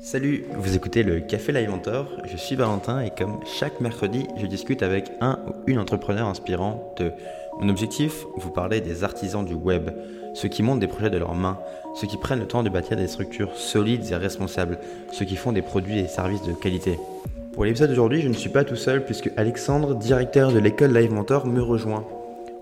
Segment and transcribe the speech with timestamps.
[0.00, 4.46] Salut, vous écoutez le Café Live Mentor, je suis Valentin et comme chaque mercredi, je
[4.46, 7.10] discute avec un ou une entrepreneur inspirant de
[7.58, 9.90] mon objectif, vous parler des artisans du web,
[10.34, 11.58] ceux qui montent des projets de leurs mains,
[11.96, 14.78] ceux qui prennent le temps de bâtir des structures solides et responsables,
[15.10, 16.98] ceux qui font des produits et services de qualité.
[17.52, 21.12] Pour l'épisode d'aujourd'hui, je ne suis pas tout seul puisque Alexandre, directeur de l'école Live
[21.12, 22.06] Mentor, me rejoint.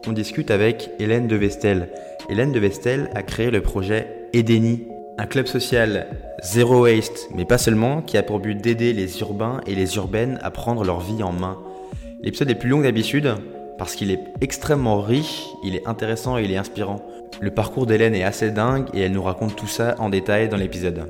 [0.07, 1.89] On discute avec Hélène de Vestel.
[2.31, 4.87] Hélène de Vestel a créé le projet Edeni,
[5.19, 6.07] un club social
[6.43, 10.39] zéro waste, mais pas seulement, qui a pour but d'aider les urbains et les urbaines
[10.43, 11.59] à prendre leur vie en main.
[12.21, 13.35] L'épisode est plus long d'habitude
[13.79, 17.03] parce qu'il est extrêmement riche, il est intéressant et il est inspirant.
[17.41, 20.57] Le parcours d'Hélène est assez dingue et elle nous raconte tout ça en détail dans
[20.57, 21.07] l'épisode.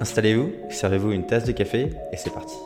[0.00, 2.56] Installez-vous, servez-vous une tasse de café et c'est parti.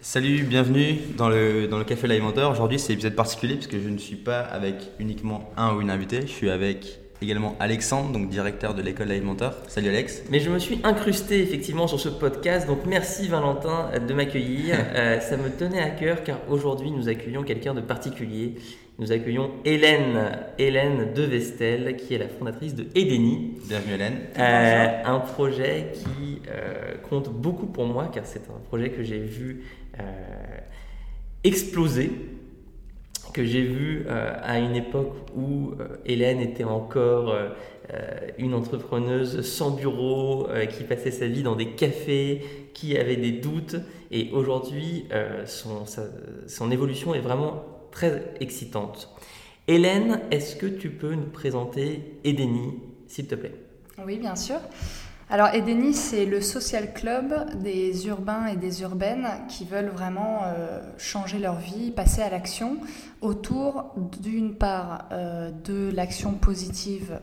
[0.00, 2.50] Salut, bienvenue dans le, dans le Café Live Mentor.
[2.50, 5.90] Aujourd'hui, c'est épisode particulier parce que je ne suis pas avec uniquement un ou une
[5.90, 9.54] invitée, je suis avec également Alexandre, donc directeur de l'école Mentor.
[9.68, 10.24] Salut Alex.
[10.30, 14.76] Mais je me suis incrusté effectivement sur ce podcast, donc merci Valentin de m'accueillir.
[14.94, 18.56] Euh, ça me tenait à cœur car aujourd'hui nous accueillons quelqu'un de particulier.
[18.98, 23.58] Nous accueillons Hélène, Hélène de Vestel, qui est la fondatrice de Edeni.
[23.68, 24.18] Bienvenue Hélène.
[24.38, 29.20] Euh, un projet qui euh, compte beaucoup pour moi car c'est un projet que j'ai
[29.20, 29.62] vu
[31.44, 32.10] exploser
[33.32, 37.48] que j'ai vu euh, à une époque où euh, Hélène était encore euh,
[38.38, 43.76] une entrepreneuse sans bureau, qui passait sa vie dans des cafés, qui avait des doutes.
[44.10, 45.06] Et aujourd'hui,
[45.46, 45.84] son,
[46.46, 49.10] son évolution est vraiment très excitante.
[49.68, 53.54] Hélène, est-ce que tu peux nous présenter Edeni, s'il te plaît?
[54.06, 54.56] Oui, bien sûr.
[55.32, 60.82] Alors Edeni, c'est le social club des urbains et des urbaines qui veulent vraiment euh,
[60.98, 62.76] changer leur vie, passer à l'action
[63.22, 67.18] autour d'une part euh, de l'action positive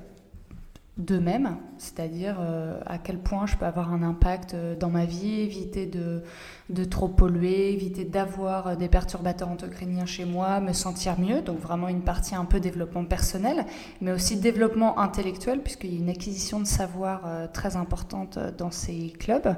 [1.00, 5.40] d'eux-mêmes, c'est-à-dire euh, à quel point je peux avoir un impact euh, dans ma vie,
[5.40, 6.24] éviter de,
[6.70, 11.60] de trop polluer, éviter d'avoir euh, des perturbateurs endocriniens chez moi, me sentir mieux, donc
[11.60, 13.66] vraiment une partie un peu développement personnel,
[14.02, 17.22] mais aussi développement intellectuel, puisqu'il y a une acquisition de savoir
[17.54, 19.56] très importante dans ces clubs,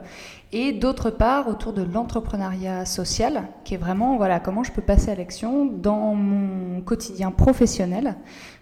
[0.51, 5.09] et d'autre part autour de l'entrepreneuriat social, qui est vraiment voilà comment je peux passer
[5.09, 8.15] à l'action dans mon quotidien professionnel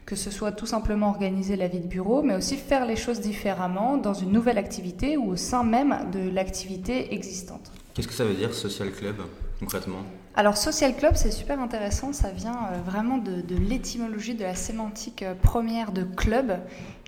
[0.09, 3.19] que ce soit tout simplement organiser la vie de bureau, mais aussi faire les choses
[3.21, 7.71] différemment dans une nouvelle activité ou au sein même de l'activité existante.
[7.93, 9.17] Qu'est-ce que ça veut dire social club
[9.59, 9.99] concrètement?
[10.35, 15.21] Alors Social Club, c'est super intéressant, ça vient euh, vraiment de, l'étymologie de la sémantique
[15.21, 16.59] euh, première de club,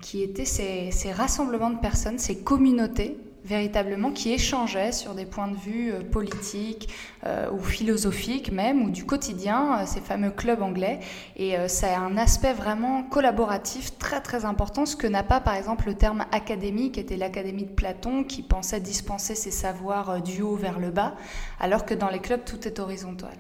[0.02, 5.56] qui était ces rassemblements de personnes, ces communautés véritablement qui échangeaient sur des points de
[5.56, 6.90] vue euh, politiques
[7.26, 11.00] euh, ou philosophiques même, ou du quotidien, euh, ces fameux clubs anglais.
[11.36, 15.56] Et ça a un aspect vraiment collaboratif très très important, ce que n'a pas par
[15.56, 20.42] exemple le terme académique, qui était l'académie de Platon, qui pensait dispenser ses savoirs du
[20.42, 21.16] haut vers le bas,
[21.60, 23.36] alors que dans les clubs tout est horizontal.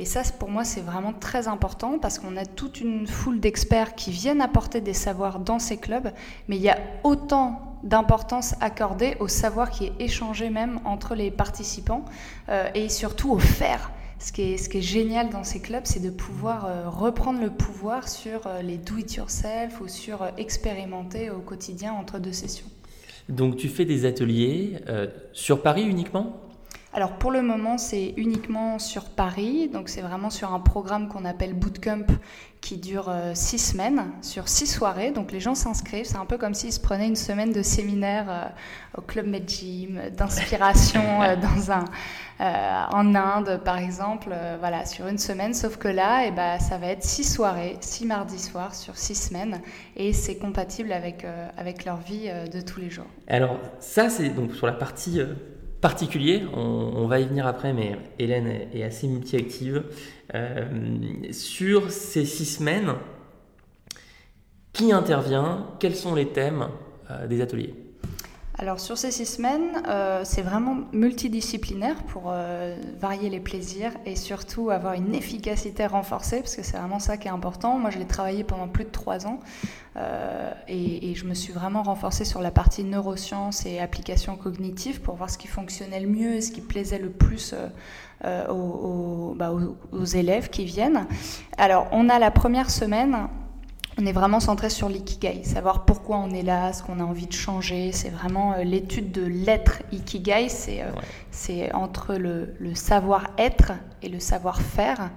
[0.00, 3.96] Et ça, pour moi, c'est vraiment très important parce qu'on a toute une foule d'experts
[3.96, 6.12] qui viennent apporter des savoirs dans ces clubs,
[6.46, 11.32] mais il y a autant d'importance accordée au savoir qui est échangé même entre les
[11.32, 12.04] participants
[12.48, 13.90] euh, et surtout au faire.
[14.20, 17.40] Ce qui, est, ce qui est génial dans ces clubs, c'est de pouvoir euh, reprendre
[17.40, 22.66] le pouvoir sur euh, les do-it-yourself ou sur expérimenter au quotidien entre deux sessions.
[23.28, 24.78] Donc tu fais des ateliers
[25.32, 26.47] sur Paris uniquement?
[26.98, 31.24] Alors pour le moment, c'est uniquement sur Paris, donc c'est vraiment sur un programme qu'on
[31.24, 32.06] appelle Bootcamp
[32.60, 35.12] qui dure euh, six semaines, sur six soirées.
[35.12, 38.26] Donc les gens s'inscrivent, c'est un peu comme s'ils se prenaient une semaine de séminaire
[38.28, 41.84] euh, au Club Med Gym, d'inspiration euh, dans un,
[42.40, 45.54] en Inde par exemple, voilà, sur une semaine.
[45.54, 48.96] Sauf que là, et eh ben, ça va être six soirées, six mardis soirs sur
[48.96, 49.60] six semaines,
[49.94, 51.24] et c'est compatible avec,
[51.56, 53.06] avec leur vie de tous les jours.
[53.28, 55.20] Alors ça, c'est donc sur la partie
[55.80, 59.84] particulier, on, va y venir après, mais Hélène est, assez multi-active.
[60.34, 60.66] Euh,
[61.32, 62.94] sur ces six semaines,
[64.72, 66.68] qui intervient Quels sont les thèmes
[67.10, 67.74] euh, des ateliers?
[68.58, 72.32] Alors sur ces six semaines, euh, c'est vraiment multidisciplinaire pour
[73.00, 77.28] varier les plaisirs et surtout avoir une efficacité renforcée, parce que c'est vraiment ça qui
[77.28, 77.78] est important.
[77.78, 79.40] Moi, je l'ai travaillé pendant plus de trois ans.
[79.98, 85.16] Euh, et, je me suis vraiment renforcée sur la partie neurosciences et applications cognitives pour
[85.16, 87.68] voir ce qui fonctionnait le mieux et ce qui plaisait le plus euh,
[88.24, 89.52] euh, bah,
[89.92, 91.06] aux, élèves qui viennent.
[91.56, 93.28] Alors, on a la première semaine
[94.00, 97.26] on est vraiment centré sur l'ikigai, savoir pourquoi on est là, ce qu'on a envie
[97.26, 97.90] de changer.
[97.90, 100.48] C'est vraiment euh, l'étude de l'être ikigai.
[100.48, 100.84] C'est
[101.30, 103.72] c'est entre le, le savoir-être
[104.02, 105.10] et le savoir-faire.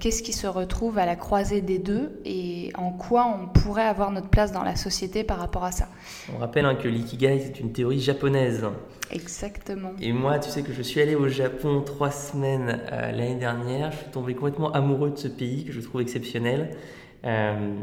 [0.00, 4.10] Qu'est-ce qui se retrouve à la croisée des deux et en quoi on pourrait avoir
[4.10, 5.88] notre place dans la société par rapport à ça?
[6.34, 8.64] On rappelle hein, que l'ikigai, c'est une théorie japonaise.
[9.12, 9.92] Exactement.
[10.00, 13.92] Et moi, tu sais que je suis allé au Japon trois semaines l'année dernière.
[13.92, 16.76] Je suis tombé complètement amoureux de ce pays que je trouve exceptionnel.
[17.24, 17.74] Euh,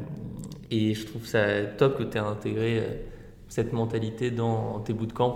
[0.71, 2.93] et je trouve ça top que tu aies intégré euh,
[3.49, 5.35] cette mentalité dans tes bootcamps.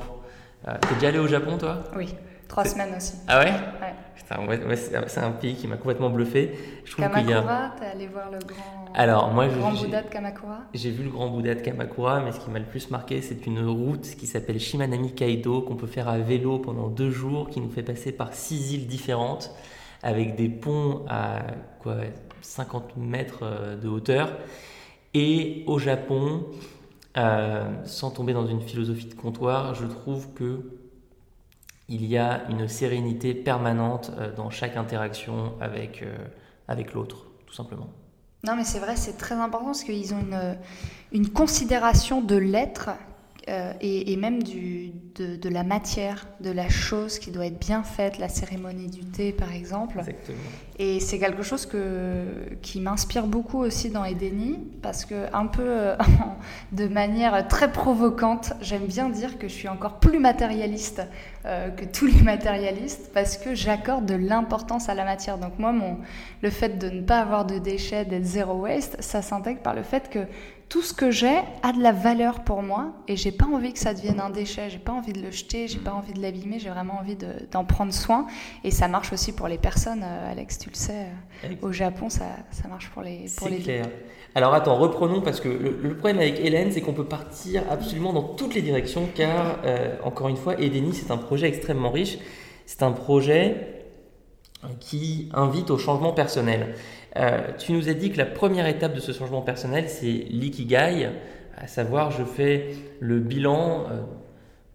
[0.68, 1.84] Euh, T'es déjà allé au Japon, toi?
[1.96, 2.14] Oui,
[2.48, 3.16] trois semaines aussi.
[3.28, 3.94] Ah ouais, ouais.
[5.08, 6.54] C'est un pays qui m'a complètement bluffé.
[6.86, 10.60] Je trouve Kamakura, t'es allé voir le grand, Alors, moi, le grand Bouddha de Kamakura?
[10.74, 13.48] J'ai vu le grand Bouddha de Kamakura, mais ce qui m'a le plus marqué, c'est
[13.48, 17.60] une route qui s'appelle Shimanami Kaido, qu'on peut faire à vélo pendant deux jours, qui
[17.60, 19.52] nous fait passer par six îles différentes,
[20.04, 21.40] avec des ponts à
[21.82, 21.96] quoi
[22.42, 24.38] 50 mètres euh, de hauteur.
[25.14, 26.46] Et au Japon,
[27.18, 30.62] euh, sans tomber dans une philosophie de comptoir, je trouve que
[31.92, 36.04] il y a une sérénité permanente euh, dans chaque interaction avec,
[36.68, 37.90] avec l'autre, tout simplement.
[38.46, 40.58] Non, mais c'est vrai, c'est très important parce qu'ils ont une,
[41.12, 42.92] une considération de l'être
[43.50, 48.20] euh, et, même du, de, la matière, de la chose qui doit être bien faite,
[48.20, 49.98] la cérémonie du thé par exemple.
[49.98, 50.38] Exactement.
[50.78, 52.26] Et c'est quelque chose que,
[52.62, 55.98] qui m'inspire beaucoup aussi dans Edeni, parce que un peu euh,
[56.74, 61.02] de manière très provocante, j'aime bien dire que je suis encore plus matérialiste
[61.46, 65.40] euh, que tous les matérialistes, parce que j'accorde de l'importance à la matière.
[65.40, 65.98] Donc moi, mon,
[66.44, 69.82] le fait de ne pas avoir de déchets, d'être zéro waste, ça s'intègre par le
[69.84, 70.20] fait que
[70.70, 73.80] tout ce que j'ai a de la valeur pour moi et j'ai pas envie que
[73.80, 76.60] ça devienne un déchet, j'ai pas envie de le jeter, j'ai pas envie de l'abîmer,
[76.60, 77.18] j'ai vraiment envie
[77.52, 78.28] d'en prendre soin.
[78.64, 81.08] Et ça marche aussi pour les personnes, euh, Alex, tu le sais,
[81.44, 83.88] euh, au Japon, ça, ça, marche pour les pour les clair.
[84.36, 88.22] Alors attends, reprenons parce que le, problème avec Hélène, c'est qu'on peut partir absolument dans
[88.22, 92.20] toutes les directions car, euh, encore une fois, Edeni, c'est un projet extrêmement riche.
[92.68, 93.80] C'est un projet
[94.80, 96.76] qui invite au changement personnel.
[97.20, 101.10] Euh, tu nous as dit que la première étape de ce changement personnel, c'est l'ikigai,
[101.58, 104.02] à savoir je fais le bilan euh,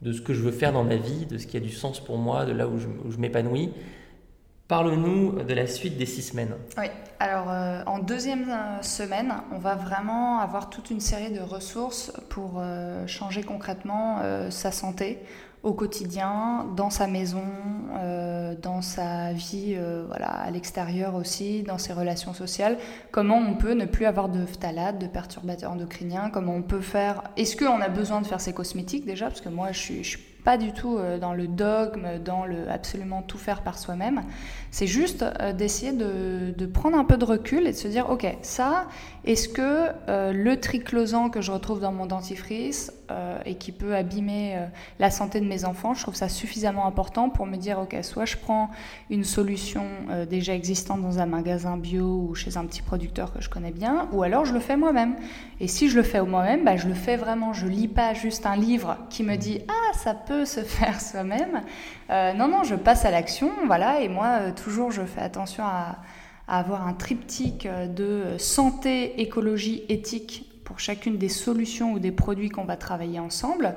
[0.02, 2.00] de ce que je veux faire dans ma vie, de ce qui a du sens
[2.00, 3.72] pour moi, de là où je, m'épanouis.
[4.68, 6.54] Parle-nous de la suite des six semaines.
[6.76, 6.86] Oui,
[7.18, 8.46] alors euh, en deuxième
[8.82, 12.62] semaine, on va vraiment avoir toute une série de ressources pour
[13.06, 14.20] changer concrètement
[14.50, 15.18] sa santé,
[15.64, 17.42] au quotidien, dans sa maison,
[17.98, 22.76] euh, dans sa vie euh, voilà, à l'extérieur aussi, dans ses relations sociales.
[23.10, 26.28] Comment on peut ne plus avoir de phtalate, de perturbateurs endocriniens?
[26.30, 27.22] Comment on peut faire?
[27.38, 29.26] Est-ce qu'on a besoin de faire ses cosmétiques déjà?
[29.26, 32.44] Parce que moi, je suis, je suis pas du tout euh, dans le dogme, dans
[32.44, 34.22] le absolument tout faire par soi-même.
[34.70, 35.24] C'est juste
[35.56, 38.86] d'essayer de, prendre un peu de recul et de se dire, ok, ça,
[39.24, 42.92] est-ce que euh, le triclosan que je retrouve dans mon dentifrice
[43.44, 44.58] et qui peut abîmer
[44.98, 48.24] la santé de mes enfants, je trouve ça suffisamment important pour me dire, ok, soit
[48.24, 48.70] je prends
[49.10, 49.84] une solution
[50.28, 54.08] déjà existante dans un magasin bio ou chez un petit producteur que je connais bien,
[54.12, 55.16] ou alors je le fais moi-même.
[55.60, 57.52] Et si je le fais moi-même, bah, je le fais vraiment.
[57.52, 61.62] Je lis pas juste un livre qui me dit, ah, ça peut se faire soi-même.
[62.10, 65.64] Euh, non, non, je passe à l'action, voilà, et moi, euh, toujours, je fais attention
[65.64, 65.96] à,
[66.48, 72.48] avoir un triptyque euh, de santé, écologie, éthique pour chacune des solutions ou des produits
[72.48, 73.74] qu'on va travailler ensemble.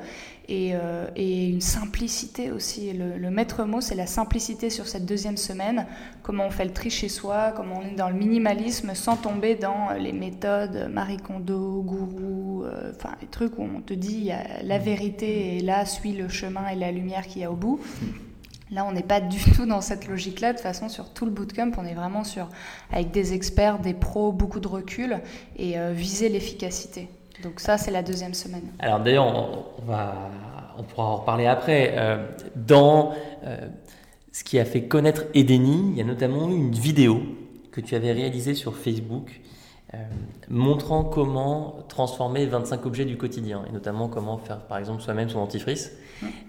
[0.47, 0.71] Et,
[1.17, 2.93] une simplicité aussi.
[2.93, 5.85] Le, maître mot, c'est la simplicité sur cette deuxième semaine.
[6.23, 9.55] Comment on fait le tri chez soi, comment on est dans le minimalisme sans tomber
[9.55, 14.31] dans les méthodes Marie Kondo, gourou, euh, enfin les trucs où on te dit
[14.63, 17.81] la vérité et là, suis le chemin et la lumière qu'il y a au bout.
[18.71, 20.51] Là, on n'est pas du tout dans cette logique-là.
[20.51, 22.49] De toute façon, sur tout le bootcamp, on est vraiment sur,
[22.91, 25.19] avec des experts, des pros, beaucoup de recul
[25.57, 27.09] et euh, viser l'efficacité.
[27.43, 28.63] Donc ça, c'est la deuxième semaine.
[28.79, 31.93] Alors d'ailleurs, on, pourra en reparler après.
[31.95, 33.13] Euh, dans
[34.31, 37.21] ce qui a fait connaître Edeni, il y a notamment une vidéo
[37.71, 39.39] que tu avais réalisée sur Facebook
[39.93, 39.97] euh,
[40.49, 45.39] montrant comment transformer 25 objets du quotidien, et notamment comment faire par exemple soi-même son
[45.39, 45.93] dentifrice.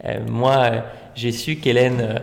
[0.04, 0.80] Euh, moi, euh,
[1.14, 2.20] j'ai su qu'Hélène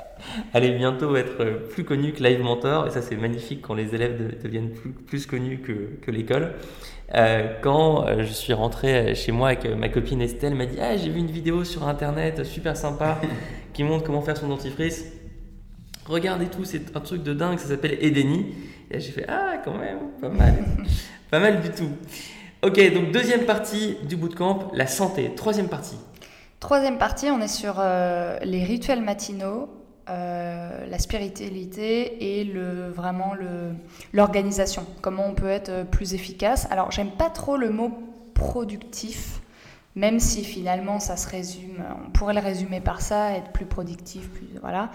[0.54, 4.40] allait bientôt être plus connue que Live Mentor, et ça c'est magnifique quand les élèves
[4.42, 6.54] deviennent plus, plus connus que, que l'école.
[7.62, 11.10] quand je suis rentré chez moi avec ma copine Estelle, elle m'a dit Ah, j'ai
[11.10, 13.20] vu une vidéo sur internet super sympa
[13.72, 15.06] qui montre comment faire son dentifrice.
[16.08, 18.54] Regardez tout, c'est un truc de dingue, ça s'appelle Edeni.
[18.90, 20.54] Et j'ai fait Ah, quand même, pas mal.
[21.30, 21.90] pas mal du tout.
[22.62, 25.30] Ok, donc deuxième partie du bootcamp, la santé.
[25.36, 25.96] Troisième partie.
[26.60, 29.68] Troisième partie, on est sur euh, les rituels matinaux,
[30.08, 33.34] la spiritualité et le, vraiment
[34.14, 34.86] l'organisation.
[35.02, 36.66] Comment on peut être plus efficace.
[36.70, 37.92] Alors, j'aime pas trop le mot
[38.32, 39.40] productif,
[39.96, 44.30] même si finalement ça se résume, on pourrait le résumer par ça, être plus productif,
[44.30, 44.90] plus, voilà.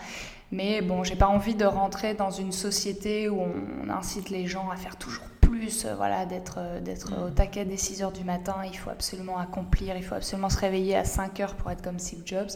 [0.52, 4.70] Mais bon, j'ai pas envie de rentrer dans une société où on incite les gens
[4.70, 7.24] à faire toujours plus, euh, voilà, d'être euh, d'être mm.
[7.24, 10.58] au taquet dès 6 heures du matin, il faut absolument accomplir, il faut absolument se
[10.58, 12.50] réveiller à 5 heures pour être comme Steve Jobs.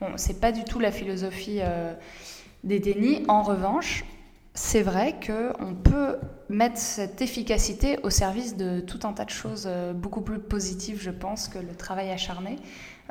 [0.00, 1.94] Bon, c'est pas du tout la philosophie euh,
[2.64, 3.24] des dénis.
[3.28, 4.04] En revanche,
[4.54, 6.16] c'est vrai qu'on peut
[6.48, 11.12] mettre cette efficacité au service de tout un tas de choses beaucoup plus positives, je
[11.12, 12.56] pense, que le travail acharné.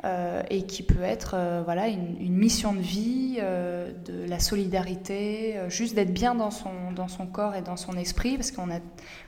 [0.04, 5.56] Euh, et qui peut être euh, voilà, une, mission de vie, euh, de la solidarité,
[5.68, 8.78] juste d'être bien dans son, dans son corps et dans son esprit, parce qu'on a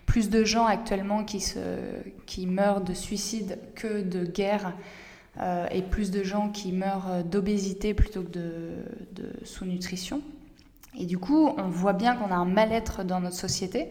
[0.07, 1.59] plus de gens actuellement qui, se,
[2.25, 4.73] qui meurent de suicide que de guerre,
[5.71, 8.71] et plus de gens qui meurent d'obésité plutôt que de,
[9.13, 10.21] de sous-nutrition.
[10.99, 13.91] Et du coup, on voit bien qu'on a un mal-être dans notre société,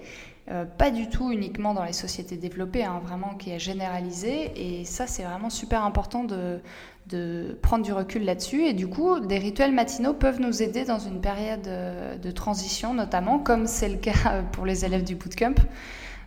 [0.77, 4.51] pas du tout uniquement dans les sociétés développées, hein, vraiment qui est généralisé.
[4.55, 6.59] Et ça, c'est vraiment super important de,
[7.07, 8.63] de prendre du recul là-dessus.
[8.63, 12.93] Et du coup, des rituels matinaux peuvent nous aider dans une période euh, de transition,
[12.93, 15.55] notamment, comme c'est le cas pour les élèves du bootcamp.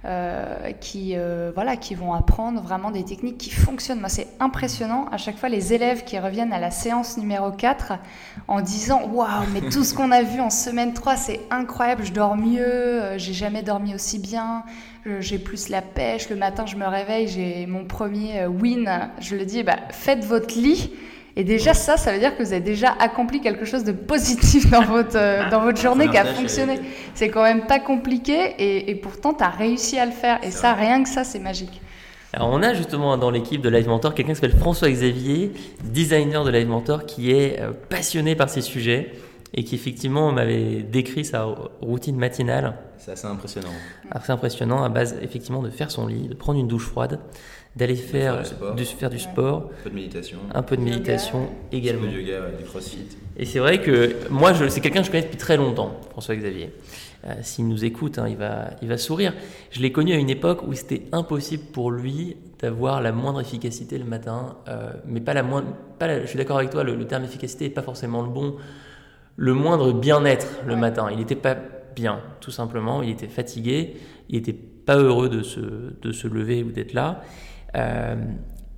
[0.06, 4.00] Euh, qui, euh, voilà, qui vont apprendre vraiment des techniques qui fonctionnent.
[4.00, 7.94] Moi, c'est impressionnant à chaque fois les élèves qui reviennent à la séance numéro 4
[8.46, 12.12] en disant Waouh, mais tout ce qu'on a vu en semaine 3, c'est incroyable, je
[12.12, 14.64] dors mieux, j'ai jamais dormi aussi bien,
[15.20, 19.08] j'ai plus la pêche, le matin je me réveille, j'ai mon premier win.
[19.20, 20.92] Je le dis, bah, faites votre lit
[21.36, 24.70] et déjà, ça, ça veut dire que vous avez déjà accompli quelque chose de positif
[24.70, 26.78] dans votre, euh, dans votre journée qui a fonctionné.
[27.14, 28.54] C'est quand même pas compliqué
[28.88, 30.38] et, pourtant, tu as réussi à le faire.
[30.44, 31.80] Et ça, rien que ça, c'est magique.
[32.32, 35.52] Alors, on a justement dans l'équipe de Live Mentor quelqu'un qui s'appelle François Xavier,
[35.84, 39.12] designer de Live Mentor, qui est euh, passionné par ces sujets
[39.54, 41.46] et qui effectivement m'avait décrit sa
[41.80, 42.74] routine matinale.
[42.98, 43.68] C'est assez impressionnant.
[44.10, 47.20] Assez impressionnant à base effectivement de faire son lit, de prendre une douche froide,
[47.76, 48.42] d'aller faire,
[48.76, 49.70] du, faire du sport.
[49.80, 50.38] Un peu de méditation.
[50.52, 52.04] Un peu de méditation également.
[52.04, 53.06] Un peu de yoga, du crossfit.
[53.36, 56.70] Et c'est vrai que moi, c'est quelqu'un que je connais depuis très longtemps, François-Xavier.
[57.26, 59.32] Euh, s'il nous écoute, hein, il, va, il va sourire.
[59.70, 63.98] Je l'ai connu à une époque où c'était impossible pour lui d'avoir la moindre efficacité
[63.98, 65.68] le matin, euh, mais pas la moindre.
[65.98, 68.56] Pas je suis d'accord avec toi, le, terme efficacité n'est pas forcément le bon.
[69.36, 71.08] Le moindre bien-être le matin.
[71.10, 71.56] Il n'était pas
[71.96, 73.02] bien, tout simplement.
[73.02, 73.96] Il était fatigué,
[74.28, 77.22] il n'était pas heureux de se, de se lever ou d'être là.
[77.76, 78.16] Euh,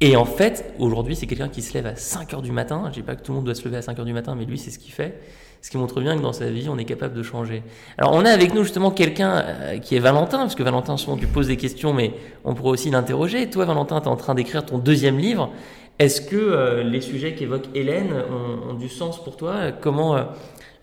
[0.01, 2.85] et en fait, aujourd'hui, c'est quelqu'un qui se lève à 5 heures du matin.
[2.89, 4.35] Je dis pas que tout le monde doit se lever à 5 heures du matin,
[4.35, 5.21] mais lui, c'est ce qu'il fait.
[5.63, 7.63] Ce qui montre bien que dans sa vie, on est capable de changer.
[7.97, 11.17] Alors, on a avec nous justement quelqu'un euh, qui est Valentin, parce que Valentin, souvent,
[11.17, 12.13] tu poses des questions, mais
[12.45, 13.49] on pourrait aussi l'interroger.
[13.49, 15.51] Toi, Valentin, tu es en train d'écrire ton deuxième livre.
[15.99, 18.13] Est-ce que euh, les sujets qu'évoque Hélène
[18.69, 19.73] ont, du sens pour toi?
[19.73, 20.27] Comment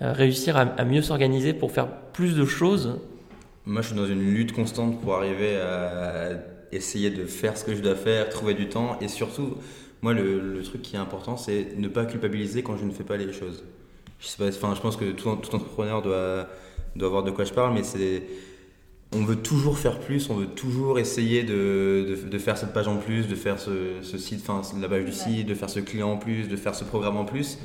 [0.01, 2.99] réussir à mieux s'organiser pour faire plus de choses?
[3.65, 6.31] Moi, je suis dans une lutte constante pour arriver à
[6.75, 9.57] essayer de faire ce que je dois faire, trouver du temps et surtout,
[10.01, 13.17] moi, le, truc qui est important, c'est ne pas culpabiliser quand je ne fais pas
[13.17, 13.63] les choses.
[14.19, 16.47] Je sais pas, enfin, je pense que tout, tout entrepreneur doit,
[16.95, 18.23] doit voir de quoi je parle, mais c'est
[19.15, 22.97] on veut toujours faire plus, on veut toujours essayer de, de, faire cette page en
[22.97, 26.11] plus, de faire ce, ce site, enfin la page du site, de faire ce client
[26.11, 27.59] en plus, de faire ce programme en plus.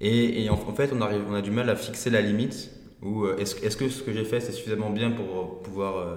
[0.00, 2.70] Et, et en, fait, on, arrive, on a du mal à fixer la limite.
[3.02, 6.16] Ou euh, est-ce est que ce que j'ai fait, c'est suffisamment bien pour pouvoir euh,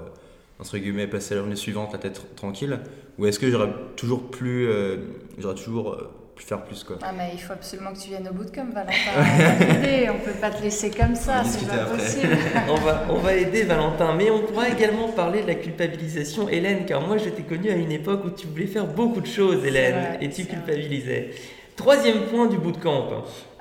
[0.60, 2.80] entre guillemets, passer la journée suivante la tête tranquille
[3.20, 4.98] Ou est-ce que j'aurais toujours plus, euh,
[5.38, 6.98] j'aurais toujours euh, pu faire plus quoi?
[7.02, 8.94] Ah mais il faut absolument que tu viennes au bout de comme Valentin.
[9.16, 12.36] on on peut pas te laisser comme ça, c'est pas possible.
[12.70, 16.86] on, va, on va aider Valentin, mais on pourra également parler de la culpabilisation, Hélène,
[16.86, 19.64] car moi je t'ai connue à une époque où tu voulais faire beaucoup de choses,
[19.64, 21.32] Hélène, et tu culpabilisais.
[21.78, 23.08] Troisième point du bootcamp.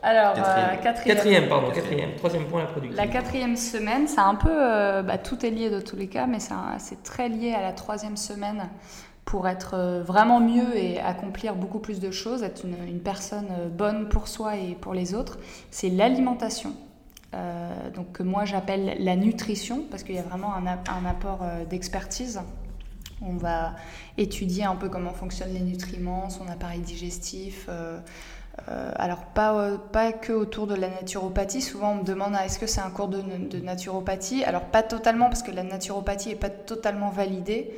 [0.02, 1.16] Alors, euh, quatrième.
[1.16, 1.49] quatrième.
[1.49, 2.14] pardon, quatrième.
[2.16, 2.96] Troisième point, la production.
[2.96, 4.50] La quatrième semaine, c'est un peu.
[4.50, 7.73] Euh, bah, tout est lié de tous les cas, mais c'est très lié à la
[7.73, 8.70] troisième semaine
[9.26, 14.08] pour être euh, vraiment mieux et accomplir beaucoup plus de choses, être une, personne bonne
[14.08, 15.38] pour soi et pour les autres.
[15.70, 16.73] C'est l'alimentation.
[17.94, 22.40] donc, que moi j'appelle la nutrition, parce qu'il y a vraiment un, un apport d'expertise.
[23.23, 23.75] On va
[24.18, 27.68] étudier un peu comment fonctionnent les nutriments, son appareil digestif.
[28.68, 32.46] Euh, alors pas, euh, pas que autour de la naturopathie, souvent on me demande ah,
[32.46, 33.20] est-ce que c'est un cours de,
[33.58, 34.44] naturopathie?
[34.44, 37.70] Alors pas totalement parce que la naturopathie n'est pas totalement validée,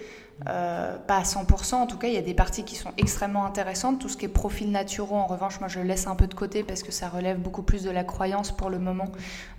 [0.49, 3.45] euh, pas à 100%, en tout cas il y a des parties qui sont extrêmement
[3.45, 6.35] intéressantes, tout ce qui est profil naturaux en revanche moi je laisse un peu de
[6.35, 9.09] côté parce que ça relève beaucoup plus de la croyance pour le moment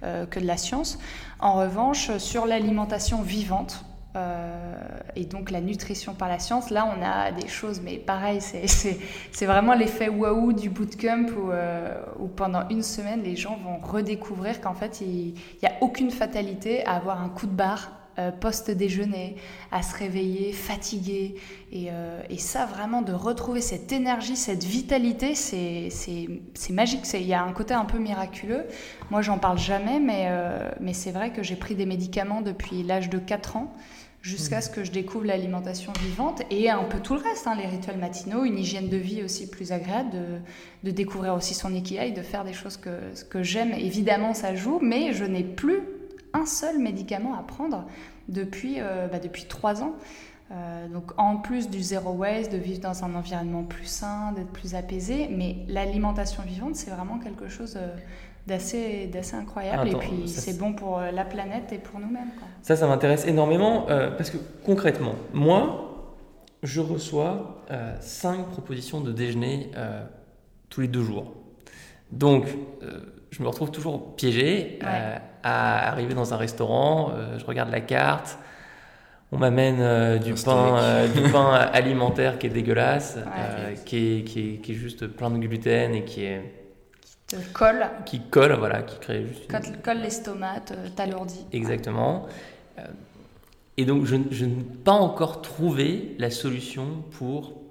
[0.01, 1.00] que de la science.
[1.41, 3.83] En revanche sur l'alimentation vivante,
[4.15, 4.75] euh,
[5.15, 9.45] et donc la nutrition par la science, là on a des choses, mais pareil, c'est
[9.45, 14.61] vraiment l'effet waouh du bootcamp où, euh, où, pendant une semaine les gens vont redécouvrir
[14.61, 19.38] qu'en fait il n'y a aucune fatalité à avoir un coup de barre euh, post-déjeuner,
[19.71, 21.35] à se réveiller fatigué.
[21.71, 21.89] Et,
[22.29, 25.89] et, ça vraiment de retrouver cette énergie, cette vitalité, c'est
[26.71, 27.01] magique.
[27.13, 28.65] Il y a un côté un peu miraculeux.
[29.11, 30.29] Moi j'en parle jamais, mais,
[30.79, 33.73] mais c'est vrai que j'ai pris des médicaments depuis l'âge de 4 ans
[34.21, 34.61] jusqu'à mmh.
[34.61, 37.97] ce que je découvre l'alimentation vivante et un peu tout le reste, hein, les rituels
[37.97, 40.09] matinaux, une hygiène de vie aussi plus agréable,
[40.83, 42.89] de, découvrir aussi son ikigai, de faire des choses que,
[43.29, 43.73] que j'aime.
[43.73, 45.81] Évidemment, ça joue, mais je n'ai plus
[46.33, 47.86] un seul médicament à prendre
[48.27, 49.95] depuis, euh, bah, depuis trois ans.
[50.51, 54.51] Euh, donc en plus du zéro waste, de vivre dans un environnement plus sain, d'être
[54.51, 57.95] plus apaisé, mais l'alimentation vivante, c'est vraiment quelque chose euh,
[58.48, 59.89] d'assez incroyable.
[59.89, 62.31] et puis c'est bon pour la planète et pour nous-mêmes.
[62.63, 66.15] Ça, ça m'intéresse énormément euh, parce que concrètement, moi,
[66.63, 69.69] je reçois euh, cinq propositions de déjeuner
[70.69, 71.36] tous les deux jours.
[72.12, 72.45] Donc,
[73.29, 74.79] je me retrouve toujours piégé
[75.43, 78.38] à arriver dans un restaurant, je regarde la carte.
[79.31, 83.17] On m'amène du, pain, du pain alimentaire qui est dégueulasse,
[83.86, 86.60] qui, est, qui, est, qui, est, juste plein de gluten et qui est,
[87.53, 87.88] colle.
[88.05, 89.50] Qui colle, voilà, qui crée juste.
[89.50, 90.62] Colle, colle l'estomac,
[90.96, 91.46] t'alourdit.
[91.51, 92.27] Exactement.
[92.77, 92.84] Euh,
[93.77, 97.62] et donc, je, je n'ai pas encore trouvé la solution pour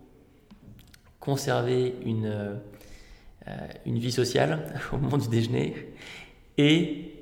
[1.21, 2.55] conserver une, euh,
[3.85, 5.75] une vie sociale au moment du déjeuner
[6.57, 7.18] et euh,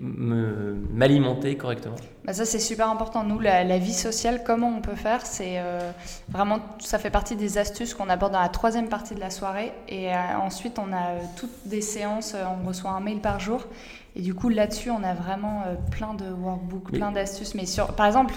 [0.00, 3.24] m'alimenter correctement bah Ça, c'est super important.
[3.24, 5.90] Nous, la, vie sociale, comment on peut faire C'est euh,
[6.28, 9.72] vraiment, ça fait partie des astuces qu'on aborde dans la troisième partie de la soirée.
[9.88, 13.66] Et euh, ensuite, on a euh, toutes des séances, on reçoit un mail par jour.
[14.16, 17.54] Et du coup, là-dessus, on a vraiment plein de workbooks, plein d'astuces.
[17.54, 18.34] Mais sur, par exemple.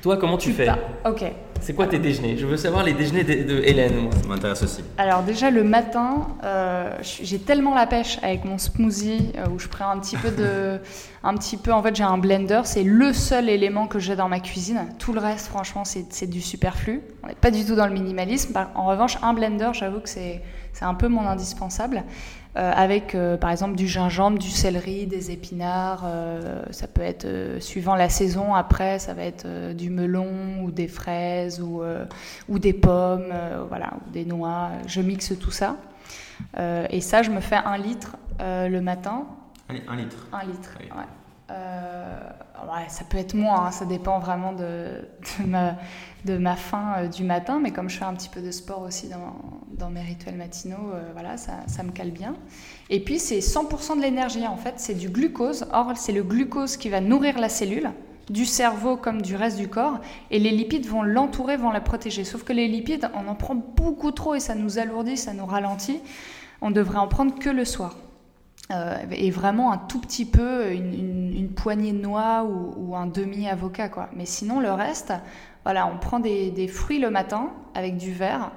[0.00, 0.68] Toi, comment tu, fais
[1.04, 1.24] Ok.
[1.60, 2.36] C'est quoi tes déjeuners?
[2.38, 4.82] Je veux savoir les déjeuners de, Hélène, Ça m'intéresse aussi.
[4.96, 6.28] Alors, déjà, le matin,
[7.02, 10.78] j'ai tellement la pêche avec mon smoothie où je prends un petit peu de.
[11.24, 12.62] un petit peu, en fait, j'ai un blender.
[12.64, 14.88] C'est le seul élément que j'ai dans ma cuisine.
[14.98, 17.02] Tout le reste, franchement, c'est du superflu.
[17.22, 18.58] On n'est pas du tout dans le minimalisme.
[18.74, 20.40] En revanche, un blender, j'avoue que c'est
[20.80, 22.04] un peu mon indispensable.
[22.58, 26.02] Euh, avec, euh, par exemple, du gingembre, du céleri, des épinards.
[26.04, 27.26] Euh, ça peut être,
[27.60, 31.82] suivant la saison, après, ça va être du melon ou des fraises ou,
[32.48, 33.32] ou des pommes,
[33.68, 34.70] voilà, ou des noix.
[34.86, 35.76] Je mixe tout ça.
[36.58, 39.26] et ça, je me fais un litre le matin.
[39.68, 41.04] Un, litre Un litre, ouais.
[41.50, 42.18] Euh,
[42.66, 45.08] ouais, ça peut être moins, hein, ça dépend vraiment de,
[45.40, 45.76] de, ma,
[46.24, 48.82] de ma faim euh, du matin, mais comme je fais un petit peu de sport
[48.82, 52.34] aussi dans, mes rituels matinaux, euh, voilà, ça, ça, me cale bien.
[52.90, 55.66] Et puis c'est 100% de l'énergie en fait, c'est du glucose.
[55.72, 57.90] Or, c'est le glucose qui va nourrir la cellule,
[58.28, 60.00] du cerveau comme du reste du corps,
[60.30, 62.24] et les lipides vont l'entourer, vont la protéger.
[62.24, 65.46] Sauf que les lipides, on en prend beaucoup trop et ça nous alourdit, ça nous
[65.46, 66.00] ralentit.
[66.60, 67.96] On devrait en prendre que le soir.
[68.70, 73.88] Euh, et vraiment un tout petit peu, une, poignée de noix ou, un demi-avocat.
[73.88, 74.10] quoi.
[74.14, 75.12] Mais sinon, le reste,
[75.64, 78.50] voilà, on prend des, fruits le matin avec du verre,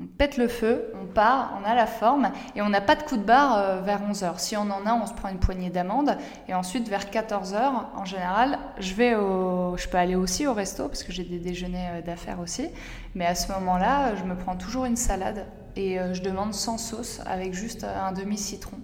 [0.00, 3.02] on pète le feu, on part, on a la forme et on n'a pas de
[3.02, 4.38] coup de barre euh, vers 11h.
[4.38, 6.18] Si on en a, on se prend une poignée d'amandes
[6.48, 7.56] et ensuite vers 14h,
[7.96, 11.38] en général, je, vais au, je peux aller aussi au resto parce que j'ai des
[11.38, 12.68] déjeuners euh, d'affaires aussi.
[13.14, 17.20] Mais à ce moment-là, je me prends toujours une salade et je demande sans sauce
[17.26, 18.76] avec juste un demi-citron.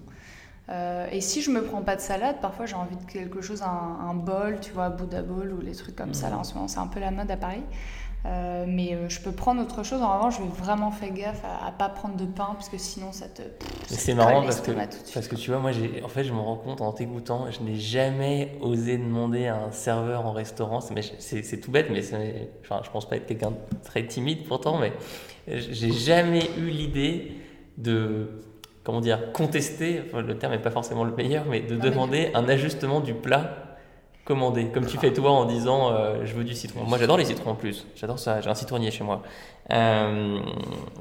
[0.71, 3.63] Euh, et si je me prends pas de salade, parfois j'ai envie de quelque chose,
[3.63, 6.31] un, bol, tu vois, Buddha bowl ou les trucs comme ça.
[6.31, 7.63] Là en ce moment, c'est un peu la mode à Paris.
[8.27, 10.03] Euh, mais euh, je peux prendre autre chose.
[10.03, 12.77] En revanche, je vais vraiment faire gaffe à, ne pas prendre de pain parce que
[12.77, 13.41] sinon ça te.
[13.87, 14.73] C'est marrant parce que,
[15.15, 15.71] parce que tu vois, moi,
[16.05, 19.73] en fait, je me rends compte en t'écoutant, je n'ai jamais osé demander à un
[19.73, 20.81] serveur en restaurant.
[20.81, 22.03] C'est tout bête, mais
[22.61, 24.93] enfin, je pense pas être quelqu'un de très timide pourtant, mais
[25.49, 27.33] j'ai jamais eu l'idée
[27.79, 28.43] de
[28.85, 33.01] comment dire, contester, le terme n'est pas forcément le meilleur, mais de demander un ajustement
[33.01, 33.71] du plat
[34.25, 36.85] commandé, comme tu fais toi en disant euh, je veux du citron.
[36.85, 39.23] Moi j'adore les citrons en plus, j'adore ça, j'ai un citronnier chez moi.
[39.73, 40.39] Euh,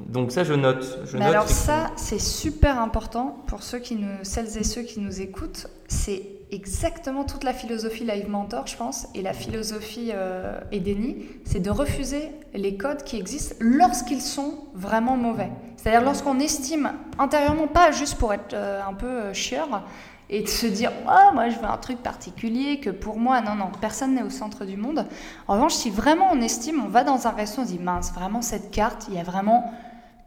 [0.07, 0.99] donc ça je note.
[1.13, 5.21] mais alors ça c'est super important pour ceux qui nous, celles et ceux qui nous
[5.21, 11.25] écoutent, c'est exactement toute la philosophie Live Mentor je pense, et la philosophie euh, Edeni,
[11.45, 15.49] c'est de refuser les codes qui existent lorsqu'ils sont vraiment mauvais.
[15.77, 19.83] C'est-à-dire lorsqu'on estime intérieurement, pas juste pour être euh, un peu chieur,
[20.29, 23.55] et de se dire oh, moi je veux un truc particulier que pour moi non
[23.55, 25.07] non personne n'est au centre du monde
[25.47, 28.13] en revanche si vraiment on estime on va dans un restaurant on se dit mince
[28.13, 29.73] vraiment cette carte il y a vraiment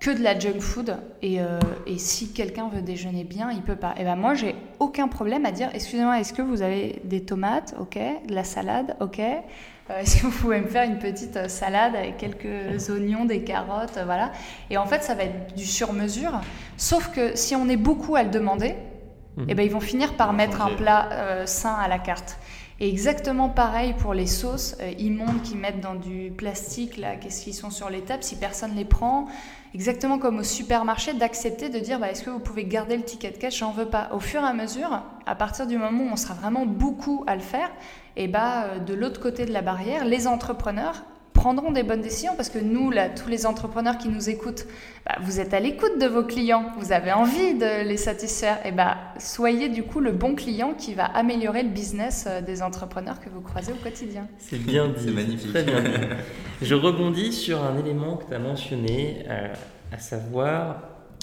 [0.03, 3.77] que de la junk food et, euh, et si quelqu'un veut déjeuner bien, il peut
[3.77, 3.95] pas.
[3.97, 7.77] Et ben moi, j'ai aucun problème à dire excusez-moi, est-ce que vous avez des tomates?
[7.79, 7.97] Ok.
[8.27, 8.97] De la salade?
[8.99, 9.21] Ok.
[9.21, 13.45] Euh, est-ce que vous pouvez me faire une petite euh, salade avec quelques oignons, des
[13.45, 14.33] carottes Voilà.
[14.71, 16.41] Et en fait, ça va être du sur-mesure.
[16.77, 18.75] Sauf que si on est beaucoup à le demander,
[19.37, 19.51] mhm.
[19.51, 22.39] et ben, ils vont finir par mettre un plat sain à la carte.
[22.81, 27.55] Et exactement pareil pour les sauces immondes qu'ils mettent dans du plastique, là, qu'est-ce qu'ils
[27.55, 29.29] sont sur les tables, si personne les prend
[29.75, 33.31] exactement comme au supermarché, d'accepter de dire bah, est-ce que vous pouvez garder le ticket
[33.31, 34.11] de cash J'en veux pas.
[34.13, 37.35] Au fur et à mesure, à partir du moment où on sera vraiment beaucoup à
[37.35, 37.71] le faire,
[38.17, 42.35] et bah, euh, de l'autre côté de la barrière, les entrepreneurs prendront des bonnes décisions
[42.37, 44.67] parce que nous, là, tous les entrepreneurs qui nous écoutent,
[45.07, 48.59] bah, vous êtes à l'écoute de vos clients, vous avez envie de les satisfaire.
[48.65, 52.63] Et bah, soyez du coup le bon client qui va améliorer le business euh, des
[52.63, 54.29] entrepreneurs que vous croisez au quotidien.
[54.39, 55.05] C'est bien dit.
[55.07, 55.51] C'est magnifique.
[55.51, 55.83] Très bien.
[56.61, 59.53] Je rebondis sur un élément que tu as mentionné, euh,
[59.93, 60.83] à savoir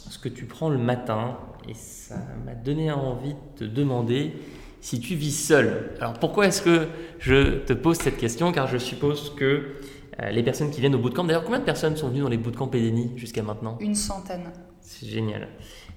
[0.09, 1.37] ce que tu prends le matin.
[1.67, 4.33] Et ça m'a donné envie de te demander
[4.81, 5.91] si tu vis seul.
[5.99, 6.87] Alors pourquoi est-ce que
[7.19, 8.51] je te pose cette question?
[8.51, 9.75] Car je suppose que
[10.21, 11.23] euh, les personnes qui viennent au bootcamp.
[11.23, 13.77] D'ailleurs, combien de personnes sont venues dans les bootcamps EDENI jusqu'à maintenant?
[13.79, 14.51] Une centaine.
[14.81, 15.47] C'est génial.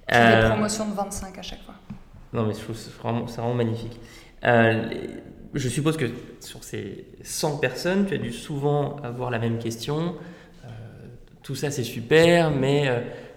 [0.09, 1.75] Des euh, promotions de 25 à chaque fois.
[2.33, 3.99] Non, mais je trouve c'est vraiment, vraiment, magnifique.
[4.45, 4.91] Euh,
[5.55, 6.07] je suppose que
[6.41, 10.17] sur ces 100 personnes, tu as dû souvent avoir la même question.
[11.43, 12.89] tout ça, c'est super, mais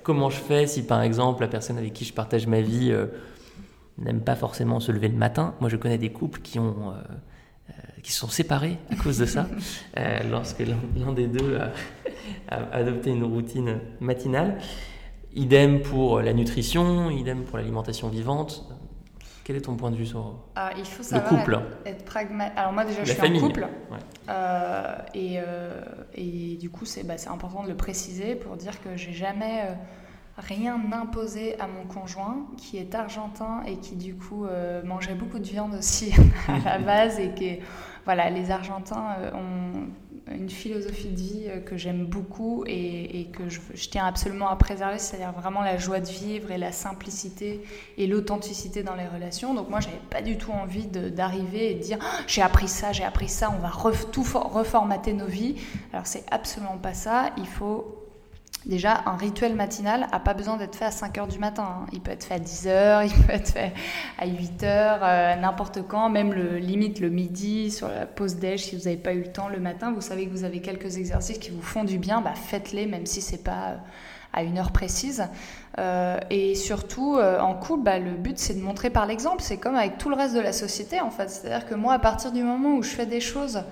[0.03, 2.95] comment je fais si, par exemple, la personne avec qui je partage ma vie
[3.97, 5.55] n'aime pas forcément se lever le matin?
[5.59, 6.93] Moi, je connais des couples qui ont
[8.05, 9.47] qui se sont séparés à cause de ça,
[9.97, 11.71] euh, lorsque l'un des deux a,
[12.71, 14.59] adopté une routine matinale.
[15.33, 18.63] Idem pour la nutrition, idem pour l'alimentation vivante.
[19.43, 22.57] Quel est ton point de vue sur ah, il faut le couple être, pragmatique.
[22.57, 23.67] Alors moi déjà je suis en couple
[24.29, 25.81] euh, et, euh,
[26.13, 29.67] et, du coup c'est bah, important de le préciser pour dire que j'ai jamais
[30.37, 34.45] rien imposé à mon conjoint qui est argentin et qui du coup
[34.83, 36.13] mangeait beaucoup de viande aussi
[36.47, 37.61] à la base et qui est
[38.05, 39.87] voilà, les Argentins euh, ont
[40.31, 44.97] une philosophie de vie euh, que j'aime beaucoup et, que je, tiens absolument à préserver,
[44.99, 47.63] c'est-à-dire vraiment la joie de vivre et la simplicité
[47.97, 49.53] et l'authenticité dans les relations.
[49.53, 52.91] Donc moi, j'avais pas du tout envie d'arriver et de dire ah, j'ai appris ça,
[52.91, 53.71] j'ai appris ça, on va
[54.11, 55.55] tout reformater nos vies.
[55.91, 57.31] Alors c'est absolument pas ça.
[57.37, 58.04] Il faut
[58.65, 61.81] Déjà, un rituel matinal n'a pas besoin d'être fait à 5 heures du matin.
[61.81, 61.85] Hein.
[61.93, 63.73] Il peut être fait à 10 heures, il peut être fait
[64.17, 68.63] à 8 heures, euh, n'importe quand, même le limite le midi, sur la pause déj,
[68.63, 69.91] si vous n'avez pas eu le temps le matin.
[69.91, 73.05] Vous savez que vous avez quelques exercices qui vous font du bien, bah, faites-les, même
[73.05, 73.77] si c'est pas euh,
[74.33, 75.27] à une heure précise.
[75.77, 79.43] Euh, et surtout, en couple, bah, le but c'est de montrer par l'exemple.
[79.43, 81.29] C'est comme avec tout le reste de la société, en fait.
[81.29, 83.63] C'est-à-dire que moi, à partir du moment où je fais des choses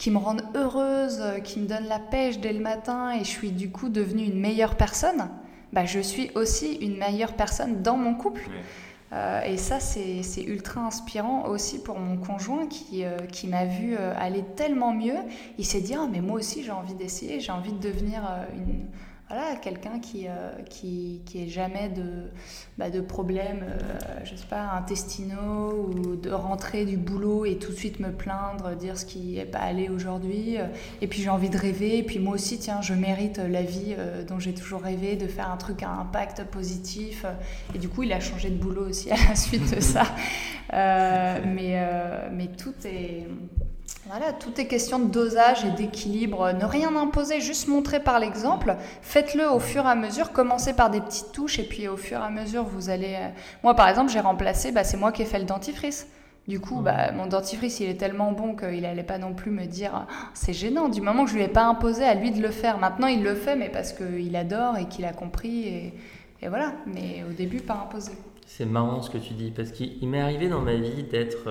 [0.00, 3.50] qui me rendent heureuse, qui me donnent la pêche dès le matin et je suis
[3.50, 5.28] du coup devenue une meilleure personne,
[5.74, 8.40] bah, je suis aussi une meilleure personne dans mon couple.
[9.12, 13.94] Euh, et ça, c'est ultra inspirant aussi pour mon conjoint qui, euh, qui m'a vu
[13.94, 15.18] euh, aller tellement mieux.
[15.58, 18.22] Il s'est dit, ah, mais moi aussi j'ai envie d'essayer, j'ai envie de devenir
[18.54, 18.86] une
[19.30, 22.32] voilà, quelqu'un qui, euh, qui, qui jamais de,
[22.78, 27.70] bah, de problèmes, euh, je sais pas, intestinaux ou de rentrer du boulot et tout
[27.70, 30.56] de suite me plaindre, dire ce qui n'est pas allé aujourd'hui.
[31.00, 31.98] Et puis j'ai envie de rêver.
[31.98, 35.28] Et puis moi aussi, tiens, je mérite la vie euh, dont j'ai toujours rêvé, de
[35.28, 37.24] faire un truc à impact positif.
[37.72, 40.02] Et du coup, il a changé de boulot aussi à la suite de ça.
[40.72, 41.80] mais,
[42.32, 43.28] mais tout est
[44.10, 46.52] voilà, tout est question de dosage et d'équilibre.
[46.52, 48.74] Ne rien imposer, juste montrer par l'exemple.
[49.02, 50.32] Faites-le au fur et à mesure.
[50.32, 53.14] Commencez par des petites touches et puis au fur et à mesure, vous allez.
[53.14, 53.28] Euh,
[53.62, 56.08] moi, par exemple, j'ai remplacé, bah, c'est moi qui ai fait le dentifrice.
[56.48, 59.66] Du coup, bah, mon dentifrice, il est tellement bon qu'il n'allait pas non plus me
[59.66, 60.88] dire ah, c'est gênant.
[60.88, 62.78] Du moment que je ne lui ai pas imposé à lui de le faire.
[62.78, 65.68] Maintenant, il le fait, mais parce qu'il adore et qu'il a compris.
[65.68, 65.94] Et,
[66.42, 66.72] et, voilà.
[66.84, 68.10] Mais au début, pas imposé.
[68.44, 71.48] C'est marrant ce que tu dis, parce qu'il m'est arrivé dans ma vie d'être.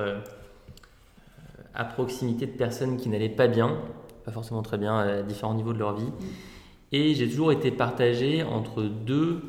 [1.74, 3.78] À proximité de personnes qui n'allaient pas bien,
[4.26, 6.12] pas forcément très bien à différents niveaux de leur vie.
[6.92, 9.42] Et j'ai toujours été partagé entre deux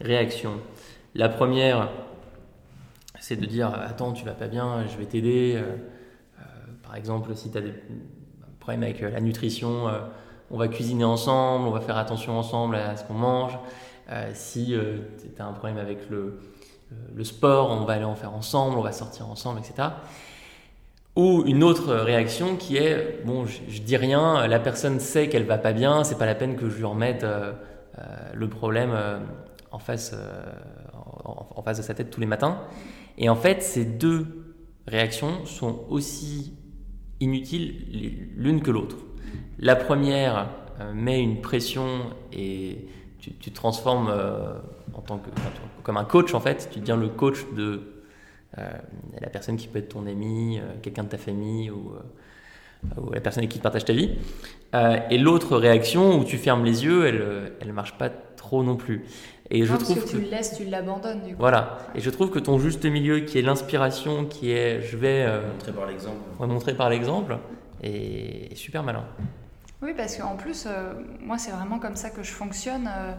[0.00, 0.60] réactions.
[1.14, 1.90] La première,
[3.20, 5.54] c'est de dire Attends, tu vas pas bien, je vais t'aider.
[5.56, 5.76] Euh,
[6.38, 6.42] euh,
[6.82, 7.72] par exemple, si tu as des
[8.66, 9.90] avec euh, la nutrition,
[10.50, 13.58] on va cuisiner ensemble, on va faire attention ensemble à ce qu'on mange.
[14.32, 14.74] si
[15.18, 18.92] tu as un problème avec le sport, on va aller en faire ensemble, on va
[18.92, 19.88] sortir ensemble, etc.
[21.16, 25.58] Ou une autre réaction qui est bon, je, dis rien, la personne sait qu'elle va
[25.58, 27.52] pas bien, c'est pas la peine que je lui remette euh,
[27.98, 28.02] euh,
[28.34, 29.20] le problème euh,
[29.70, 30.12] en face,
[30.92, 32.62] en, face de sa tête tous les matins.
[33.16, 34.26] Et en fait, ces deux
[34.88, 36.54] réactions sont aussi
[37.20, 38.96] inutiles l'une que l'autre.
[39.58, 40.48] La première
[40.94, 42.88] met une pression et
[43.20, 44.12] tu, te transformes
[44.92, 45.30] en tant que,
[45.84, 46.68] comme un coach en fait.
[46.72, 47.93] Tu deviens le coach de
[48.56, 51.92] la personne qui peut être ton ami, quelqu'un de ta famille ou,
[52.96, 54.16] ou, la personne avec qui tu partages ta vie.
[55.10, 57.06] et l'autre réaction où tu fermes les yeux,
[57.60, 59.04] elle ne marche pas trop non plus.
[59.50, 61.40] Et je trouve que, tu le laisses, tu l'abandonnes du coup.
[61.40, 61.78] Voilà.
[61.94, 65.46] Et je trouve que ton juste milieu, qui est l'inspiration, qui est, je vais euh,
[65.52, 67.38] montrer par l'exemple, montrer par l'exemple,
[67.82, 69.04] est, super malin.
[69.82, 72.88] Oui, parce qu'en plus, euh, moi, c'est vraiment comme ça que je fonctionne.
[72.88, 73.12] Euh,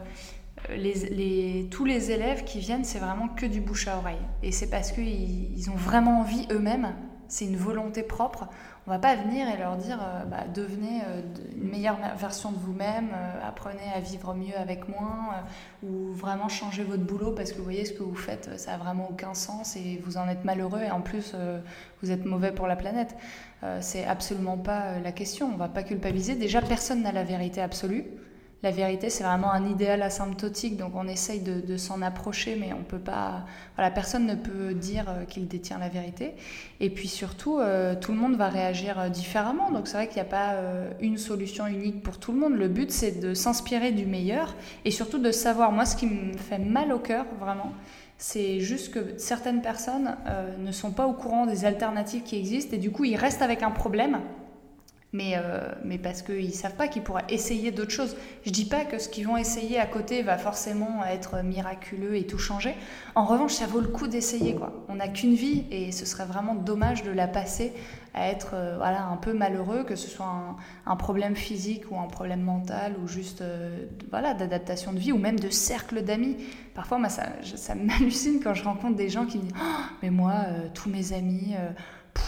[0.74, 4.16] les, tous les élèves qui viennent, c'est vraiment que du bouche à oreille.
[4.42, 6.94] Et c'est parce qu'ils ils ont vraiment envie eux-mêmes.
[7.28, 8.48] C'est une volonté propre.
[8.86, 11.20] On va pas venir et leur dire euh, bah, devenez euh,
[11.56, 15.44] une meilleure version de vous-même, euh, apprenez à vivre mieux avec moins,
[15.82, 18.76] ou vraiment changez votre boulot parce que vous voyez ce que vous faites, ça a
[18.76, 21.34] vraiment aucun sens et vous en êtes malheureux et en plus
[22.00, 23.16] vous êtes mauvais pour la planète.
[23.80, 25.50] c'est absolument pas la question.
[25.52, 26.36] On va pas culpabiliser.
[26.36, 28.04] Déjà, personne n'a la vérité absolue.
[28.66, 32.82] La vérité, c'est vraiment un idéal asymptotique, donc on essaye de, s'en approcher, mais on
[32.82, 33.44] peut pas.
[33.76, 36.34] Voilà, personne ne peut dire euh, qu'il détient la vérité.
[36.80, 39.70] Et puis surtout, euh, tout le monde va réagir euh, différemment.
[39.70, 40.56] Donc c'est vrai qu'il n'y a pas
[40.98, 42.54] une solution unique pour tout le monde.
[42.54, 45.70] Le but, c'est de s'inspirer du meilleur et surtout de savoir.
[45.70, 47.70] Moi, ce qui me fait mal au cœur, vraiment,
[48.18, 50.16] c'est juste que certaines personnes
[50.58, 53.62] ne sont pas au courant des alternatives qui existent et du coup, ils restent avec
[53.62, 54.18] un problème
[55.12, 58.16] mais, euh, mais parce qu'ils ne savent pas qu'ils pourraient essayer d'autres choses.
[58.44, 62.16] Je ne dis pas que ce qu'ils vont essayer à côté va forcément être miraculeux
[62.16, 62.74] et tout changer.
[63.14, 64.54] En revanche, ça vaut le coup d'essayer.
[64.54, 64.72] quoi.
[64.88, 67.72] On n'a qu'une vie et ce serait vraiment dommage de la passer
[68.14, 72.06] à être euh, voilà, un peu malheureux, que ce soit un, problème physique ou un
[72.06, 76.36] problème mental ou juste euh, voilà, d'adaptation de vie ou même de cercle d'amis.
[76.74, 80.10] Parfois, moi, ça, ça m'hallucine quand je rencontre des gens qui me disent oh, Mais
[80.10, 80.34] moi,
[80.74, 81.54] tous mes amis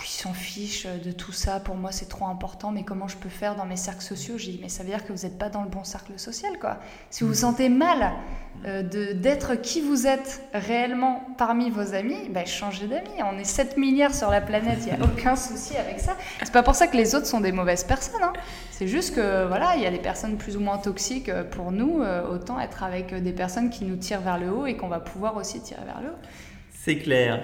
[0.05, 3.29] ils s'en fichent de tout ça, pour moi c'est trop important, mais comment je peux
[3.29, 4.38] faire dans mes cercles sociaux?
[4.38, 6.59] J'ai dit, mais ça veut dire que vous n'êtes pas dans le bon cercle social,
[6.59, 6.79] quoi.
[7.11, 8.12] Si vous vous sentez mal
[8.64, 13.22] euh, d'être qui vous êtes réellement parmi vos amis, ben, changez d'amis.
[13.24, 16.16] On est 7 milliards sur la planète, il n'y a aucun souci avec ça.
[16.42, 18.33] C'est pas pour ça que les autres sont des mauvaises personnes, hein.
[18.70, 22.03] c'est juste que voilà, il y a des personnes plus ou moins toxiques pour nous,
[22.03, 25.01] euh, autant être avec des personnes qui nous tirent vers le haut et qu'on va
[25.01, 26.18] pouvoir aussi tirer vers le haut.
[26.72, 27.42] C'est clair.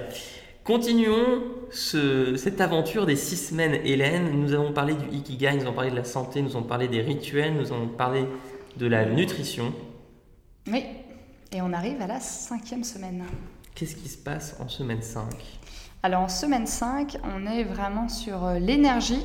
[0.65, 4.41] Continuons cette aventure des six semaines, Hélène.
[4.41, 7.03] Nous avons parlé du Ikigai, nous avons parlé de la santé, nous avons parlé des
[7.03, 8.25] rituels, nous avons parlé
[8.79, 9.75] de la nutrition.
[10.67, 10.87] Oui,
[11.53, 13.25] et on arrive à la cinquième semaine.
[13.75, 15.25] Qu'est-ce qui se passe en semaine 5
[16.03, 19.23] Alors en semaine 5, on est vraiment sur euh, l'énergie,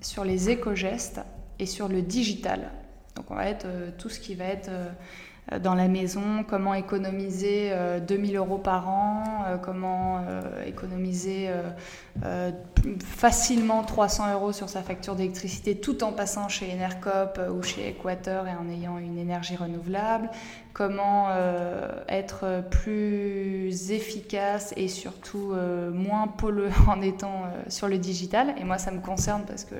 [0.00, 1.20] sur les éco-gestes
[1.58, 2.70] et sur le digital.
[3.16, 4.70] Donc on va être euh, tout ce qui va être...
[4.70, 7.70] Euh, euh, dans la maison, comment économiser
[8.06, 10.24] 2000 euh, euros par an, euh, comment
[10.66, 11.50] économiser
[13.04, 18.46] facilement 300 euros sur sa facture d'électricité tout en passant chez Enercop ou chez Equator
[18.46, 20.30] et en ayant une énergie renouvelable,
[20.72, 21.28] comment
[22.08, 25.54] être plus efficace et surtout
[25.92, 28.54] moins polluant en étant sur le digital.
[28.58, 29.76] Et moi, ça me concerne parce que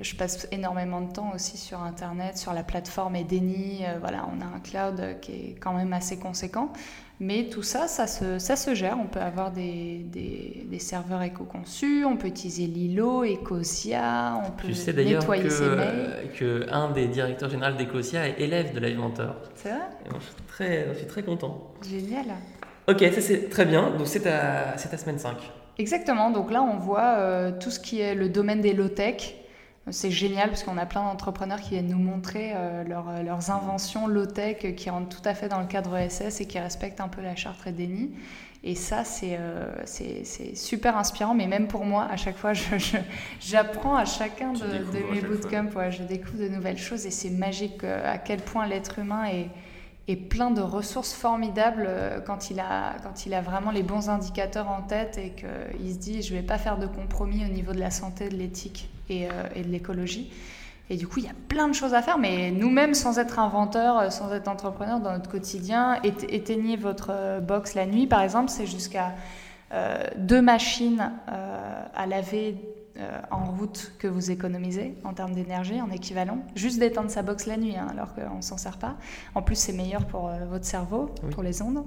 [0.00, 3.80] je passe énormément de temps aussi sur Internet, sur la plateforme Edeni.
[3.84, 6.72] Euh, voilà, on a un cloud qui est quand même assez conséquent.
[7.22, 8.96] Mais tout ça, ça se, ça se gère.
[8.98, 14.74] On peut avoir des, des, serveurs éco-conçus, on peut utiliser Lilo, Ecosia, on peut tu
[14.74, 16.30] sais nettoyer que, ses mails.
[16.38, 19.36] que un des directeurs généraux d'Ecosia est élève de l'Alimenteur.
[19.54, 19.80] C'est vrai?
[20.06, 21.74] Je, suis très, je suis très content.
[21.86, 22.24] Génial.
[22.88, 23.90] Ok, ça c'est très bien.
[23.90, 25.36] Donc c'est ta, ta semaine 5.
[25.76, 26.30] Exactement.
[26.30, 29.34] Donc là, on voit euh, tout ce qui est le domaine des low-tech
[29.90, 34.06] c'est génial parce qu'on a plein d'entrepreneurs qui viennent nous montrer euh, euh, leurs inventions
[34.06, 37.22] low-tech qui rentrent tout à fait dans le cadre ESS et qui respectent un peu
[37.22, 38.10] la charte Redeni.
[38.62, 42.52] Et ça, euh, c'est super inspirant, mais même pour moi, à chaque fois,
[43.40, 48.18] j'apprends à chacun de, mes bootcamps, je découvre de nouvelles choses et c'est magique à
[48.18, 49.48] quel point l'être humain est,
[50.08, 51.88] est, plein de ressources formidables
[52.26, 55.98] quand il, a, quand il a vraiment les bons indicateurs en tête et qu'il se
[55.98, 58.89] dit, je ne vais pas faire de compromis au niveau de la santé, de l'éthique.
[59.10, 60.30] Euh, et, de l'écologie.
[60.88, 63.38] Et du coup, il y a plein de choses à faire, mais nous-mêmes, sans être
[63.38, 68.22] inventeurs, euh, sans être entrepreneurs dans notre quotidien, éteignez votre euh, box la nuit, par
[68.22, 69.12] exemple, c'est jusqu'à
[70.16, 72.56] deux machines à laver
[73.30, 76.38] en route que vous économisez en termes d'énergie, en équivalent.
[76.56, 78.96] Juste d'éteindre sa box la nuit, hein, alors qu'on ne s'en sert pas.
[79.36, 81.84] En plus, c'est meilleur pour votre cerveau, pour les ondes.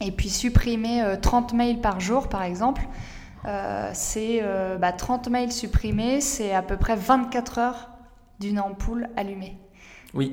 [0.00, 2.80] Et puis supprimer 30 mails par jour, par exemple.
[3.44, 4.94] Euh, c'est 30 euh, bah,
[5.30, 7.90] mails supprimés, c'est à peu près 24 heures
[8.40, 9.58] d'une ampoule allumée.
[10.14, 10.32] Oui.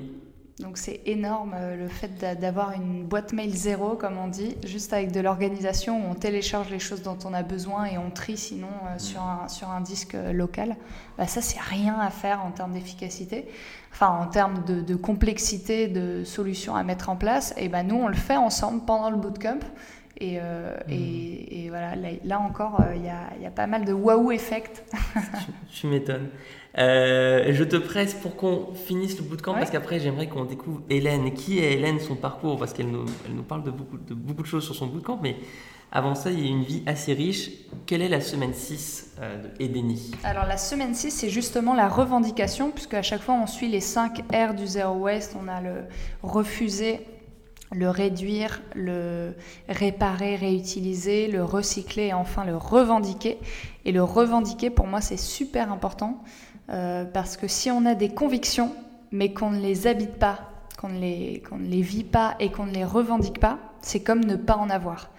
[0.59, 4.93] Donc c'est énorme euh, le fait d'avoir une boîte mail zéro, comme on dit, juste
[4.93, 8.37] avec de l'organisation où on télécharge les choses dont on a besoin et on trie
[8.37, 10.77] sinon euh, sur, un, sur un disque local.
[11.17, 13.49] Bah, ça, c'est rien à faire en termes d'efficacité,
[13.91, 17.53] enfin en termes de, complexité de solutions à mettre en place.
[17.57, 19.59] Et ben nous, on le fait ensemble pendant le bootcamp.
[20.17, 20.93] Et, mmh.
[21.51, 24.83] et, voilà, là, encore, il y, a, y, a, pas mal de waouh effect.
[25.73, 26.29] tu m'étonnes.
[26.77, 31.33] Euh, je te presse pour qu'on finisse le bootcamp parce qu'après j'aimerais qu'on découvre Hélène.
[31.33, 32.57] Qui est Hélène, son parcours?
[32.57, 35.19] Parce qu'elle nous, elle nous parle de beaucoup, de beaucoup de choses sur son bootcamp,
[35.21, 35.37] mais
[35.91, 37.51] avant ça, il y a une vie assez riche.
[37.85, 42.71] Quelle est la semaine 6 euh, de Alors la semaine 6, c'est justement la revendication,
[42.71, 45.37] puisque à chaque fois on suit les 5 R du Zero Waste.
[45.41, 45.85] On a le
[46.21, 47.05] refuser,
[47.75, 49.35] le réduire, le
[49.67, 53.37] réparer, réutiliser, le recycler et enfin le revendiquer.
[53.85, 56.23] Et le revendiquer, pour moi, c'est super important
[56.69, 58.73] euh, parce que si on a des convictions,
[59.11, 62.65] mais qu'on ne les habite pas, qu'on ne les, ne les vit pas et qu'on
[62.65, 65.11] ne les revendique pas, c'est comme ne pas en avoir.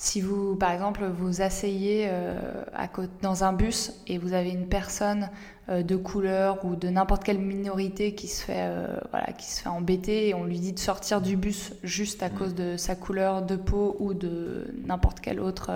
[0.00, 2.88] Si vous, par exemple, vous asseyez euh, à
[3.20, 5.28] dans un bus et vous avez une personne
[5.68, 8.70] euh, de couleur ou de n'importe quelle minorité qui se fait,
[9.10, 12.30] voilà, qui se fait embêter et on lui dit de sortir du bus juste à
[12.30, 15.72] cause de sa couleur de peau ou de n'importe quelle autre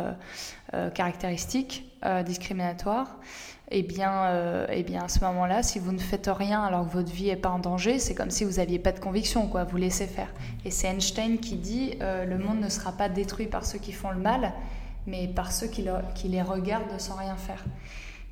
[0.95, 1.93] caractéristique
[2.25, 3.19] discriminatoire,
[3.75, 6.93] eh bien, euh, eh bien à ce moment-là, si vous ne faites rien alors que
[6.93, 9.65] votre vie n'est pas en danger, c'est comme si vous n'aviez pas de conviction, quoi.
[9.65, 10.29] Vous laissez faire.
[10.67, 13.93] Et c'est Einstein qui dit euh, le monde ne sera pas détruit par ceux qui
[13.93, 14.53] font le mal,
[15.07, 15.83] mais par ceux qui,
[16.25, 17.65] les regardent sans rien faire.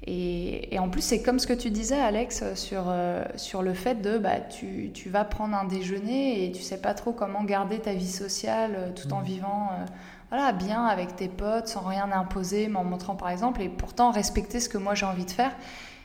[0.06, 4.02] Et, en plus, c'est comme ce que tu disais, Alex, sur, euh, sur le fait
[4.02, 7.78] de bah, tu, tu, vas prendre un déjeuner et tu sais pas trop comment garder
[7.78, 9.24] ta vie sociale tout en mmh.
[9.24, 9.68] vivant
[10.30, 14.60] voilà, bien avec tes potes, sans rien imposer, m'en montrant par exemple, et pourtant respecter
[14.60, 15.52] ce que moi j'ai envie de faire.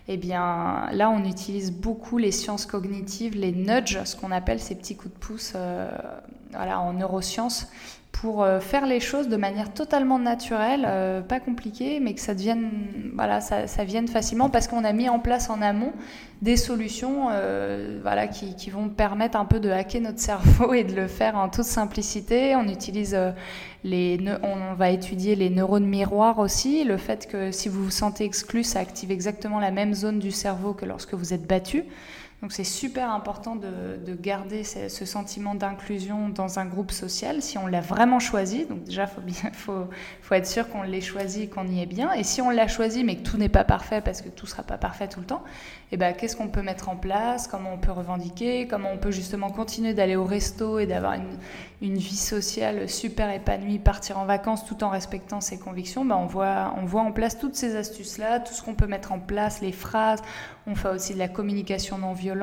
[0.08, 4.76] Eh bien, là, on utilise beaucoup les sciences cognitives, les nudges, ce qu'on appelle ces
[4.76, 5.90] petits coups de pouce euh,
[6.54, 7.68] en neurosciences,
[8.22, 12.34] pour euh, faire les choses de manière totalement naturelle, euh, pas compliquée, mais que ça
[12.34, 12.72] devienne,
[13.14, 15.92] voilà, ça, vienne facilement parce qu'on a mis en place en amont
[16.42, 20.96] des solutions, euh, voilà, qui, vont permettre un peu de hacker notre cerveau et de
[20.96, 22.56] le faire en toute simplicité.
[22.56, 23.18] On utilise
[23.84, 28.24] les, on va étudier les neurones miroirs aussi, le fait que si vous vous sentez
[28.24, 31.84] exclu, ça active exactement la même zone du cerveau que lorsque vous êtes battu.
[32.46, 37.66] Donc c'est super important de, garder ce, sentiment d'inclusion dans un groupe social si on
[37.66, 38.68] l'a vraiment choisi.
[38.68, 39.88] Donc déjà, il faut,
[40.30, 42.14] être sûr qu'on l'ait choisi, qu'on y est bien.
[42.14, 44.52] Et si on l'a choisi mais que tout n'est pas parfait parce que tout ne
[44.52, 45.42] sera pas parfait tout le temps,
[45.92, 47.48] eh ben, qu'est-ce qu'on peut mettre en place?
[47.48, 48.68] Comment on peut revendiquer?
[48.68, 51.38] Comment on peut justement continuer d'aller au resto et d'avoir une,
[51.82, 56.06] une, vie sociale super épanouie, partir en vacances tout en respectant ses convictions?
[56.06, 59.14] Ben, on, voit, on voit en place toutes ces astuces-là, tout ce qu'on peut mettre
[59.14, 60.22] en place, les phrases.
[60.68, 62.35] On fait aussi de la communication non violente.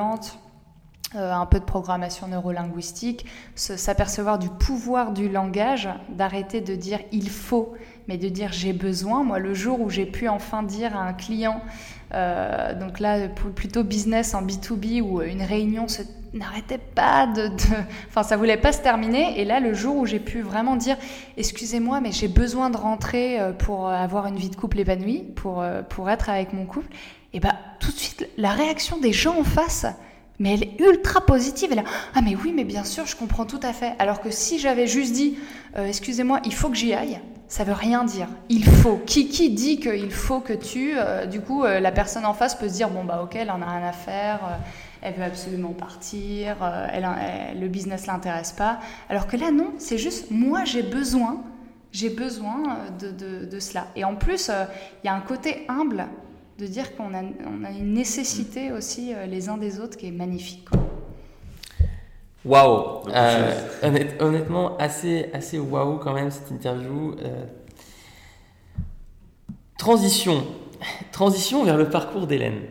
[1.15, 7.29] Euh, un peu de programmation neurolinguistique, s'apercevoir du pouvoir du langage, d'arrêter de dire il
[7.29, 7.75] faut,
[8.09, 9.23] mais de dire j'ai besoin.
[9.23, 11.61] Moi, le jour où j'ai pu enfin dire à un client,
[12.15, 15.87] euh, donc là, plutôt business en B2B, où une réunion
[16.35, 17.55] n'arrêtait pas de, de,
[18.09, 19.41] Enfin, ça voulait pas se terminer.
[19.41, 20.97] Et là, le jour où j'ai pu vraiment dire,
[21.37, 25.65] excusez-moi, mais j'ai besoin de rentrer euh, pour avoir une vie de couple épanouie, pour,
[25.89, 26.89] pour être avec mon couple,
[27.33, 29.87] et bien, tout de suite, la réaction des gens en face,
[30.39, 31.71] mais elle est ultra positive.
[31.73, 33.95] Elle ah mais oui, mais bien sûr, je comprends tout à fait.
[33.99, 35.39] Alors que si j'avais juste dit,
[35.77, 37.21] euh, excusez-moi, il faut que j'y aille,
[37.53, 38.29] ça veut rien dire.
[38.49, 38.97] Il faut.
[39.05, 40.95] Qui, qui dit qu'il faut que tu...
[40.97, 43.51] Euh, du coup, euh, la personne en face peut se dire, bon bah ok, elle
[43.51, 44.59] en a rien à faire,
[45.03, 46.57] elle veut absolument partir,
[46.91, 47.07] elle,
[47.61, 48.79] le business l'intéresse pas.
[49.11, 51.43] Alors que là, non, c'est juste, moi j'ai besoin,
[51.91, 53.11] j'ai besoin de,
[53.45, 53.89] de, cela.
[53.97, 54.51] Et en plus,
[55.05, 56.07] il y a un côté humble
[56.59, 60.07] de dire qu'on a, on a, une nécessité aussi euh, les uns des autres qui
[60.07, 60.69] est magnifique.
[62.45, 63.53] Waouh euh,
[64.21, 67.15] Honnêtement, assez, assez waouh quand même cette interview.
[67.23, 67.45] Euh.
[69.79, 70.45] Transition.
[71.13, 72.63] Transition vers le parcours d'Hélène.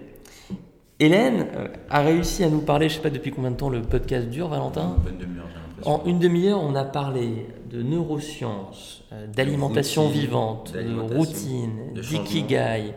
[0.99, 1.47] Hélène
[1.89, 4.49] a réussi à nous parler, je sais pas depuis combien de temps le podcast dure,
[4.49, 4.97] Valentin
[5.83, 9.03] En une demi-heure, on a parlé de neurosciences,
[9.35, 12.93] d'alimentation vivante, de routine, d'ikigai,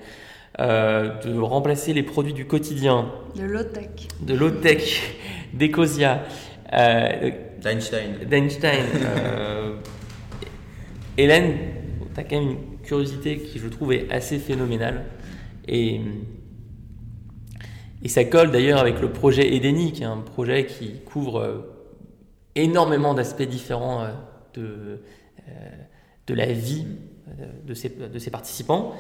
[0.61, 3.11] euh, de remplacer les produits du quotidien.
[3.35, 4.09] De low-tech.
[4.21, 5.17] De low-tech,
[5.53, 6.23] d'Ecosia.
[6.73, 8.19] Euh, D'Einstein.
[8.29, 8.85] D'Einstein.
[9.05, 9.77] Euh,
[11.17, 11.55] Hélène,
[12.13, 15.05] tu as quand même une curiosité qui, je trouve, est assez phénoménale.
[15.69, 16.01] Et,
[18.03, 21.67] et ça colle d'ailleurs avec le projet Edeni, qui est un projet qui couvre
[22.57, 24.09] énormément d'aspects différents
[24.55, 25.01] de,
[26.27, 26.87] de la vie
[27.65, 28.95] de ses, de ses participants.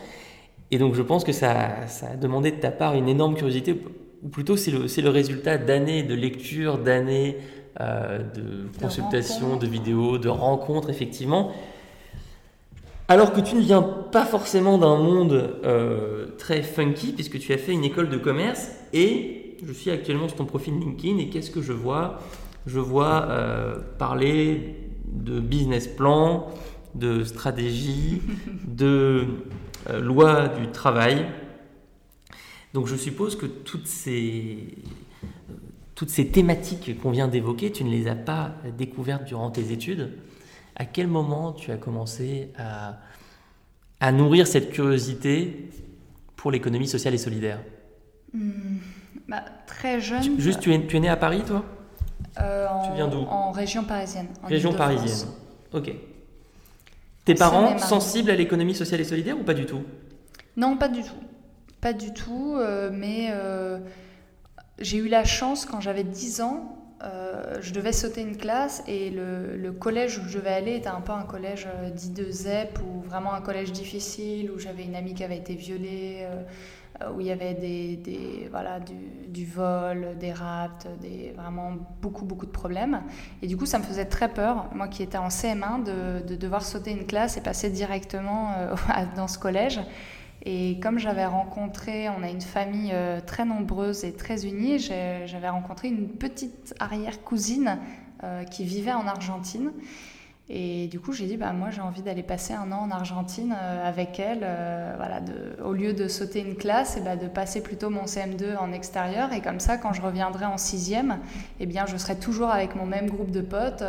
[0.71, 3.81] Et donc je pense que ça, ça, a demandé de ta part une énorme curiosité
[4.23, 7.37] ou plutôt c'est le, le, résultat d'années de lecture, d'années
[7.81, 11.53] euh, de, consultations, de vidéos, de rencontres, effectivement.
[13.09, 17.59] Alors que tu ne viens pas forcément d'un monde euh, très funky, puisque tu as
[17.59, 21.51] fait une école de commerce, et je suis actuellement sur ton profil LinkedIn, et qu'est-ce
[21.51, 22.21] que je vois?
[22.67, 24.77] Je vois euh, parler
[25.07, 26.47] de business plan,
[26.95, 28.23] de stratégie,
[28.67, 29.27] de
[30.01, 31.27] loi du travail.
[32.73, 34.77] Donc je suppose que toutes ces,
[35.95, 40.11] toutes ces thématiques qu'on vient d'évoquer, tu ne les as pas découvertes durant tes études.
[40.77, 42.99] À quel moment tu as commencé à,
[44.01, 45.71] à nourrir cette curiosité
[46.37, 47.61] pour l'économie sociale et solidaire
[48.33, 48.79] hmm,
[49.29, 50.39] bah, Très jeune.
[50.39, 51.65] juste, tu es, tu es né à Paris, toi?
[52.41, 53.19] Euh, Tu viens d'où?
[53.19, 54.27] En région parisienne.
[54.43, 55.29] région parisienne.
[55.73, 55.93] Ok.
[57.25, 59.83] Tes parents sensibles à l'économie sociale et solidaire ou pas du tout?
[60.57, 61.15] Non, pas du tout.
[61.81, 63.79] Pas du tout, euh, mais euh,
[64.79, 69.11] j'ai eu la chance quand j'avais 10 ans, euh, je devais sauter une classe et
[69.11, 72.79] le, collège où je devais aller était un peu un collège euh, dit de ZEP
[72.79, 77.21] ou vraiment un collège difficile où j'avais une amie qui avait été violée, euh, où
[77.21, 78.95] il y avait des, des voilà, du,
[79.29, 83.03] du, vol, des rapts, des, vraiment beaucoup beaucoup de problèmes.
[83.43, 86.37] Et du coup ça me faisait très peur, moi qui étais en CM1, de, de
[86.37, 88.55] devoir sauter une classe et passer directement
[89.17, 89.81] dans ce collège.
[90.47, 95.49] Et comme j'avais rencontré, on a une famille euh, très nombreuse et très unie, j'avais
[95.49, 97.79] rencontré une petite arrière-cousine
[98.23, 99.73] euh, qui vivait en Argentine.
[100.51, 103.57] Et du coup, j'ai dit, bah, moi, j'ai envie d'aller passer un an en Argentine
[103.59, 104.47] euh, avec elle.
[104.99, 108.59] voilà, de, au lieu de sauter une classe, et bah, de passer plutôt mon CM2
[108.59, 109.33] en extérieur.
[109.33, 111.21] Et comme ça, quand je reviendrai en sixième,
[111.59, 113.83] eh bien, je serai toujours avec mon même groupe de potes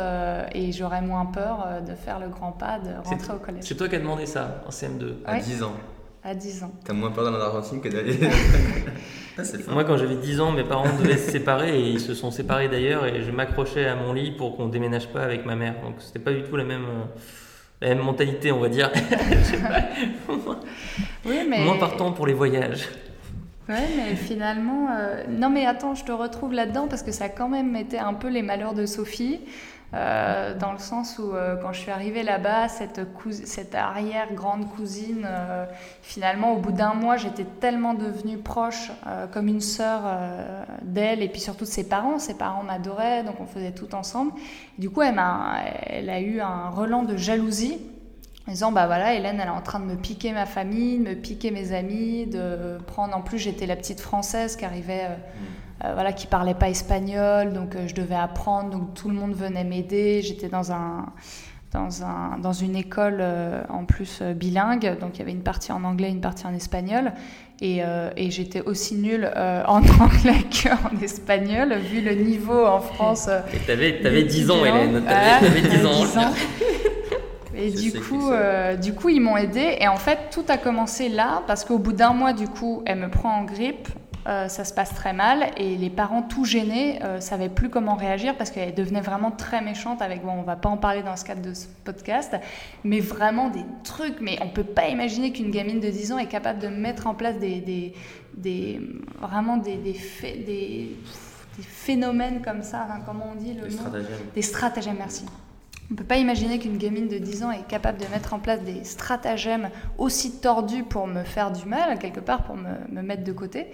[0.54, 3.64] et j'aurai moins peur de faire le grand pas, de rentrer au collège.
[3.66, 5.74] C'est toi qui as demandé ça en CM2 À 10 ans
[6.26, 6.72] à 10 ans.
[6.84, 8.18] T'as moins peur d'aller en Argentine que d'aller.
[9.38, 12.30] Ah, Moi, quand j'avais 10 ans, mes parents devaient se séparer et ils se sont
[12.30, 15.74] séparés d'ailleurs et je m'accrochais à mon lit pour qu'on déménage pas avec ma mère.
[15.82, 17.04] Donc, c'était pas du tout la même, euh,
[17.82, 18.90] la même mentalité, on va dire.
[21.26, 21.66] oui, mais...
[21.66, 22.88] Moins partant pour les voyages.
[23.68, 27.28] Ouais, mais finalement, euh, non, mais attends, je te retrouve là-dedans parce que ça a
[27.28, 29.40] quand même été un peu les malheurs de Sophie.
[29.94, 35.64] Euh, dans le sens où euh, quand je suis arrivée là-bas, cette, arrière-grande cousine, euh,
[36.02, 38.90] finalement au bout d'un mois, j'étais tellement devenue proche,
[39.32, 40.02] comme une sœur
[40.82, 42.18] d'elle, et puis surtout de ses parents.
[42.18, 44.32] Ses parents m'adoraient, donc on faisait tout ensemble.
[44.78, 47.78] du coup, elle a, elle a eu un relan de jalousie.
[48.48, 51.08] En disant, bah voilà, Hélène, elle est en train de me piquer ma famille, de
[51.08, 53.16] me piquer mes amis, de prendre.
[53.16, 55.65] En plus, j'étais la petite française qui arrivait mmh.
[55.84, 59.34] Euh, voilà, qui parlait pas espagnol, donc euh, je devais apprendre, donc tout le monde
[59.34, 60.22] venait m'aider.
[60.22, 61.06] J'étais dans un
[61.72, 65.72] dans, un, dans une école euh, en plus bilingue, donc il y avait une partie
[65.72, 67.12] en anglais, une partie en espagnol,
[67.60, 67.82] et,
[68.16, 73.28] et j'étais aussi nulle en anglais qu'en espagnol, vu le niveau en France.
[73.52, 76.30] et t'avais, avais 10 ans, Hélène, t'avais, 10 ans.
[77.58, 78.30] Et du coup,
[78.82, 79.78] du coup, ils m'ont aidé.
[79.80, 82.98] Et en fait, tout a commencé là, parce qu'au bout d'un mois, du coup, elle
[82.98, 83.88] me prend en grippe.
[84.26, 85.50] Euh, ça se passe très mal.
[85.56, 89.60] Et les parents tout gênés euh, savaient plus comment réagir parce qu'elle devenait vraiment très
[89.60, 92.34] méchante avec bon on va pas en parler dans ce cadre de ce podcast.
[92.82, 96.26] Mais vraiment des trucs mais on peut pas imaginer qu'une gamine de 10 ans est
[96.26, 97.94] capable de mettre en place des, des,
[98.36, 98.80] des
[99.20, 100.96] vraiment des, des, des,
[101.62, 104.16] phénomènes comme ça comment on dit le des stratagèmes.
[104.34, 105.24] Des stratagèmes merci
[105.88, 108.40] on ne peut pas imaginer qu'une gamine de 10 ans est capable de mettre en
[108.40, 113.02] place des stratagèmes aussi tordus pour me faire du mal, quelque part, pour me, me
[113.02, 113.68] mettre de côté.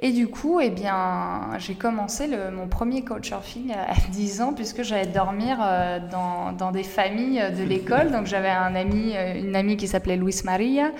[0.00, 5.06] Et du coup, eh bien, j'ai commencé mon premier couchsurfing à 10 ans, puisque j'allais
[5.06, 8.10] dormir euh, dans, dans, des familles de l'école.
[8.10, 10.92] Donc j'avais un ami, euh, une amie qui s'appelait Luis Maria,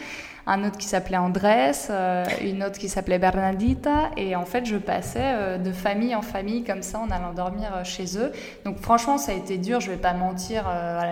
[0.46, 4.10] un autre qui s'appelait Andrés, euh, une autre qui s'appelait Bernadita.
[4.16, 7.74] Et en fait, je passais euh, de famille en famille comme ça en allant dormir
[7.74, 8.32] euh, chez eux.
[8.64, 10.64] Donc franchement, ça a été dur, je vais pas mentir.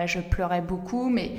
[0.05, 1.31] je pleurais beaucoup, mais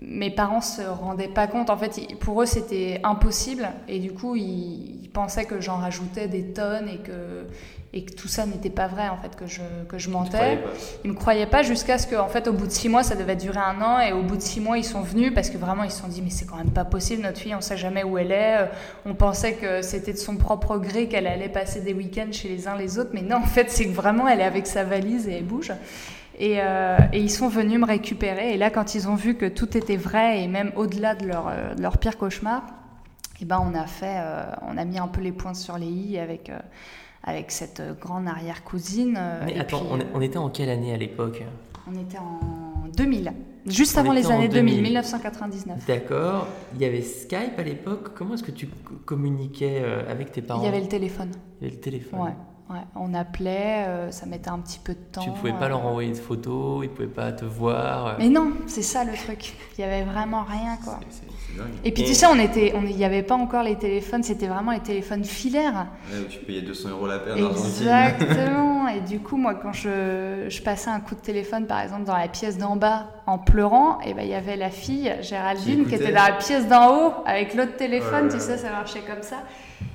[0.00, 1.70] mes parents se rendaient pas compte.
[1.70, 3.68] En fait, pour eux, c'était impossible.
[3.88, 7.48] Et du coup, ils, pensaient que j'en rajoutais des tonnes et que,
[7.92, 10.60] et que tout ça n'était pas vrai, en fait, que je, que je mentais.
[11.04, 13.34] Ils me croyaient pas jusqu'à ce qu'en fait, au bout de six mois, ça devait
[13.34, 14.00] durer un an.
[14.00, 16.08] Et au bout de six mois, ils sont venus parce que vraiment, ils se sont
[16.08, 18.68] dit, mais c'est quand même pas possible, notre fille, on sait jamais où elle est.
[19.04, 22.68] On pensait que c'était de son propre gré qu'elle allait passer des week-ends chez les
[22.68, 23.10] uns les autres.
[23.12, 25.72] Mais non, en fait, c'est que vraiment, elle est avec sa valise et elle bouge.
[26.40, 28.54] Euh, et, ils sont venus me récupérer.
[28.54, 31.48] Et là, quand ils ont vu que tout était vrai et même au-delà de leur,
[31.48, 35.08] euh, leur, pire cauchemar, et eh ben, on a fait, euh, on a mis un
[35.08, 36.50] peu les points sur les i avec
[37.22, 39.18] avec cette grande arrière-cousine.
[39.46, 39.82] Mais attends,
[40.14, 41.44] on, était en quelle année à l'époque
[41.88, 42.40] On était en
[42.96, 43.32] 2000.
[43.66, 44.82] Juste On avant les années 2000, 2000.
[44.84, 45.86] 1999.
[45.86, 46.46] D'accord.
[46.74, 48.14] Il y avait Skype à l'époque.
[48.14, 50.62] Comment est-ce que tu co- communiquais euh, avec tes parents?
[50.62, 51.30] Il y avait le téléphone.
[51.60, 52.20] Il y avait le téléphone.
[52.20, 52.32] Ouais,
[52.70, 52.80] ouais.
[52.96, 55.20] On appelait, euh, ça mettait un petit peu de temps.
[55.20, 55.68] Tu pouvais pas euh.
[55.70, 58.06] leur envoyer de photos, ils pouvaient pas te voir.
[58.06, 58.14] euh.
[58.18, 59.52] Mais non, c'est ça le truc.
[59.76, 60.98] Il y avait vraiment rien, quoi.
[61.84, 64.46] Et puis Et- tu sais, on était, on- n'y avait pas encore les téléphones, c'était
[64.46, 65.86] vraiment les téléphones filaires.
[66.12, 67.36] Ouais, où tu payais 200 euros la paire.
[67.36, 68.88] Exactement.
[68.88, 72.16] Et du coup, moi, quand je, je passais un coup de téléphone, par exemple, dans
[72.16, 75.94] la pièce d'en bas en pleurant, et ben il y avait la fille Géraldine qui,
[75.94, 78.32] était dans la pièce d'en haut avec l'autre téléphone, Ouais.
[78.32, 79.36] tu sais, ça marchait comme ça.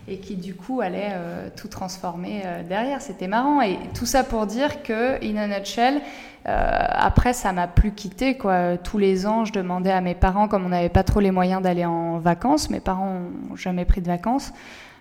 [0.07, 3.01] Et qui du coup allait euh, tout transformer euh, derrière.
[3.01, 3.61] C'était marrant.
[3.61, 6.01] Et tout ça pour dire que, in a nutshell,
[6.47, 8.37] euh, après, ça m'a plus quitté.
[8.37, 8.77] Quoi.
[8.77, 11.61] Tous les ans, je demandais à mes parents, comme on n'avait pas trop les moyens
[11.61, 13.19] d'aller en vacances, mes parents
[13.49, 14.53] n'ont jamais pris de vacances.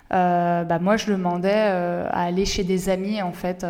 [0.09, 3.63] bah, moi, je demandais à aller chez des amis en fait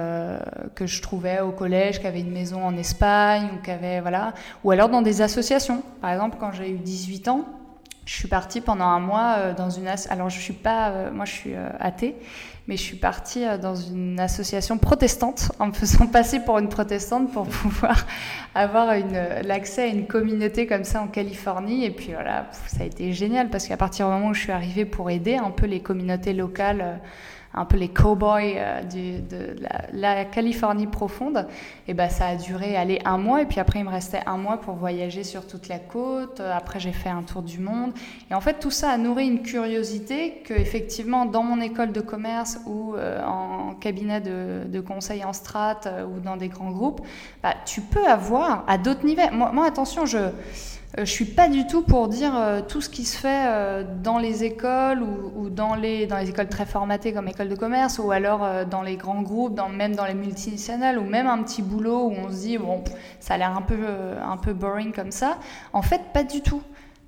[0.74, 4.72] que je trouvais au collège, qui avaient une maison en Espagne ou qui voilà, ou
[4.72, 5.84] alors dans des associations.
[6.00, 7.46] Par exemple, quand j'ai eu 18 ans,
[8.06, 11.12] je suis partie pendant un mois euh, dans une as- alors je suis pas euh,
[11.12, 12.16] moi je suis euh, athée
[12.68, 17.32] mais je suis partie dans une association protestante en me faisant passer pour une protestante
[17.32, 18.06] pour pouvoir
[18.56, 18.94] avoir
[19.44, 21.86] l'accès à une communauté comme ça en Californie.
[21.86, 24.52] Et puis voilà ça a été génial parce qu'à partir du moment où je suis
[24.52, 27.00] arrivée pour aider un peu les communautés locales
[27.56, 29.56] un peu les cow-boys euh, de
[29.94, 31.48] la, Californie profonde,
[31.88, 34.38] et ben ça a duré aller un mois et puis après il me restait un
[34.38, 36.40] mois pour voyager sur toute la côte.
[36.40, 37.94] Euh, Après j'ai fait un tour du monde
[38.30, 42.02] et en fait tout ça a nourri une curiosité que effectivement dans mon école de
[42.02, 47.02] commerce ou euh, en cabinet de, conseil en strat ou dans des grands groupes,
[47.42, 49.22] bah, tu peux avoir à d'autres niveaux.
[49.32, 50.30] Moi, attention je
[50.98, 54.18] je suis pas du tout pour dire euh, tout ce qui se fait euh, dans
[54.18, 58.66] les écoles ou, dans, les, écoles très formatées comme école de commerce ou alors euh,
[58.66, 62.30] dans les grands groupes, même dans les multinationales ou même un petit boulot où on
[62.30, 62.84] se dit bon
[63.20, 65.38] ça a l'air un peu, euh, un peu boring comme ça.
[65.74, 66.62] En fait, pas du tout.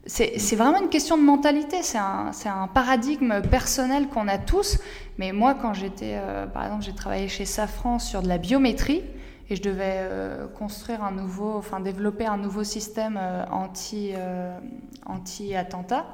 [0.07, 4.79] C'est vraiment une question de mentalité, c'est un, paradigme personnel qu'on a tous.
[5.17, 9.03] Mais moi, quand j'étais, euh, par exemple, j'ai travaillé chez Safran sur de la biométrie
[9.49, 13.45] et je devais euh, construire un nouveau, enfin développer un nouveau système euh,
[13.93, 14.59] euh,
[15.05, 16.05] anti-attentat.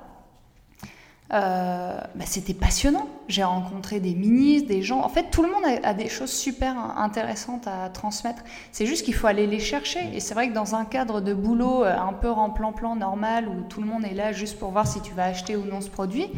[1.29, 3.07] Bah, c'était passionnant.
[3.27, 4.99] J'ai rencontré des ministres, des gens.
[4.99, 8.43] En fait, tout le monde a, a des choses super intéressantes à transmettre.
[8.71, 10.11] C'est juste qu'il faut aller les chercher.
[10.13, 13.81] Et c'est vrai que dans un cadre de boulot un peu remplan-plan normal, où tout
[13.81, 16.29] le monde est là juste pour voir si tu vas acheter ou non ce produit,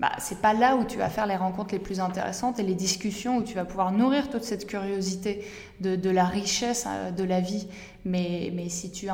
[0.00, 2.74] bah, c'est pas là où tu vas faire les rencontres les plus intéressantes et les
[2.74, 5.44] discussions où tu vas pouvoir nourrir toute cette curiosité
[5.80, 7.68] de, la richesse euh, de la vie.
[8.06, 9.08] Mais, mais si tu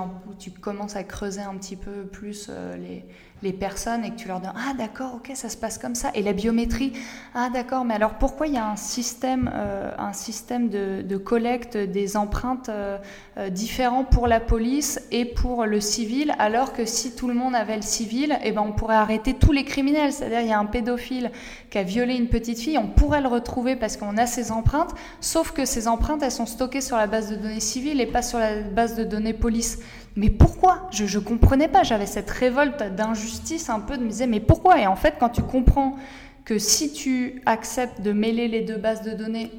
[0.61, 3.05] commences à creuser un petit peu plus euh, les,
[3.43, 6.11] les personnes et que tu leur dis Ah, d'accord, ok, ça se passe comme ça.
[6.15, 6.93] Et la biométrie,
[7.35, 11.77] ah, d'accord, mais alors pourquoi il y a un système, euh, un système de, collecte
[11.77, 12.99] des empreintes euh,
[13.39, 17.55] euh, différent pour la police et pour le civil, alors que si tout le monde
[17.55, 20.13] avait le civil, eh ben, on pourrait arrêter tous les criminels.
[20.13, 21.31] C'est-à-dire, il y a un pédophile
[21.71, 24.95] qui a violé une petite fille, on pourrait le retrouver parce qu'on a ses empreintes,
[25.21, 28.23] sauf que ces empreintes, elles sont stockées sur la base de données civile et pas
[28.23, 29.79] sur la base de données police.
[30.17, 30.89] Mais pourquoi?
[30.91, 34.81] Je ne comprenais pas, j'avais cette révolte d'injustice un peu, de me disais, mais pourquoi?
[34.81, 35.97] Et en fait, quand tu comprends
[36.45, 39.51] que si tu acceptes de mêler les deux bases de données,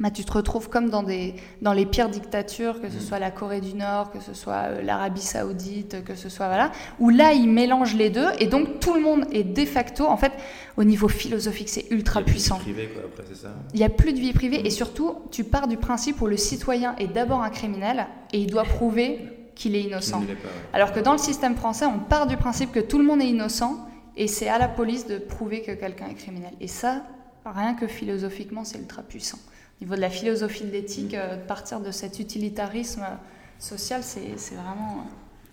[0.00, 3.30] bah, tu te retrouves comme dans, des, dans les pires dictatures, que ce soit la
[3.30, 7.32] Corée du Nord, que ce soit euh, l'Arabie Saoudite, que ce soit voilà, où là
[7.32, 8.26] ils mélangent les deux.
[8.40, 10.32] Et donc tout le monde est de facto, en fait,
[10.76, 12.56] au niveau philosophique, c'est ultra Il y a plus de puissant.
[12.56, 13.54] privé, quoi, après, c'est ça?
[13.72, 14.66] Il n'y a plus de vie privée.
[14.66, 18.50] Et surtout, tu pars du principe où le citoyen est d'abord un criminel et il
[18.50, 19.20] doit prouver
[19.54, 20.18] qu'il est innocent.
[20.20, 20.54] Il ne l'est pas, ouais.
[20.72, 23.28] Alors que dans le système français, on part du principe que tout le monde est
[23.28, 23.86] innocent
[24.16, 26.52] et c'est à la police de prouver que quelqu'un est criminel.
[26.60, 27.02] Et ça,
[27.44, 29.38] rien que philosophiquement, c'est ultra puissant.
[29.80, 33.14] Au niveau de la philosophie de l'éthique, euh, de partir de cet utilitarisme euh,
[33.58, 34.98] social, c'est c'est vraiment...
[34.98, 35.10] euh,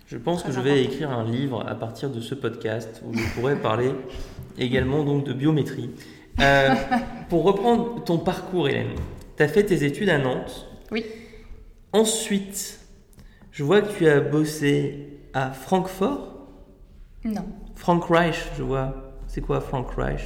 [0.08, 0.92] Je pense que je vais important.
[0.94, 3.92] écrire un livre à partir de ce podcast où je pourrais parler
[4.60, 5.90] également donc de biométrie.
[6.40, 6.74] Euh,
[7.30, 8.96] pour reprendre ton parcours, Hélène,
[9.38, 10.68] tu as fait tes études à Nantes.
[10.92, 11.04] Oui.
[11.94, 12.80] Ensuite,
[13.52, 16.48] je vois que tu as bossé à Francfort.
[17.24, 17.46] Non.
[17.76, 18.94] Frank Reich, je vois.
[19.28, 20.22] C'est quoi Frank Reich?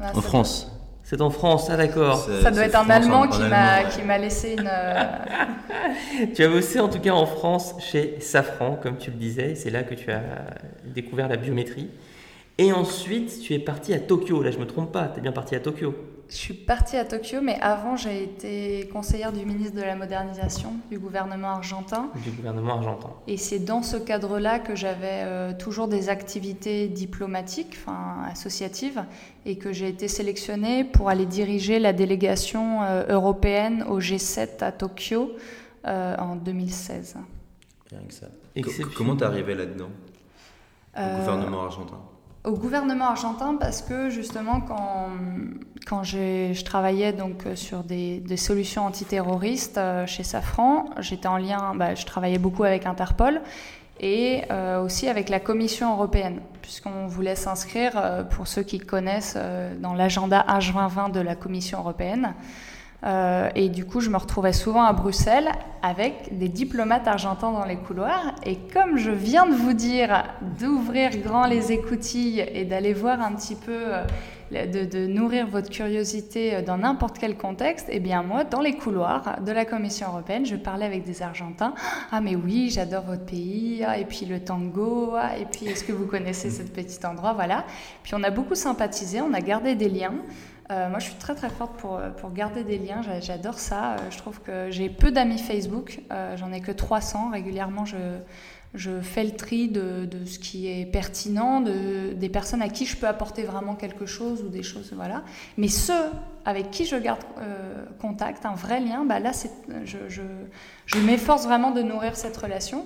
[0.00, 0.72] Ah, En France.
[1.02, 2.18] C'est en France, ah d'accord.
[2.18, 3.88] Ça doit être un France, Allemand m'a ouais.
[3.90, 4.68] qui m'a laissé une...
[4.68, 5.02] euh,
[6.34, 9.54] Tu as bossé en tout cas en France chez Safran, comme tu le disais.
[9.54, 10.20] C'est là que tu as
[10.84, 11.90] découvert la biométrie.
[12.58, 14.42] Et ensuite, tu es parti à Tokyo.
[14.42, 15.94] Là, je me trompe pas, tu es bien parti à Tokyo.
[16.28, 20.72] Je suis partie à Tokyo, mais avant, j'ai été conseillère du ministre de la Modernisation
[20.90, 22.10] du gouvernement argentin.
[22.16, 23.10] du gouvernement argentin.
[23.28, 29.04] Et c'est dans ce cadre-là que j'avais euh, toujours des activités diplomatiques, enfin associatives,
[29.44, 34.72] et que j'ai été sélectionnée pour aller diriger la délégation euh, européenne au G7 à
[34.72, 35.30] Tokyo
[35.86, 37.18] euh, en 2016.
[37.88, 38.26] Rien que ça.
[38.96, 39.90] Comment t'es arrivé là-dedans
[40.96, 42.00] Au gouvernement argentin?
[42.46, 45.08] Au gouvernement argentin parce que justement quand,
[45.86, 51.94] quand je travaillais donc sur des, des solutions antiterroristes chez Safran, j'étais en lien, bah,
[51.94, 53.42] je travaillais beaucoup avec Interpol
[54.00, 59.34] et euh, aussi avec la Commission européenne, puisqu'on voulait s'inscrire, euh, pour ceux qui connaissent,
[59.36, 62.34] euh, dans l'agenda H2020 de la Commission européenne.
[63.54, 65.50] Et du coup, je me retrouvais souvent à Bruxelles
[65.82, 68.34] avec des diplomates argentins dans les couloirs.
[68.44, 70.24] Et comme je viens de vous dire
[70.58, 73.92] d'ouvrir grand les écoutilles et d'aller voir un petit peu
[74.50, 79.40] de, nourrir votre curiosité euh, dans n'importe quel contexte, eh bien moi, dans les couloirs
[79.44, 81.74] de la Commission européenne, je parlais avec des Argentins.
[82.12, 83.84] Ah mais oui, j'adore votre pays.
[83.86, 85.14] Ah, et puis le tango.
[85.16, 87.64] Ah, et puis est-ce que vous connaissez ce petit endroit Voilà.
[88.02, 90.14] Puis on a beaucoup sympathisé, on a gardé des liens.
[90.72, 93.00] Euh, moi, je suis très très forte pour, euh, pour garder des liens.
[93.20, 93.96] J'adore ça.
[94.10, 96.00] Je trouve que j'ai peu d'amis Facebook.
[96.36, 97.30] J'en ai que 300.
[97.30, 97.96] Régulièrement, je,
[98.76, 102.96] je fais le tri de, ce qui est pertinent, de, des personnes à qui je
[102.96, 105.24] peux apporter vraiment quelque chose ou des choses, voilà.
[105.56, 105.94] Mais ceux
[106.44, 109.32] avec qui je garde euh, contact, un vrai lien, bah là,
[109.84, 112.84] je m'efforce vraiment de nourrir cette relation.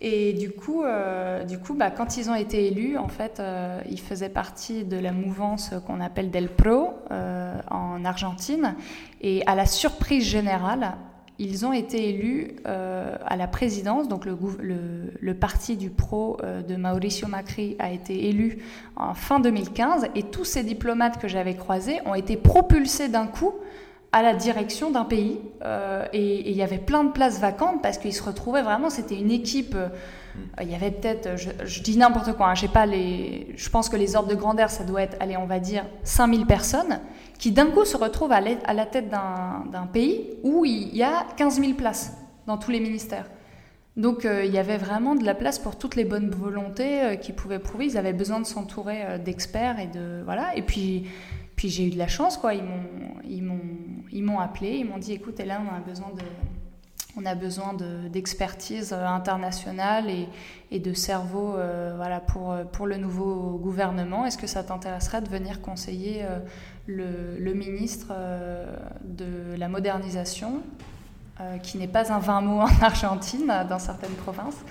[0.00, 3.80] Et du coup, euh, du coup bah, quand ils ont été élus, en fait, euh,
[3.90, 8.74] ils faisaient partie de la mouvance qu'on appelle Del Pro en Argentine.
[9.20, 10.94] Et à la surprise générale,
[11.38, 16.76] ils ont été élus euh, à la présidence, donc le, parti du pro euh, de
[16.76, 18.58] Mauricio Macri a été élu
[18.96, 23.52] en fin 2015 et tous ces diplomates que j'avais croisés ont été propulsés d'un coup
[24.12, 25.40] à la direction d'un pays.
[25.64, 29.18] Euh, et il y avait plein de places vacantes parce qu'ils se retrouvaient vraiment, c'était
[29.18, 29.76] une équipe
[30.60, 34.16] il y avait peut-être, je, dis n'importe quoi, hein, pas les, je pense que les
[34.16, 37.00] ordres de grandeur, ça doit être, allez, on va dire 5000 personnes
[37.38, 41.60] qui d'un coup se retrouvent à, la tête d'un pays où il y a 15
[41.60, 42.16] 000 places
[42.46, 43.26] dans tous les ministères.
[43.96, 47.16] Donc euh, il y avait vraiment de la place pour toutes les bonnes volontés euh,
[47.16, 47.86] qui pouvaient prouver.
[47.86, 50.56] Ils avaient besoin de s'entourer euh, d'experts et de voilà.
[50.56, 51.08] Et puis
[51.56, 52.54] puis j'ai eu de la chance quoi.
[52.54, 52.86] Ils m'ont
[53.28, 53.60] ils m'ont
[54.10, 54.78] ils m'ont appelé.
[54.78, 56.22] Ils m'ont dit écoute là on a besoin de
[57.16, 57.74] on a besoin
[58.10, 60.06] d'expertise euh, internationale
[60.70, 64.24] et, de cerveau euh, voilà, pour, euh, pour le nouveau gouvernement.
[64.24, 66.24] Est-ce que ça t'intéresserait de venir conseiller
[66.86, 68.14] le, le, ministre
[69.04, 70.62] de la modernisation,
[71.62, 74.64] qui n'est pas un vain mot en Argentine, dans certaines provinces,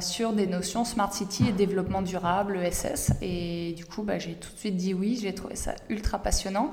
[0.00, 4.52] sur des notions Smart City et développement durable, ESS Et du coup, bah, j'ai tout
[4.52, 6.72] de suite dit oui, j'ai trouvé ça ultra passionnant.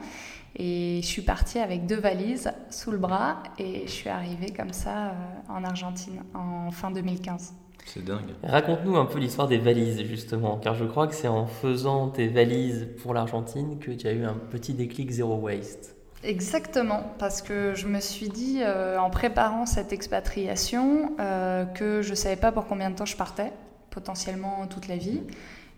[0.55, 4.73] Et je suis partie avec deux valises sous le bras et je suis arrivée comme
[4.73, 5.13] ça euh,
[5.49, 7.53] en Argentine en fin 2015.
[7.85, 8.35] C'est dingue.
[8.43, 12.27] Raconte-nous un peu l'histoire des valises justement, car je crois que c'est en faisant tes
[12.27, 15.95] valises pour l'Argentine que tu as eu un petit déclic zéro waste.
[16.23, 22.11] Exactement, parce que je me suis dit euh, en préparant cette expatriation euh, que je
[22.11, 23.51] ne savais pas pour combien de temps je partais,
[23.89, 25.21] potentiellement toute la vie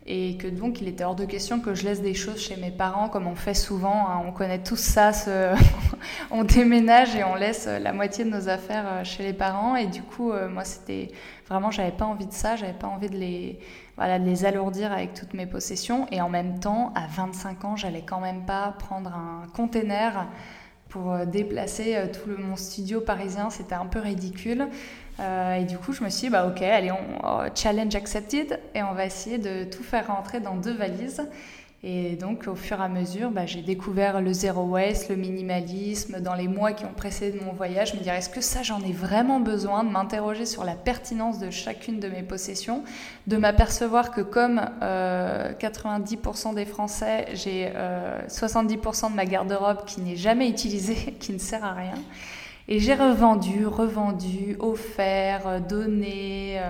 [0.06, 2.70] et que donc il était hors de question que je laisse des choses chez mes
[2.70, 4.06] parents comme on fait souvent.
[4.08, 4.22] Hein.
[4.26, 5.12] On connaît tous ça,
[6.30, 9.76] on déménage et on laisse la moitié de nos affaires euh, chez les parents.
[9.76, 11.10] Et du coup, euh, moi, c'était
[11.48, 13.58] vraiment, j'avais pas envie de ça, j'avais pas envie de les,
[13.96, 16.06] voilà, de les alourdir avec toutes mes possessions.
[16.10, 20.26] Et en même temps, à 25 ans, j'allais quand même pas prendre un container
[20.94, 23.50] pour euh, déplacer tout le, mon studio parisien.
[23.50, 24.68] C'était un peu ridicule.
[25.20, 28.58] Euh, et du coup, je me suis dit, bah ok, allez, on, oh, challenge accepted,
[28.74, 31.22] et on va essayer de tout faire rentrer dans deux valises.
[31.86, 36.18] Et donc, au fur et à mesure, bah, j'ai découvert le zero waste, le minimalisme.
[36.18, 38.80] Dans les mois qui ont précédé mon voyage, je me disais, est-ce que ça, j'en
[38.80, 42.84] ai vraiment besoin de m'interroger sur la pertinence de chacune de mes possessions,
[43.26, 47.70] de m'apercevoir que comme 90% euh, des Français, j'ai
[48.28, 51.98] 70% euh, de ma garde-robe qui n'est jamais utilisée, qui ne sert à rien.
[52.66, 56.62] Et j'ai revendu, revendu, offert, euh, donné,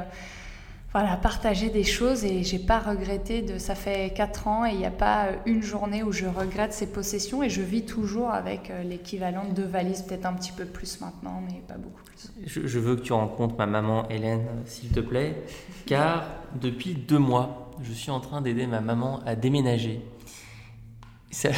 [0.94, 3.58] voilà, partagé des choses et j'ai pas regretté de.
[3.58, 6.86] Ça fait 4 ans et il n'y a pas une journée où je regrette ces
[6.86, 10.64] possessions et je vis toujours avec euh, l'équivalent de deux valises, peut-être un petit peu
[10.64, 12.30] plus maintenant, mais pas beaucoup plus.
[12.46, 15.42] Je, veux que tu rencontres ma maman Hélène, s'il te plaît,
[15.84, 16.26] car
[16.60, 20.00] depuis deux mois, je suis en train d'aider ma maman à déménager.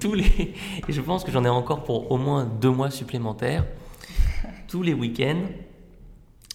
[0.00, 0.54] Tous les,
[0.88, 3.66] et je pense que j'en ai encore pour au moins deux mois supplémentaires.
[4.66, 5.44] Tous les week-ends,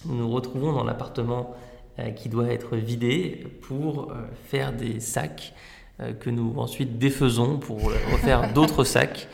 [0.06, 1.54] nous nous retrouvons dans l'appartement
[1.98, 5.54] euh, qui doit être vidé pour euh, faire des sacs
[6.00, 9.28] euh, que nous ensuite défaisons pour refaire d'autres sacs.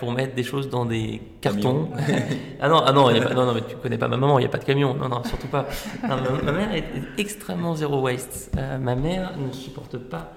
[0.00, 1.90] pour mettre des choses dans des cartons.
[2.60, 4.50] ah non, ah non, non, non, mais tu connais pas ma maman, il n'y a
[4.50, 4.94] pas de camion.
[4.94, 5.66] Non, non, surtout pas.
[6.02, 6.84] ma, ma, mère est
[7.18, 8.50] extrêmement zéro waste.
[8.80, 10.32] ma mère ne supporte pas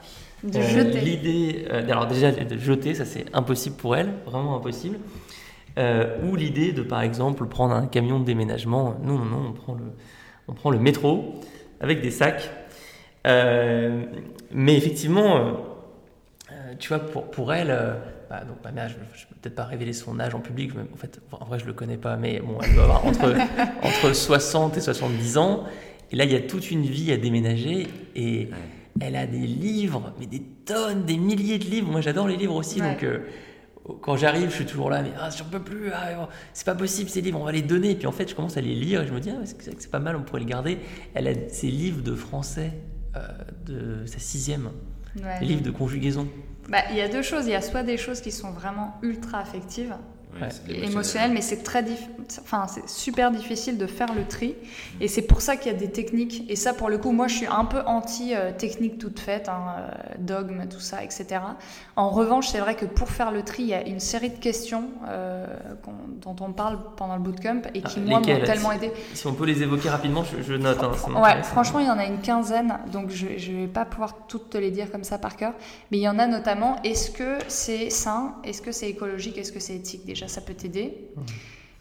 [0.54, 1.02] jeter.
[1.02, 5.00] L'idée, euh, alors déjà de jeter, ça c'est impossible pour elle, vraiment impossible.
[5.78, 8.96] Ou l'idée de, par exemple, prendre un camion de déménagement.
[9.04, 9.84] Non, non, non, on prend le,
[10.48, 11.40] on prend le métro
[11.80, 12.50] avec des sacs.
[13.26, 15.58] mais effectivement,
[16.80, 17.72] tu vois, pour, pour elle,
[18.30, 19.06] bah, donc ma mère, je ne vais
[19.42, 21.98] peut-être pas révéler son âge en public, en fait, en vrai, je ne le connais
[21.98, 23.36] pas, mais bon, elle doit avoir entre,
[23.84, 25.66] entre 60 et 70 ans.
[26.12, 28.50] Et là, il y a toute une vie à déménager et
[29.00, 31.92] elle a des livres, mais des tonnes, des milliers de livres.
[31.92, 33.20] Moi, j'adore les livres aussi, donc euh,
[34.02, 37.10] quand j'arrive, je suis toujours là, mais ah, j'en peux plus, ah, c'est pas possible
[37.10, 37.92] ces livres, on va les donner.
[37.92, 39.92] Et puis en fait, je commence à les lire et je me dis, ah, c'est
[39.92, 40.80] pas mal, on pourrait les garder.
[41.14, 42.74] Elle a ses livres de français
[43.16, 43.28] euh,
[43.66, 44.72] de sa sixième,
[45.40, 46.28] les livres de conjugaison.
[46.68, 47.46] Bah, il y a deux choses.
[47.46, 49.96] Il y a soit des choses qui sont vraiment ultra affectives,
[50.70, 51.84] émotionnel, mais c'est très
[52.42, 54.56] enfin, c'est super difficile de faire le tri.
[55.02, 56.44] Et c'est pour ça qu'il y a des techniques.
[56.50, 59.76] Et ça, pour le coup, moi, je suis un peu anti-technique euh, toute faite, hein,
[59.78, 61.42] euh, dogme, tout ça, etc.
[61.96, 64.38] En revanche, c'est vrai que pour faire le tri, il y a une série de
[64.38, 65.46] questions euh,
[66.22, 68.92] dont on parle pendant le bootcamp et qui, ah, moi, m'ont tellement aidé.
[69.14, 70.82] Si on peut les évoquer rapidement, je, note.
[70.84, 74.28] Hein, ouais, franchement, il y en a une quinzaine, donc je ne vais pas pouvoir
[74.28, 75.54] toutes te les dire comme ça par cœur.
[75.92, 78.36] Mais il y en a notamment, est-ce que c'est sain?
[78.44, 79.38] Est-ce que c'est écologique?
[79.38, 80.25] Est-ce que c'est éthique déjà?
[80.30, 81.10] Ça peut t'aider.
[81.16, 81.22] Mmh.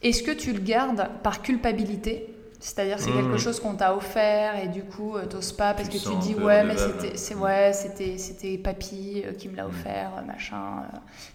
[0.03, 2.35] Est-ce que tu le gardes par culpabilité?
[2.65, 3.39] C'est-à-dire c'est quelque mmh.
[3.39, 6.65] chose qu'on t'a offert et du coup euh, t'oses pas parce que tu dis ouais
[6.65, 9.69] mais c'était c'est ouais c'était c'était papy euh, qui me l'a mmh.
[9.69, 10.85] offert euh, machin.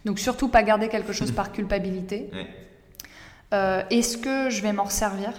[0.06, 2.32] Donc surtout pas garder quelque chose par culpabilité.
[3.52, 5.34] Est-ce que je vais m'en servir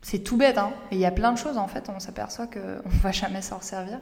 [0.00, 0.72] C'est tout bête hein.
[0.90, 4.00] il y a plein de choses en fait on s'aperçoit qu'on va jamais s'en servir.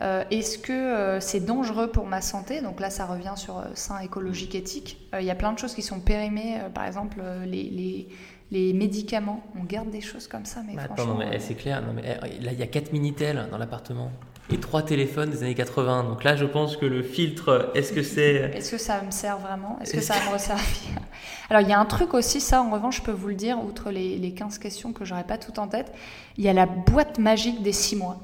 [0.00, 2.60] Euh, est-ce que euh, c'est dangereux pour ma santé?
[2.60, 4.98] Donc là, ça revient sur euh, sain, écologique, éthique.
[5.18, 8.08] Il y a plein de choses qui sont périmées, par exemple les,
[8.50, 9.44] les, médicaments.
[9.58, 11.16] On garde des choses comme ça, mais, franchement...
[11.18, 11.82] mais c'est clair.
[11.82, 14.10] Non, mais, là, il y a 4 Minitel dans l'appartement
[14.50, 16.04] et trois téléphones des années 80.
[16.04, 18.34] Donc là, je pense que le filtre, est-ce que c'est...
[18.54, 19.78] Est-ce que ça me sert vraiment?
[19.80, 21.00] Est-ce que ça va me resservir
[21.50, 23.58] Alors, il y a un truc aussi, ça, en revanche, je peux vous le dire,
[23.64, 25.92] outre les, les 15 questions que j'aurais pas tout en tête,
[26.36, 28.18] il y a la boîte magique des 6 mois.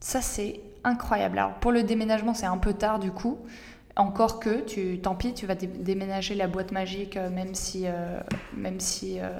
[0.00, 1.38] Ça, c'est incroyable.
[1.38, 3.38] Alors pour le déménagement, c'est un peu tard du coup.
[3.98, 8.20] Encore que, tu, tant pis, tu vas déménager la boîte magique, euh, même si, euh,
[8.54, 9.30] même si euh,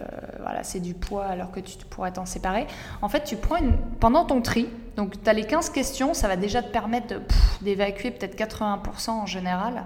[0.41, 2.67] voilà, c'est du poids alors que tu pourrais t'en séparer.
[3.03, 6.27] En fait, tu prends une, pendant ton tri, donc tu as les 15 questions, ça
[6.27, 7.17] va déjà te permettre
[7.61, 9.85] d'évacuer peut-être 80% en général.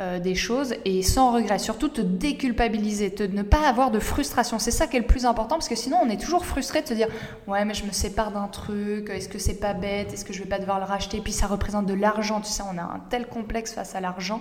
[0.00, 1.58] Euh, des choses et sans regret.
[1.58, 4.60] Surtout te déculpabiliser, te, ne pas avoir de frustration.
[4.60, 6.86] C'est ça qui est le plus important parce que sinon on est toujours frustré de
[6.86, 7.08] se dire
[7.48, 10.38] ouais mais je me sépare d'un truc, est-ce que c'est pas bête, est-ce que je
[10.38, 13.00] vais pas devoir le racheter, puis ça représente de l'argent, tu sais, on a un
[13.10, 14.40] tel complexe face à l'argent.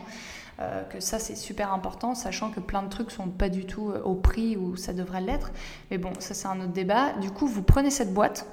[0.60, 3.90] Euh, que ça c'est super important, sachant que plein de trucs sont pas du tout
[3.90, 5.50] euh, au prix où ça devrait l'être.
[5.90, 7.14] Mais bon, ça c'est un autre débat.
[7.14, 8.46] Du coup, vous prenez cette boîte,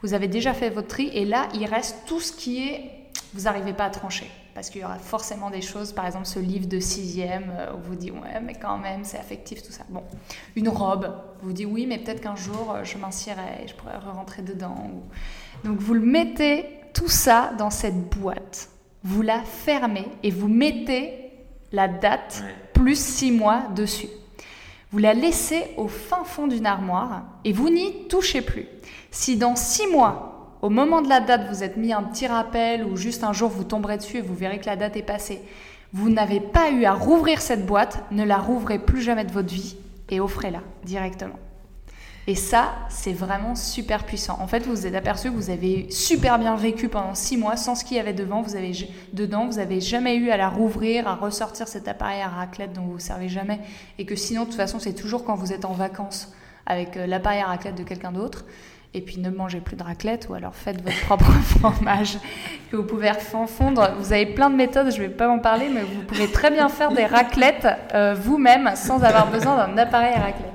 [0.00, 2.90] vous avez déjà fait votre tri, et là il reste tout ce qui est
[3.34, 6.40] vous n'arrivez pas à trancher parce qu'il y aura forcément des choses, par exemple ce
[6.40, 9.84] livre de sixième, euh, où vous dites ouais mais quand même c'est affectif tout ça.
[9.88, 10.02] Bon,
[10.56, 14.42] une robe, vous dites oui mais peut-être qu'un jour euh, je m'insérerai, je pourrais rentrer
[14.42, 14.90] dedans.
[15.62, 18.70] Donc vous le mettez tout ça dans cette boîte,
[19.04, 21.30] vous la fermez et vous mettez
[21.70, 22.42] la date
[22.72, 24.08] plus six mois dessus.
[24.90, 28.66] Vous la laissez au fin fond d'une armoire et vous n'y touchez plus.
[29.12, 32.84] Si dans six mois au moment de la date, vous êtes mis un petit rappel
[32.84, 35.40] ou juste un jour vous tomberez dessus et vous verrez que la date est passée.
[35.92, 39.52] Vous n'avez pas eu à rouvrir cette boîte, ne la rouvrez plus jamais de votre
[39.52, 39.76] vie
[40.10, 41.38] et offrez-la directement.
[42.26, 44.36] Et ça, c'est vraiment super puissant.
[44.38, 47.56] En fait, vous vous êtes aperçu que vous avez super bien vécu pendant six mois
[47.56, 48.72] sans ce qu'il y avait devant, vous avez,
[49.14, 49.46] dedans.
[49.46, 52.96] Vous n'avez jamais eu à la rouvrir, à ressortir cet appareil à raclette dont vous
[52.96, 53.60] ne servez jamais.
[53.98, 56.30] Et que sinon, de toute façon, c'est toujours quand vous êtes en vacances
[56.66, 58.44] avec euh, l'appareil à raclette de quelqu'un d'autre.
[58.94, 62.18] Et puis ne mangez plus de raclette ou alors faites votre propre fromage
[62.70, 63.12] que vous pouvez
[63.46, 63.90] fondre.
[63.98, 66.50] Vous avez plein de méthodes, je ne vais pas en parler, mais vous pouvez très
[66.50, 70.52] bien faire des raclettes euh, vous-même sans avoir besoin d'un appareil à raclette.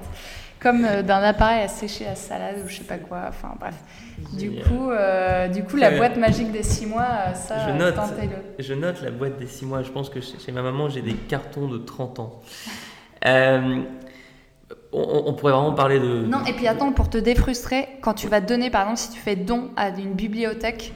[0.60, 3.26] Comme euh, d'un appareil à sécher la salade ou je sais pas quoi.
[3.30, 3.76] Enfin bref.
[4.34, 7.96] Du coup, euh, du coup la boîte magique des 6 mois, ça, je note,
[8.58, 9.84] Je note la boîte des 6 mois.
[9.84, 12.42] Je pense que chez, ma maman, j'ai des cartons de 30 ans.
[14.94, 16.26] On, pourrait vraiment parler de.
[16.26, 19.20] Non, et puis attends, pour te défrustrer, quand tu vas donner, par exemple, si tu
[19.20, 20.94] fais don à une bibliothèque,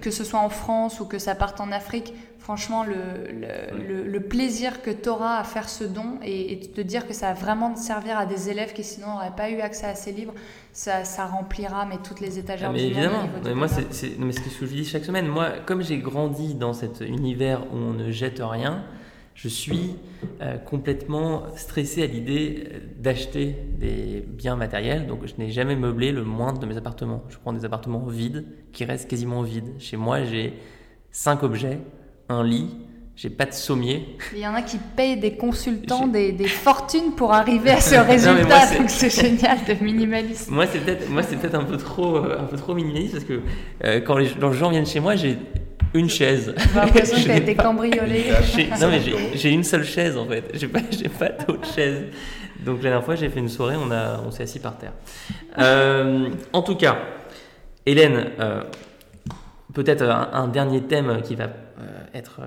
[0.00, 4.82] que ce soit en France ou que ça parte en Afrique, franchement, le, le, plaisir
[4.82, 7.74] que tu auras à faire ce don et, et, te dire que ça va vraiment
[7.74, 10.34] servir à des élèves qui sinon n'auraient pas eu accès à ces livres,
[10.72, 14.66] ça, ça remplira mais toutes les étagères ah, mais évidemment, mais moi, c'est ce que
[14.66, 15.26] je dis chaque semaine.
[15.26, 18.82] Moi, comme j'ai grandi dans cet univers où on ne jette rien,
[19.34, 19.96] je suis
[20.40, 25.06] euh, complètement stressé à l'idée euh, d'acheter des biens matériels.
[25.06, 27.24] Donc, je n'ai jamais meublé le moindre de mes appartements.
[27.28, 29.72] Je prends des appartements vides qui restent quasiment vides.
[29.78, 30.54] Chez moi, j'ai
[31.10, 31.80] cinq objets
[32.28, 32.70] un lit,
[33.16, 34.16] j'ai pas de sommier.
[34.32, 37.94] Il y en a qui payent des consultants des, des, fortunes pour arriver à ce
[38.06, 40.52] résultat, donc c'est génial de minimalisme.
[40.52, 43.24] Moi, c'est peut-être, moi, c'est peut-être un peu trop, euh, un peu trop minimaliste parce
[43.24, 43.40] que
[43.84, 45.38] euh, quand les, gens viennent chez moi, j'ai
[45.92, 46.54] une chaise.
[46.56, 48.32] J'ai l'impression que tu as été cambriolé.
[48.80, 49.00] non, mais
[49.34, 50.50] j'ai une seule chaise en fait.
[50.54, 50.80] J'ai pas,
[51.18, 52.06] pas d'autre chaise.
[52.64, 54.92] Donc la dernière fois, j'ai fait une soirée, on, a, on s'est assis par terre.
[55.58, 56.98] Euh, en tout cas,
[57.84, 58.30] Hélène,
[59.72, 61.48] peut-être un, dernier thème qui va
[62.14, 62.40] être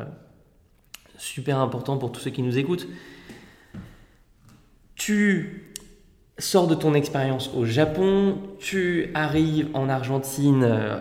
[1.18, 2.88] super important pour tous ceux qui nous écoutent.
[4.96, 5.74] Tu
[6.40, 11.00] sors de ton expérience au Japon, tu arrives en Argentine euh,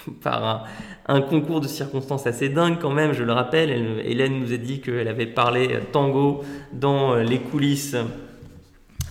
[0.22, 0.66] par
[1.06, 3.70] un, concours de circonstances assez dingue quand même, je le rappelle.
[4.04, 6.42] Hélène nous a dit qu'elle avait parlé tango
[6.72, 7.96] dans les coulisses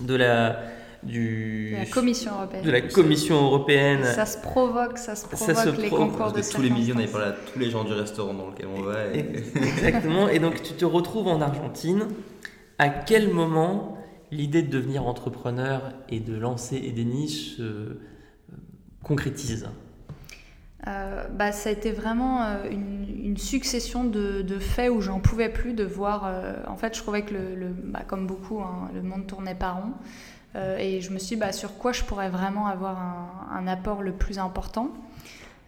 [0.00, 0.56] de la,
[1.02, 2.64] du, de la Commission européenne.
[2.64, 4.04] De la Commission européenne.
[4.04, 7.26] Ça se provoque, ça se provoque les concours de tous les millions, on avait parlé
[7.28, 9.06] à tous les gens du restaurant dans lequel on va.
[9.12, 10.28] Exactement.
[10.28, 12.08] Et donc tu te retrouves en Argentine.
[12.78, 13.98] À quel moment
[14.30, 18.00] l'idée de devenir entrepreneur et de lancer Edenis se euh,
[19.02, 19.68] concrétise?
[20.86, 25.72] Euh, bah, ça a été vraiment euh, une, succession de, faits où j'en pouvais plus
[25.72, 26.30] de voir.
[26.66, 29.92] en fait, je trouvais que, le, bah, comme beaucoup, hein, le monde tournait par rond.
[30.56, 32.98] Euh, et je me suis dit bah, sur quoi je pourrais vraiment avoir
[33.52, 34.88] un, apport le plus important?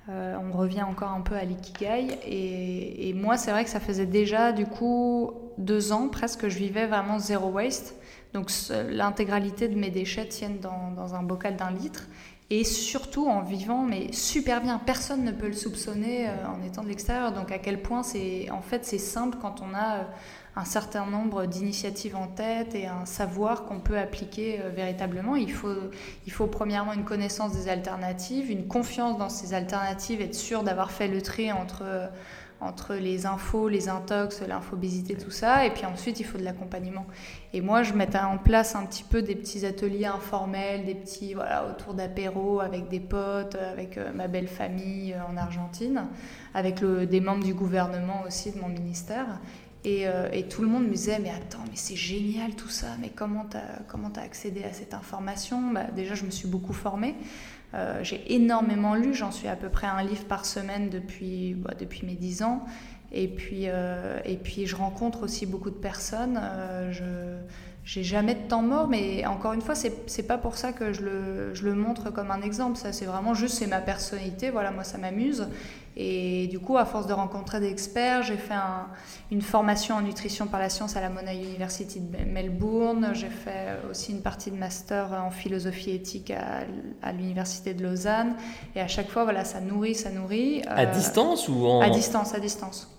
[0.09, 2.19] Euh, on revient encore un peu à l'ikigai.
[2.27, 6.59] Et, moi, c'est vrai que ça faisait déjà, du coup, deux ans presque que je
[6.59, 7.97] vivais vraiment zéro waste.
[8.35, 8.51] Donc,
[8.91, 12.09] l'intégralité de mes déchets tiennent dans, un bocal d'un litre.
[12.55, 14.79] Et surtout en vivant, mais super bien.
[14.79, 17.33] Personne ne peut le soupçonner euh, en étant de l'extérieur.
[17.33, 20.07] Donc, à quel point c'est, en fait, c'est simple quand on a
[20.55, 25.35] un certain nombre d'initiatives en tête et un savoir qu'on peut appliquer euh, véritablement.
[25.35, 25.73] Il faut,
[26.27, 30.91] il faut premièrement une connaissance des alternatives, une confiance dans ces alternatives, être sûr d'avoir
[30.91, 32.07] fait le tri entre, euh,
[32.63, 35.67] entre les infos, les intox, l'infobésité, tout ça.
[35.67, 37.07] Et puis ensuite, il faut de l'accompagnement.
[37.53, 41.35] Et moi, je mettais en place un petit peu des petits ateliers informels, des petits,
[41.35, 46.05] voilà, autour d'apéros avec des potes, avec euh, ma belle famille en Argentine,
[46.55, 49.27] avec le, des membres du gouvernement aussi, de mon ministère.
[49.85, 53.09] Euh, et, tout le monde me disait, mais attends, mais c'est génial tout ça, mais
[53.09, 55.73] comment tu as, comment as accédé à cette information?
[55.73, 57.17] Bah, Déjà, je me suis beaucoup formée.
[57.75, 61.75] Euh, j'ai énormément lu, j'en suis à peu près un livre par semaine depuis, bah,
[61.79, 62.65] depuis mes 10 ans.
[63.13, 66.41] Et puis, euh, et puis, je rencontre aussi beaucoup de personnes.
[66.91, 67.39] je
[67.85, 71.03] j'ai jamais de temps mort, mais encore une fois, c'est pas pour ça que je
[71.03, 72.79] le, je le, montre comme un exemple.
[72.79, 74.51] C'est vraiment juste, c'est ma personnalité.
[74.51, 75.49] Voilà, moi, ça m'amuse.
[75.97, 78.55] Et du coup, à force de rencontrer des experts, j'ai fait
[79.31, 83.11] une formation en nutrition par la science à la Monash University de Melbourne.
[83.13, 88.37] J'ai fait aussi une partie de master en philosophie éthique à, l'université de Lausanne.
[88.75, 90.63] Et à chaque fois, voilà, ça nourrit, ça nourrit.
[90.67, 91.83] À euh, distance ou en...
[91.83, 92.91] À distance, à distance.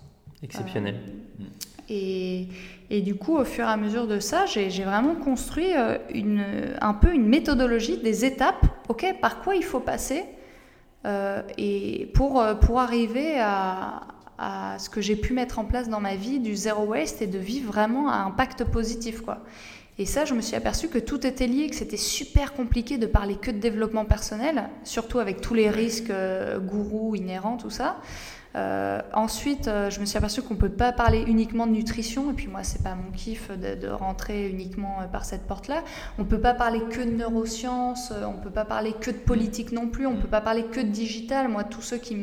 [0.42, 0.94] Exceptionnel.
[1.40, 1.44] Euh,
[1.88, 2.48] et,
[2.90, 6.44] et, du coup, au fur et à mesure de ça, j'ai vraiment construit euh, une,
[6.80, 10.24] un peu une méthodologie des étapes, ok, par quoi il faut passer?
[11.04, 14.02] Euh, et pour, euh, pour arriver à,
[14.78, 17.38] ce que j'ai pu mettre en place dans ma vie du zéro waste et de
[17.38, 19.20] vivre vraiment à impact positif.
[19.20, 19.38] Quoi.
[19.96, 23.06] Et ça, je me suis aperçu que tout était lié, que c'était super compliqué de
[23.06, 26.12] parler que de développement personnel, surtout avec tous les risques
[26.62, 27.96] gourous inhérents, tout ça.
[28.56, 32.30] Euh, ensuite, euh, je me suis aperçue qu'on ne peut pas parler uniquement de nutrition,
[32.30, 35.82] et puis moi, c'est pas mon kiff de, rentrer uniquement euh, par cette porte-là.
[36.18, 39.16] On ne peut pas parler que de neurosciences, on ne peut pas parler que de
[39.16, 41.48] politique non plus, on ne peut pas parler que de digital.
[41.48, 42.16] Moi, tous ceux qui.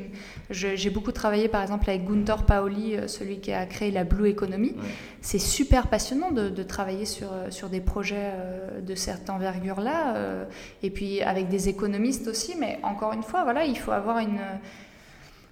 [0.49, 4.75] J'ai beaucoup travaillé, par exemple, avec Gunther Paoli, celui qui a créé la Blue Economy.
[5.21, 8.31] C'est super passionnant de, de, travailler sur, sur des projets
[8.81, 10.15] de cette envergure-là,
[10.83, 14.39] et puis avec des économistes aussi, mais encore une fois, voilà, il faut avoir une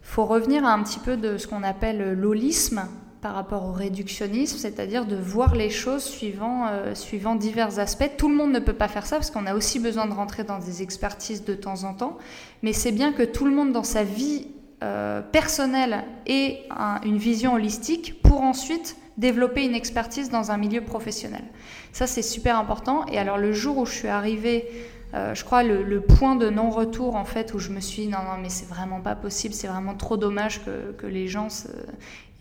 [0.09, 2.87] faut revenir à un petit peu de ce qu'on appelle l'holisme
[3.21, 8.09] par rapport au réductionnisme, c'est-à-dire de voir les choses suivant, euh, suivant divers aspects.
[8.17, 10.43] Tout le monde ne peut pas faire ça parce qu'on a aussi besoin de rentrer
[10.43, 12.17] dans des expertises de temps en temps,
[12.63, 14.47] mais c'est bien que tout le monde dans sa vie
[14.81, 16.63] euh, personnelle ait
[17.05, 21.43] une vision holistique pour ensuite développer une expertise dans un milieu professionnel.
[21.91, 23.05] Ça, c'est super important.
[23.11, 24.67] Et alors, le jour où je suis arrivée
[25.13, 28.07] euh, je crois le, le point de non-retour en fait où je me suis dit
[28.09, 31.47] non non mais c'est vraiment pas possible c'est vraiment trop dommage que, que les gens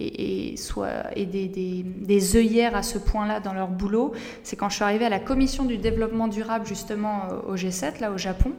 [0.01, 4.13] aient, soient, des, des, des, œillères à ce point-là dans leur boulot
[4.43, 8.01] c'est quand je suis arrivée à la commission du développement durable justement euh, au G7
[8.01, 8.53] là au Japon.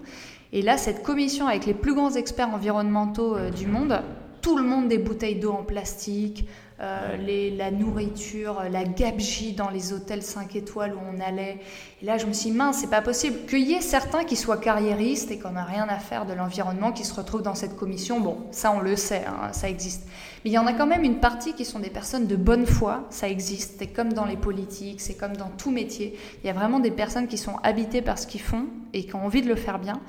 [0.53, 4.01] Et là cette commission avec les plus grands experts environnementaux euh, du monde
[4.41, 6.47] tout le monde des bouteilles d'eau en plastique,
[6.82, 11.58] euh, les, la nourriture, la gabegie dans les hôtels 5 étoiles où on allait.
[12.02, 13.36] Et là, je me suis dit, mince, c'est pas possible.
[13.50, 16.94] Qu'il y ait certains qui soient carriéristes et qu'on n'a rien à faire de l'environnement,
[16.94, 20.08] qui se retrouvent dans cette commission, bon, ça on le sait, hein, ça existe.
[20.46, 22.66] Mais il y en a quand même une partie qui sont des personnes de bonne
[22.66, 23.76] foi, ça existe.
[23.80, 26.18] C'est comme dans les politiques, c'est comme dans tout métier.
[26.44, 29.16] Il y a vraiment des personnes qui sont habitées par ce qu'ils font et qui
[29.16, 30.00] ont envie de le faire bien.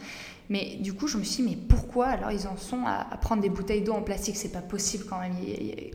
[0.51, 3.41] Mais du coup, je me suis dit, mais pourquoi alors ils en sont à, prendre
[3.41, 4.37] des bouteilles d'eau en plastique?
[4.37, 5.33] C'est pas possible quand même.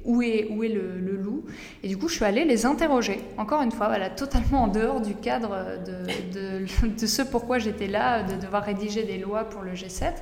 [0.06, 1.44] Où est, où est le, loup?
[1.84, 3.20] Et du coup, je suis allée les interroger.
[3.38, 8.24] Encore une fois, voilà, totalement en dehors du cadre de, de, ce pourquoi j'étais là,
[8.24, 10.14] de devoir rédiger des lois pour le G7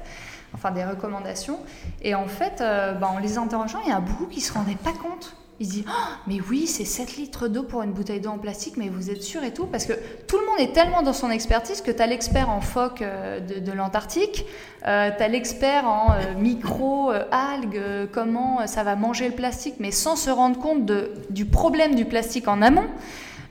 [0.56, 1.60] enfin des recommandations.
[2.02, 4.54] Et en fait, euh, bah, en les interrogeant, il y a beaucoup qui ne se
[4.54, 8.20] rendaient pas compte il dit oh, Mais oui, c'est 7 litres d'eau pour une bouteille
[8.20, 9.66] d'eau en plastique, mais vous êtes sûr et tout?
[9.66, 9.94] Parce que
[10.28, 13.40] tout le monde est tellement dans son expertise que tu as l'expert en phoque euh,
[13.40, 14.46] de, l'Antarctique,
[14.88, 20.16] euh, tu as l'expert en euh, micro-algues, comment ça va manger le plastique, mais sans
[20.16, 22.88] se rendre compte de, du problème du plastique en amont,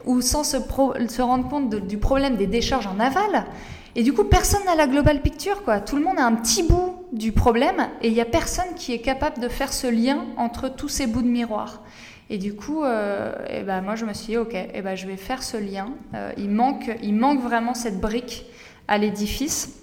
[0.05, 3.47] ou sans se, se rendre compte du problème des décharges en aval.
[3.95, 5.81] Et du coup, personne n'a la global picture, quoi.
[5.81, 8.93] Tout le monde a un petit bout du problème et il n'y a personne qui
[8.93, 11.83] est capable de faire ce lien entre tous ces bouts de miroir.
[12.31, 15.07] Et du coup, euh, eh ben, moi, je me suis dit, OK, eh ben, je
[15.07, 15.91] vais faire ce lien.
[16.15, 18.47] Euh, il, manque, il manque vraiment cette brique
[18.89, 19.82] à l'édifice.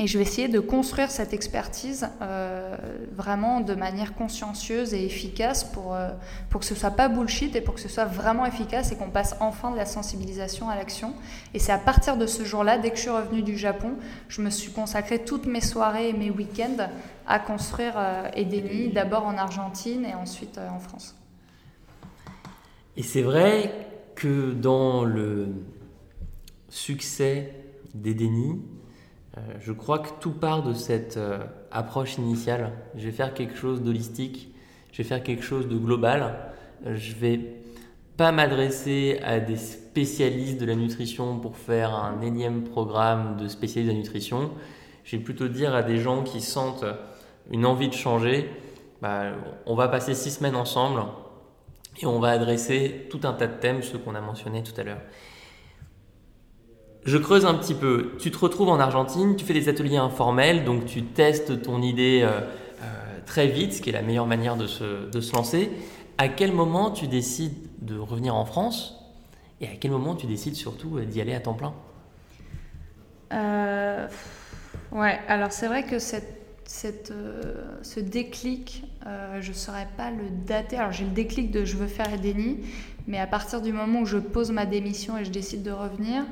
[0.00, 2.74] Et je vais essayer de construire cette expertise euh,
[3.14, 6.08] vraiment de manière consciencieuse et efficace pour, euh,
[6.48, 9.10] pour que ce soit pas bullshit et pour que ce soit vraiment efficace et qu'on
[9.10, 11.12] passe enfin de la sensibilisation à l'action.
[11.52, 13.92] Et c'est à partir de ce jour-là, dès que je suis revenue du Japon,
[14.28, 16.88] je me suis consacré toutes mes soirées et mes week-ends
[17.26, 21.14] à construire euh, Edeni, d'abord en Argentine et ensuite en France.
[22.96, 23.70] Et c'est vrai
[24.14, 25.48] que dans le
[26.70, 27.52] succès
[27.92, 28.79] d'Edeni, euh,
[29.60, 31.38] je crois que tout part de cette euh,
[31.70, 32.72] approche initiale.
[32.96, 34.52] Je vais faire quelque chose d'holistique,
[34.92, 36.52] je vais faire quelque chose de global.
[36.86, 37.40] Euh, je vais
[38.16, 43.90] pas m'adresser à des spécialistes de la nutrition pour faire un énième programme de spécialistes
[43.90, 44.50] de la nutrition.
[45.04, 46.84] Je vais plutôt dire à des gens qui sentent
[47.50, 48.50] une envie de changer,
[49.00, 49.32] bah,
[49.64, 51.02] on va passer six semaines ensemble
[52.02, 54.84] et on va adresser tout un tas de thèmes, ceux qu'on a mentionnés tout à
[54.84, 55.00] l'heure
[57.04, 58.12] je creuse un petit peu.
[58.18, 62.20] Tu te retrouves en Argentine, tu fais des ateliers informels, donc tu testes ton idée
[62.22, 62.40] euh,
[62.82, 65.70] euh, très vite, ce qui est la meilleure manière de se, de se, lancer.
[66.18, 68.96] À quel moment tu décides de revenir en France
[69.60, 71.74] et à quel moment tu décides surtout euh, d'y aller à temps plein?
[74.92, 78.82] Ouais, alors c'est vrai que ce déclic,
[79.40, 80.78] je ne saurais pas le dater.
[80.78, 82.58] Alors j'ai le déclic de je veux faire Edeni,
[83.06, 86.24] mais à partir du moment où je pose ma démission et je décide de revenir,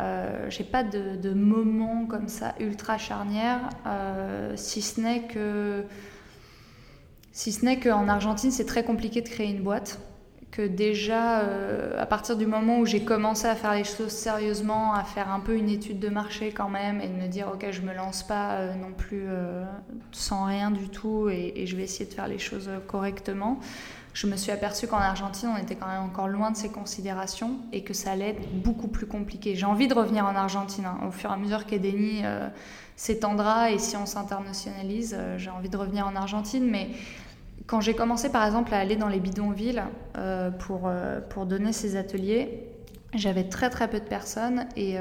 [0.00, 5.84] euh, j'ai pas de, moment comme ça ultra charnière, euh, si ce n'est que
[7.32, 10.00] si ce n'est qu'en Argentine c'est très compliqué de créer une boîte,
[10.50, 14.94] que déjà euh, à partir du moment où j'ai commencé à faire les choses sérieusement,
[14.94, 17.66] à faire un peu une étude de marché quand même et de me dire ok
[17.70, 19.24] je me lance pas non plus
[20.10, 23.60] sans rien du tout et, je vais essayer de faire les choses correctement
[24.14, 27.56] je me suis aperçue qu'en Argentine, on était quand même encore loin de ces considérations
[27.72, 29.54] et que ça allait être beaucoup plus compliqué.
[29.54, 30.84] J'ai envie de revenir en Argentine.
[30.84, 30.98] Hein.
[31.06, 32.48] Au fur et à mesure qu'Edeni euh,
[32.94, 36.68] s'étendra et si on s'internationalise, euh, j'ai envie de revenir en Argentine.
[36.68, 36.90] Mais
[37.66, 39.82] quand j'ai commencé par exemple à aller dans les bidonvilles
[40.18, 40.90] euh, pour,
[41.30, 42.68] pour donner ces ateliers,
[43.14, 44.96] j'avais très très peu de personnes et,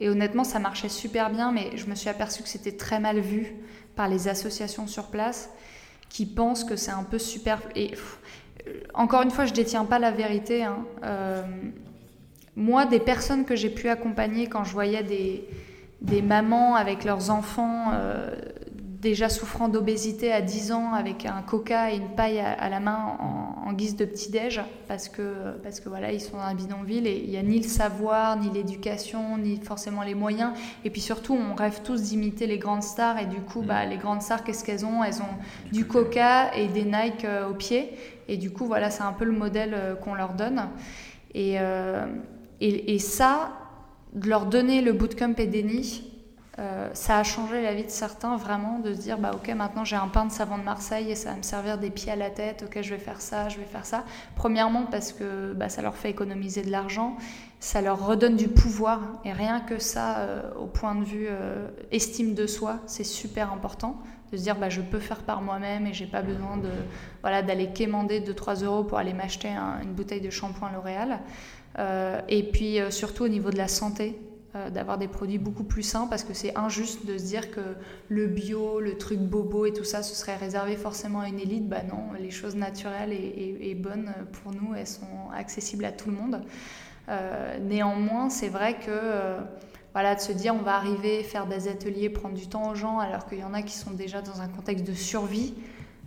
[0.00, 3.18] et, honnêtement ça marchait super bien, mais je me suis aperçue que c'était très mal
[3.18, 3.56] vu
[3.96, 5.50] par les associations sur place
[6.08, 7.60] qui pensent que c'est un peu super.
[7.74, 7.92] Et
[8.94, 10.64] encore une fois, je ne détiens pas la vérité.
[10.64, 10.78] Hein.
[11.04, 11.42] Euh,
[12.56, 15.48] moi, des personnes que j'ai pu accompagner quand je voyais des,
[16.00, 18.30] des mamans avec leurs enfants euh,
[19.00, 23.16] déjà souffrant d'obésité à 10 ans avec un coca et une paille à, la main
[23.20, 27.22] en, guise de petit-déj parce que, parce que voilà, ils sont dans un bidonville et
[27.22, 30.52] il n'y a ni le savoir, ni l'éducation, ni forcément les moyens.
[30.84, 33.98] Et puis surtout, on rêve tous d'imiter les grandes stars et du coup, bah, les
[33.98, 35.04] grandes stars, qu'est-ce qu'elles ont?
[35.04, 37.92] Elles ont du coca et des Nike euh, aux pieds.
[38.28, 40.68] Et du coup, voilà, c'est un peu le modèle euh, qu'on leur donne.
[41.34, 42.06] Euh,
[42.60, 43.52] et, et, ça,
[44.12, 46.04] de leur donner le bootcamp et déni,
[46.58, 49.84] euh, ça a changé la vie de certains vraiment de se dire bah ok maintenant
[49.84, 52.16] j'ai un pain de savon de Marseille et ça va me servir des pieds à
[52.16, 52.64] la tête.
[52.66, 54.04] Ok je vais faire ça je vais faire ça.
[54.34, 57.16] Premièrement parce que bah, ça leur fait économiser de l'argent.
[57.60, 59.00] Ça leur redonne du pouvoir.
[59.24, 60.26] Et rien que ça
[60.58, 61.28] au point de vue
[61.92, 64.02] estime de soi c'est super important
[64.32, 66.70] de se dire bah, je peux faire par moi-même et j'ai pas besoin de
[67.22, 69.48] voilà d'aller quémander 2-3 euros pour aller m'acheter
[69.82, 71.20] une bouteille de shampoing L'Oréal.
[71.78, 74.18] Euh, et puis euh, surtout au niveau de la santé,
[74.74, 77.60] d'avoir des produits beaucoup plus sains parce que c'est injuste de se dire que
[78.08, 81.68] le bio, le truc bobo et tout ça, ce serait réservé forcément à une élite.
[81.68, 86.16] Bah non, les choses naturelles et, bonnes pour nous, elles sont accessibles à tout le
[86.16, 86.40] monde.
[87.68, 88.90] néanmoins, c'est vrai que
[89.92, 92.98] voilà, de se dire on va arriver, faire des ateliers, prendre du temps aux gens,
[92.98, 95.54] alors qu'il y en a qui sont déjà dans un contexte de survie.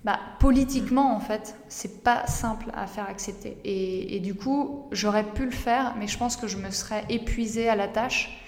[0.03, 3.57] Bah, politiquement, en fait, c'est pas simple à faire accepter.
[3.63, 7.69] Et, du coup, j'aurais pu le faire, mais je pense que je me serais épuisée
[7.69, 8.41] à la tâche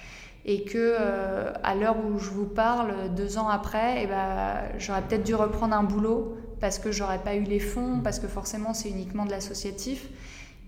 [0.44, 5.02] et que euh, à l'heure où je vous parle, deux ans après, eh bah, j'aurais
[5.02, 8.74] peut-être dû reprendre un boulot parce que j'aurais pas eu les fonds, parce que forcément
[8.74, 10.08] c'est uniquement de l'associatif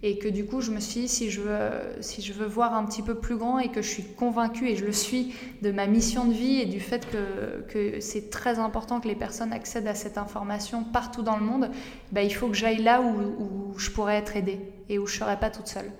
[0.06, 1.58] et que du coup je me suis dit si je veux,
[2.00, 4.76] si je veux voir un petit peu plus grand et que je suis convaincue et
[4.76, 8.60] je le suis de ma mission de vie et du fait que, que c'est très
[8.60, 11.70] important que les personnes accèdent à cette information partout dans le monde,
[12.12, 15.14] bah, il faut que j'aille là où, où, je pourrais être aidée et où je
[15.16, 15.90] ne serais pas toute seule.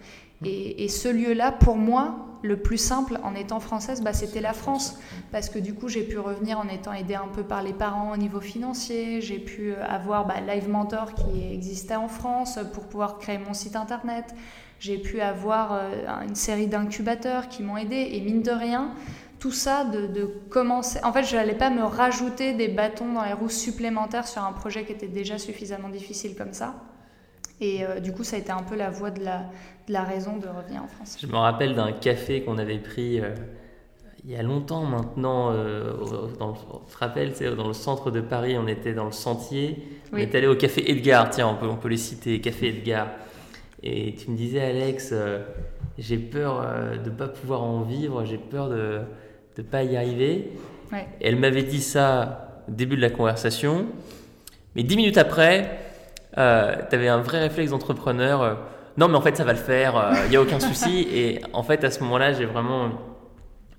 [0.45, 4.53] Et, et ce lieu-là, pour moi, le plus simple en étant française, bah, c'était la
[4.53, 4.99] France.
[5.33, 8.13] Parce que du coup, j'ai pu revenir en étant aidée un peu par les parents
[8.13, 9.21] au niveau financier.
[9.21, 13.77] J'ai pu avoir bah, Live Mentor qui existait en France pour pouvoir créer mon site
[13.77, 14.35] internet.
[14.79, 18.11] J'ai pu avoir euh, une série d'incubateurs qui m'ont aidé.
[18.13, 18.91] Et mine de rien,
[19.39, 21.01] tout ça de, commencer.
[21.03, 24.53] En fait, je n'allais pas me rajouter des bâtons dans les roues supplémentaires sur un
[24.53, 26.75] projet qui était déjà suffisamment difficile comme ça.
[27.61, 29.47] Et euh, du coup, ça a été un peu la voie de la,
[29.89, 31.17] la raison de revenir en France.
[31.21, 33.35] Je me rappelle d'un café qu'on avait pris euh,
[34.25, 35.53] il y a longtemps maintenant.
[35.53, 35.93] Euh,
[36.39, 39.83] dans, tu te rappelles, dans le centre de Paris, on était dans le sentier.
[40.13, 43.09] On est allé au café Edgar, tiens, on peut, on peut les citer, café Edgar.
[43.83, 45.15] Et tu me disais, Alex,
[45.99, 46.65] j'ai peur
[47.05, 49.01] de ne pas pouvoir en vivre, j'ai peur de
[49.59, 50.53] ne pas y arriver.
[51.21, 53.87] Elle m'avait dit ça au début de la conversation.
[54.75, 55.79] Mais dix minutes après,
[56.39, 58.59] euh, tu avais un vrai réflexe d'entrepreneur.
[58.97, 61.07] Euh, non, mais en fait, ça va le faire, il euh, n'y a aucun souci.
[61.13, 62.91] Et en fait, à ce moment-là, j'ai vraiment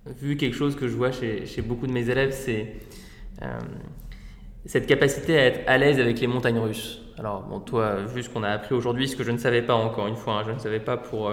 [0.05, 2.75] vu quelque chose que je vois chez, beaucoup de mes élèves, c'est
[4.65, 7.01] cette capacité à être à l'aise avec les montagnes russes.
[7.17, 9.75] Alors, bon, toi, vu ce qu'on a appris aujourd'hui, ce que je ne savais pas
[9.75, 11.31] encore une fois, hein, je ne savais pas pour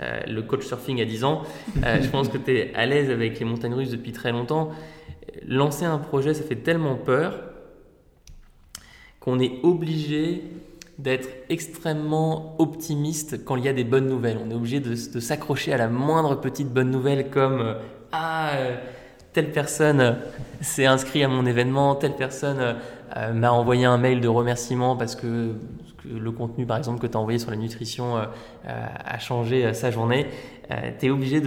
[0.00, 1.42] le coach surfing à 10 ans,
[1.76, 4.70] je pense que tu es à l'aise avec les montagnes russes depuis très longtemps.
[5.46, 7.40] Lancer un projet, ça fait tellement peur
[9.20, 10.42] qu'on est obligé
[10.98, 14.38] d'être extrêmement optimiste quand il y a des bonnes nouvelles.
[14.44, 17.74] On est obligé de, s'accrocher à la moindre petite bonne nouvelle comme euh,
[18.12, 18.76] Ah, euh,
[19.32, 20.12] telle personne euh,
[20.60, 22.76] s'est inscrite à mon événement, telle personne
[23.34, 25.52] m'a envoyé un mail de remerciement parce que,
[26.04, 28.16] le contenu, par exemple, que tu as envoyé sur la nutrition
[28.64, 30.26] a changé sa journée.
[30.98, 31.42] tu es obligé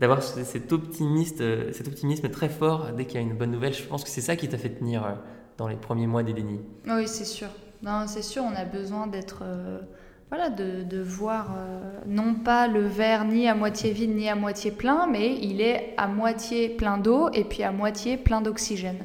[0.00, 3.74] d'avoir cet, optimiste, cet optimisme très fort dès qu'il y a une bonne nouvelle.
[3.74, 5.16] Je pense que c'est ça qui t'a fait tenir
[5.58, 6.60] dans les premiers mois des dénis.
[6.86, 7.48] Oui, c'est sûr.
[7.82, 9.42] Non, c'est sûr, on a besoin d'être.
[9.42, 9.80] Euh,
[10.28, 14.70] voilà, de, voir euh, non pas le verre ni à moitié vide ni à moitié
[14.70, 18.98] plein, mais il est à moitié plein d'eau et puis à moitié plein d'oxygène.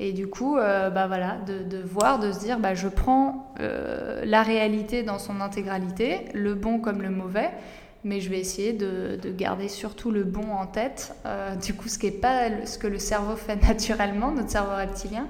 [0.00, 4.42] Et du coup, euh, bah voilà, de, voir, de se dire, bah, je prends la
[4.42, 7.50] réalité dans son intégralité, le bon comme le mauvais,
[8.02, 11.14] mais je vais essayer de, de garder surtout le bon en tête.
[11.62, 15.26] du coup, ce qui n'est pas ce que le cerveau fait naturellement, notre cerveau reptilien.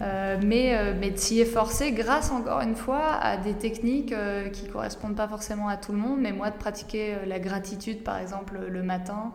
[0.00, 4.68] Euh, mais, euh, mais s'y efforcer grâce encore une fois à des techniques euh, qui
[4.68, 8.58] correspondent pas forcément à tout le monde, mais moi de pratiquer la gratitude par exemple
[8.68, 9.32] le matin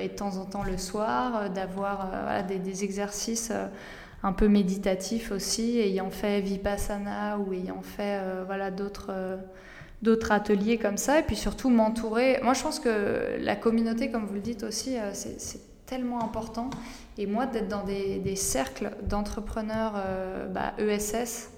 [0.00, 2.08] et de temps en temps le soir, d'avoir
[2.48, 3.52] des, des, exercices
[4.22, 9.12] un peu méditatifs aussi, ayant fait Vipassana ou ayant fait voilà, d'autres
[10.00, 12.38] d'autres ateliers comme ça, et puis surtout m'entourer.
[12.42, 16.70] Moi je pense que la communauté, comme vous le dites aussi, c'est tellement important.
[17.16, 21.50] Et moi, d'être dans des, cercles d'entrepreneurs euh, bah, ESS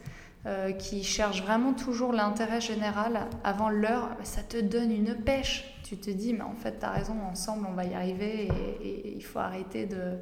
[0.46, 5.64] euh, qui cherchent vraiment toujours l'intérêt général avant l'heure, ça te donne une pêche.
[5.82, 8.48] Tu te dis, mais en fait, tu as raison, ensemble, on va y arriver
[8.82, 10.18] et, il faut arrêter de,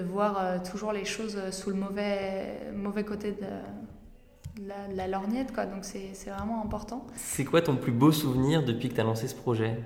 [0.00, 5.52] voir euh, toujours les choses sous le mauvais, mauvais côté de, la, la, lorgnette.
[5.52, 5.66] Quoi.
[5.66, 7.04] Donc, c'est vraiment important.
[7.16, 9.80] C'est quoi ton plus beau souvenir depuis que tu as lancé ce projet?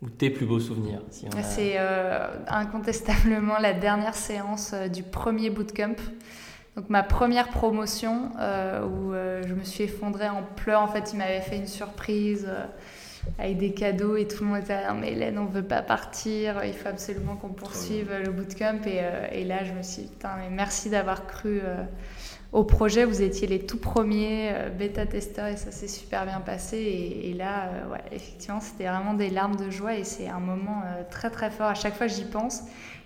[0.00, 5.96] Ou tes plus beaux souvenirs C'est euh, incontestablement la dernière séance euh, du premier bootcamp.
[6.76, 9.12] Donc ma première promotion euh, où
[9.46, 10.80] je me suis effondrée en pleurs.
[10.80, 12.48] En fait, il m'avait fait une surprise
[13.36, 16.64] avec des cadeaux et tout le monde était là, mais Hélène, on veut pas partir,
[16.64, 18.78] il faut absolument qu'on poursuive le bootcamp.
[18.86, 19.00] Et,
[19.32, 21.60] et, là, je me suis dit, putain, mais merci d'avoir cru
[22.50, 26.78] au projet, vous étiez les tout premiers euh, bêta-testeurs et ça s'est super bien passé.
[27.24, 30.82] Et, là, euh, ouais, effectivement, c'était vraiment des larmes de joie et c'est un moment
[30.86, 31.66] euh, très très fort.
[31.66, 32.62] À chaque fois, j'y pense.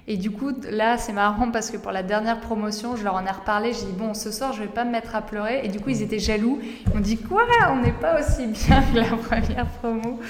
[0.06, 3.26] Et du coup, là, c'est marrant parce que pour la dernière promotion, je leur en
[3.26, 3.72] ai reparlé.
[3.72, 5.62] J'ai dit, bon, ce soir, je vais pas me mettre à pleurer.
[5.64, 6.60] Et du coup, ils étaient jaloux.
[6.86, 10.20] Ils m'ont dit, quoi On n'est pas aussi bien que la première promo.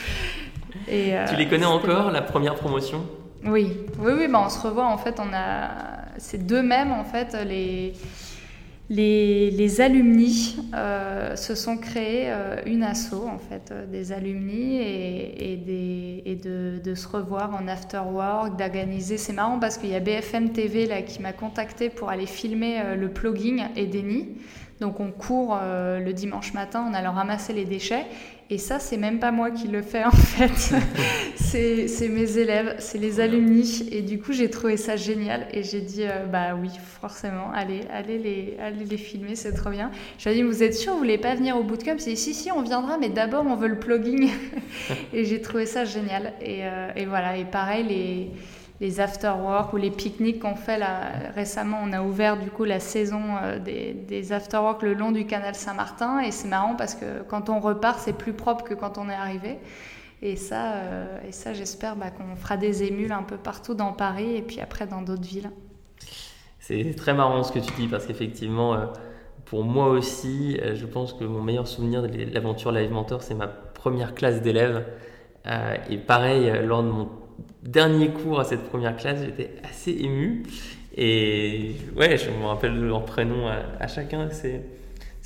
[0.88, 3.04] Et, tu les connais encore, la première promotion?
[3.44, 5.68] Oui, oui, oui, bah on se revoit en fait, on a
[6.16, 7.92] ces deux mêmes en fait, les,
[8.92, 14.76] les, les alumni euh, se sont créés euh, une asso en fait, euh, des alumni
[14.76, 19.16] et, et, des, et de, de, se revoir en after work, d'organiser.
[19.16, 22.82] C'est marrant parce qu'il y a BFM TV là qui m'a contacté pour aller filmer
[22.96, 24.36] le plugging Edeni.
[24.82, 28.04] Donc on court le dimanche matin en allant ramasser les déchets
[28.52, 30.76] et ça, c'est même pas moi qui le fais en fait.
[31.88, 33.88] c'est mes élèves, c'est les alumni.
[33.90, 35.46] Et du coup, j'ai trouvé ça génial.
[35.52, 36.68] Et j'ai dit, euh, bah oui,
[37.00, 39.90] forcément, allez, allez les, allez les filmer, c'est trop bien.
[40.18, 41.96] J'ai dit, vous êtes sûr, vous voulez pas venir au bootcamp?
[41.96, 44.28] C'est si, si, on viendra, mais d'abord, on veut le plugging.
[45.14, 46.34] et j'ai trouvé ça génial.
[46.42, 48.30] Et, euh, et voilà, et pareil, les
[48.82, 51.12] les after-work ou les pique-niques qu'on fait là.
[51.36, 55.24] Récemment, on a ouvert du coup la saison euh, des, des after-work le long du
[55.24, 58.98] canal Saint-Martin et c'est marrant parce que quand on repart, c'est plus propre que quand
[58.98, 59.58] on est arrivé.
[60.20, 63.92] Et ça, euh, et ça j'espère bah, qu'on fera des émules un peu partout dans
[63.92, 65.52] Paris et puis après dans d'autres villes.
[66.58, 68.86] C'est très marrant ce que tu dis parce qu'effectivement, euh,
[69.44, 73.46] pour moi aussi, je pense que mon meilleur souvenir de l'aventure Live Mentor, c'est ma
[73.46, 74.84] première classe d'élèves.
[75.90, 77.21] et pareil, lors de mon
[77.62, 80.44] dernier cours à cette première classe, j'étais assez ému.
[80.96, 84.28] Et ouais, je me rappelle de leur prénom à, chacun.
[84.30, 84.62] C'est,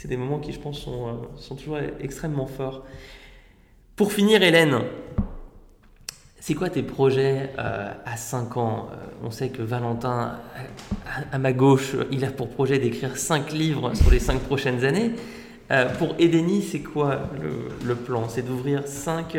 [0.06, 2.84] des moments qui, je pense, sont, euh, sont toujours extrêmement forts.
[3.96, 4.78] Pour finir, Hélène,
[6.38, 8.88] c'est quoi tes projets euh, à 5 ans?
[8.92, 10.38] Euh, On sait que Valentin,
[11.32, 15.12] à, ma gauche, il a pour projet d'écrire 5 livres sur les 5 prochaines années.
[15.98, 18.28] pour Edeni, c'est quoi le, le plan?
[18.28, 19.36] C'est d'ouvrir 5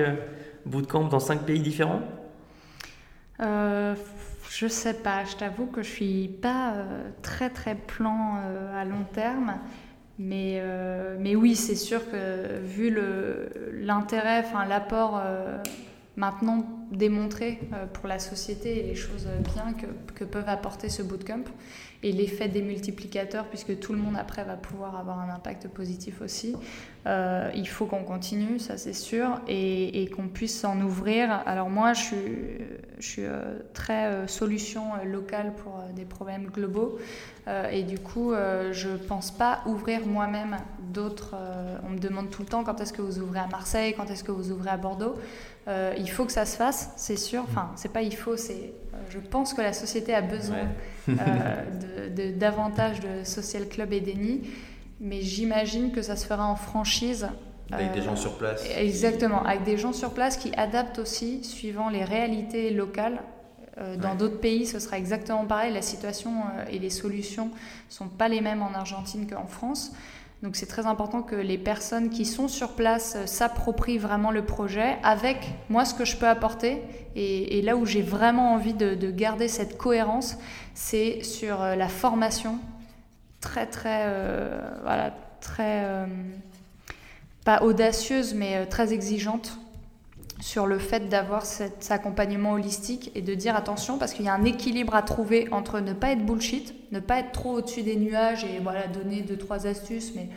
[0.66, 2.02] bootcamps dans 5 pays différents?
[3.42, 3.96] Euh,
[4.50, 8.86] je sais pas, je t'avoue que je suis pas euh, très très plan euh, à
[8.86, 9.60] long terme,
[10.20, 10.64] mais,
[11.20, 12.92] mais oui, c'est sûr que vu
[13.74, 15.22] l'intérêt, enfin l'apport
[16.16, 17.60] maintenant démontré
[17.94, 19.86] pour la société et les choses bien que,
[20.16, 21.44] que peuvent apporter ce bootcamp,
[22.02, 26.22] et l'effet des multiplicateurs, puisque tout le monde après va pouvoir avoir un impact positif
[26.22, 26.56] aussi.
[27.08, 31.42] Euh, il faut qu'on continue, ça c'est sûr, et, et qu'on puisse s'en ouvrir.
[31.46, 32.18] Alors moi, je suis,
[33.00, 36.98] je suis euh, très euh, solution locale pour des problèmes globaux,
[37.72, 38.34] et du coup,
[38.74, 41.34] je ne pense pas ouvrir moi-même d'autres.
[41.88, 44.26] on me demande tout le temps quand est-ce que vous ouvrez à Marseille, quand est-ce
[44.26, 45.16] que vous ouvrez à Bordeaux.
[45.66, 47.44] il faut que ça se fasse, c'est sûr.
[47.44, 48.74] Enfin, c'est pas il faut, c'est
[49.10, 50.68] je pense que la société a besoin
[51.10, 54.42] euh, de, davantage de social club et déni,
[55.00, 57.30] mais j'imagine que ça se fera en franchise.
[57.72, 58.64] Avec des gens sur place.
[58.78, 63.22] Exactement, avec des gens sur place qui adaptent aussi suivant les réalités locales.
[63.78, 65.74] Euh, dans d'autres pays, ce sera exactement pareil.
[65.74, 67.52] La situation euh, et les solutions
[67.90, 69.92] sont pas les mêmes en Argentine qu'en France.
[70.44, 74.46] Donc c'est très important que les personnes qui sont sur place euh, s'approprient vraiment le
[74.46, 75.38] projet avec
[75.70, 76.82] moi ce que je peux apporter.
[77.16, 80.38] Et, là où j'ai vraiment envie de, garder cette cohérence,
[80.76, 82.60] c'est sur euh, la formation
[83.48, 85.86] très très euh, voilà très
[87.46, 89.58] pas audacieuse mais très exigeante
[90.42, 94.34] sur le fait d'avoir cet accompagnement holistique et de dire attention parce qu'il y a
[94.34, 97.96] un équilibre à trouver entre ne pas être bullshit, ne pas être trop au-dessus des
[97.96, 100.28] nuages et voilà donner deux trois astuces mais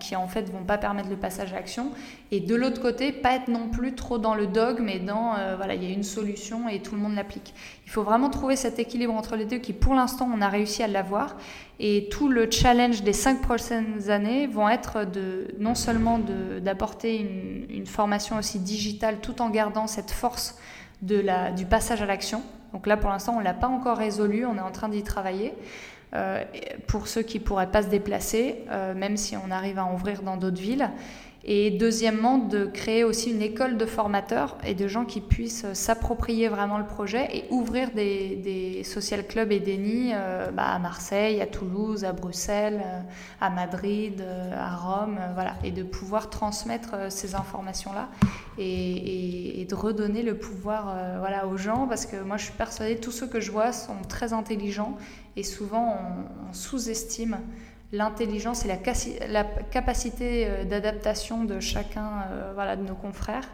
[0.00, 1.90] qui en fait vont pas permettre le passage à l'action
[2.30, 5.56] et de l'autre côté pas être non plus trop dans le dogme et dans euh,
[5.56, 7.54] voilà il y a une solution et tout le monde l'applique.
[7.84, 10.82] Il faut vraiment trouver cet équilibre entre les deux qui pour l'instant on a réussi
[10.82, 11.36] à l'avoir
[11.80, 16.20] et tout le challenge des cinq prochaines années vont être de, non seulement
[16.60, 20.56] d'apporter une, une, formation aussi digitale tout en gardant cette force
[21.02, 22.42] de la, du passage à l'action.
[22.72, 25.02] Donc là, pour l'instant, on ne l'a pas encore résolu, on est en train d'y
[25.02, 25.54] travailler.
[26.14, 26.44] Euh,
[26.86, 30.22] pour ceux qui ne pourraient pas se déplacer, euh, même si on arrive à ouvrir
[30.22, 30.88] dans d'autres villes.
[31.46, 36.48] Et deuxièmement, de créer aussi une école de formateurs et de gens qui puissent s'approprier
[36.48, 40.78] vraiment le projet et ouvrir des, des social clubs et des nids euh, bah, à
[40.78, 43.00] Marseille, à Toulouse, à Bruxelles, euh,
[43.42, 48.08] à Madrid, euh, à Rome, voilà, et de pouvoir transmettre ces informations-là
[48.56, 53.10] et, de redonner le pouvoir voilà, aux gens parce que moi je suis persuadée, tous
[53.10, 54.96] ceux que je vois sont très intelligents
[55.36, 55.96] et souvent
[56.50, 57.38] on sous-estime
[57.94, 63.48] l'intelligence et la, capacité euh, d'adaptation de chacun euh, voilà, de nos confrères.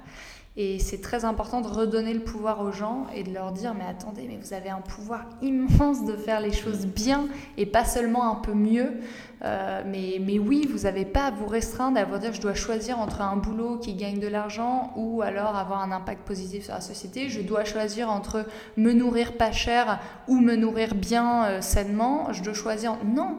[0.57, 3.85] Et c'est très important de redonner le pouvoir aux gens et de leur dire mais
[3.89, 8.33] attendez, mais vous avez un pouvoir immense de faire les choses bien et pas seulement
[8.33, 8.95] un peu mieux.
[9.43, 12.55] Euh, mais, mais oui, vous n'avez pas à vous restreindre, à vous dire je dois
[12.55, 16.75] choisir entre un boulot qui gagne de l'argent ou alors avoir un impact positif sur
[16.75, 17.29] la société.
[17.29, 18.45] Je dois choisir entre
[18.77, 22.33] me nourrir pas cher ou me nourrir bien sainement.
[22.33, 22.99] Je dois choisir.
[23.05, 23.39] Non,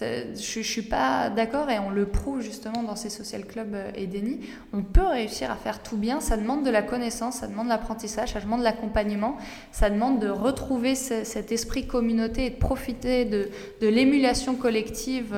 [0.00, 4.40] Je, ne suis pas d'accord et on le prouve justement dans ces social clubs Edeni.
[4.72, 6.20] On peut réussir à faire tout bien.
[6.20, 9.36] Ça demande de la connaissance, ça demande de l'apprentissage, ça demande de l'accompagnement,
[9.72, 13.48] ça demande de retrouver cet esprit communauté et de profiter de,
[13.80, 15.34] l'émulation collective.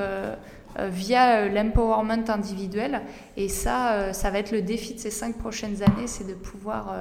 [0.78, 3.02] Euh, via euh, l'empowerment individuel.
[3.36, 6.32] Et ça, euh, ça va être le défi de ces cinq prochaines années, c'est de
[6.32, 6.94] pouvoir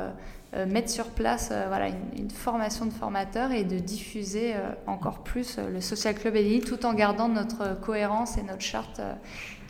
[0.67, 1.87] mettre sur place voilà,
[2.17, 4.53] une, formation de formateurs et de diffuser
[4.85, 9.01] encore plus le Social Club EDI tout en gardant notre cohérence et notre charte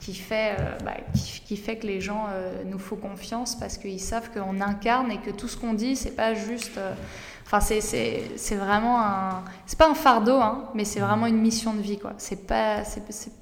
[0.00, 2.26] qui, fait, bah, qui, fait que les gens
[2.66, 6.16] nous font confiance parce qu'ils savent qu'on incarne et que tout ce qu'on dit, c'est
[6.16, 6.78] pas juste
[7.54, 9.44] Enfin, c'est vraiment un.
[9.66, 12.14] C'est pas un fardeau, hein, mais c'est vraiment une mission de vie, quoi.
[12.16, 12.82] C'est pas,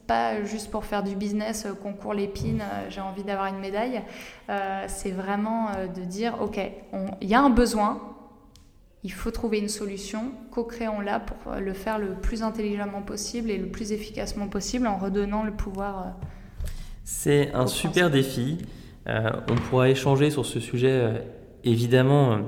[0.09, 4.03] pas juste pour faire du business, euh, concours l'épine, euh, j'ai envie d'avoir une médaille.
[4.49, 6.59] Euh, c'est vraiment de dire, OK,
[7.21, 8.01] il y a un besoin,
[9.05, 13.69] il faut trouver une solution, co-créons-la pour le faire le plus intelligemment possible et le
[13.69, 16.17] plus efficacement possible en redonnant le pouvoir.
[17.05, 18.59] C'est un super défi.
[19.07, 21.23] on pourra échanger sur ce sujet,
[21.63, 22.41] évidemment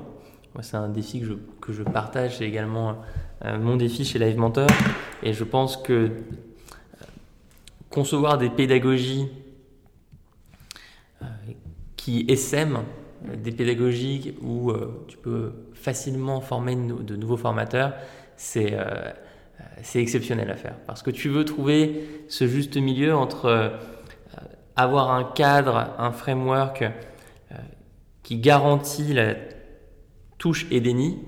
[0.61, 2.39] c'est un défi que je, que je partage.
[2.39, 2.97] C'est également
[3.45, 4.69] euh, mon défi chez Live Mentor.
[5.23, 6.09] Et je pense que euh,
[7.91, 9.29] concevoir des pédagogies
[11.23, 11.27] euh,
[11.97, 12.85] qui essaiment,
[13.37, 14.73] des pédagogies où
[15.07, 17.95] tu peux facilement former de nouveaux formateurs,
[18.35, 18.75] c'est
[19.95, 20.75] exceptionnel à faire.
[20.89, 23.79] Parce que tu veux trouver ce juste milieu entre
[24.75, 26.83] avoir un cadre, un framework
[28.25, 29.35] qui garantit la
[30.43, 31.21] touche et déni,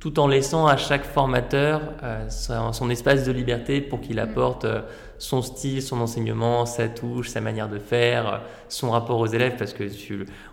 [0.00, 4.20] tout en laissant à chaque formateur euh, son, espace de liberté pour qu'il mm.
[4.20, 4.80] apporte euh,
[5.18, 9.74] son style, son enseignement, sa touche, sa manière de faire, son rapport aux élèves, parce
[9.74, 9.84] que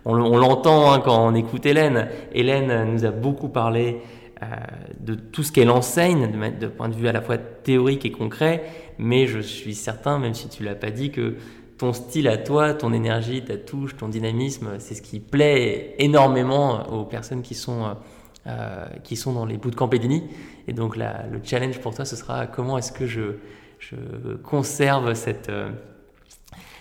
[0.04, 2.08] on, l'entend hein, quand on écoute Hélène.
[2.34, 4.02] Hélène nous a beaucoup parlé
[4.42, 4.46] euh,
[5.00, 8.12] de tout ce qu'elle enseigne, de, de, point de vue à la fois théorique et
[8.12, 8.64] concret,
[8.98, 11.36] mais je suis certain, même si tu l'as pas dit, que
[11.80, 16.86] ton style à toi, ton énergie, ta touche, ton dynamisme, c'est ce qui plaît énormément
[16.90, 17.96] aux personnes qui sont,
[18.46, 20.24] euh, qui sont dans les bootcamps Edini.
[20.68, 23.36] Et donc le challenge pour toi, ce sera comment est-ce que je,
[23.78, 23.96] je,
[24.42, 25.70] conserve cette, euh,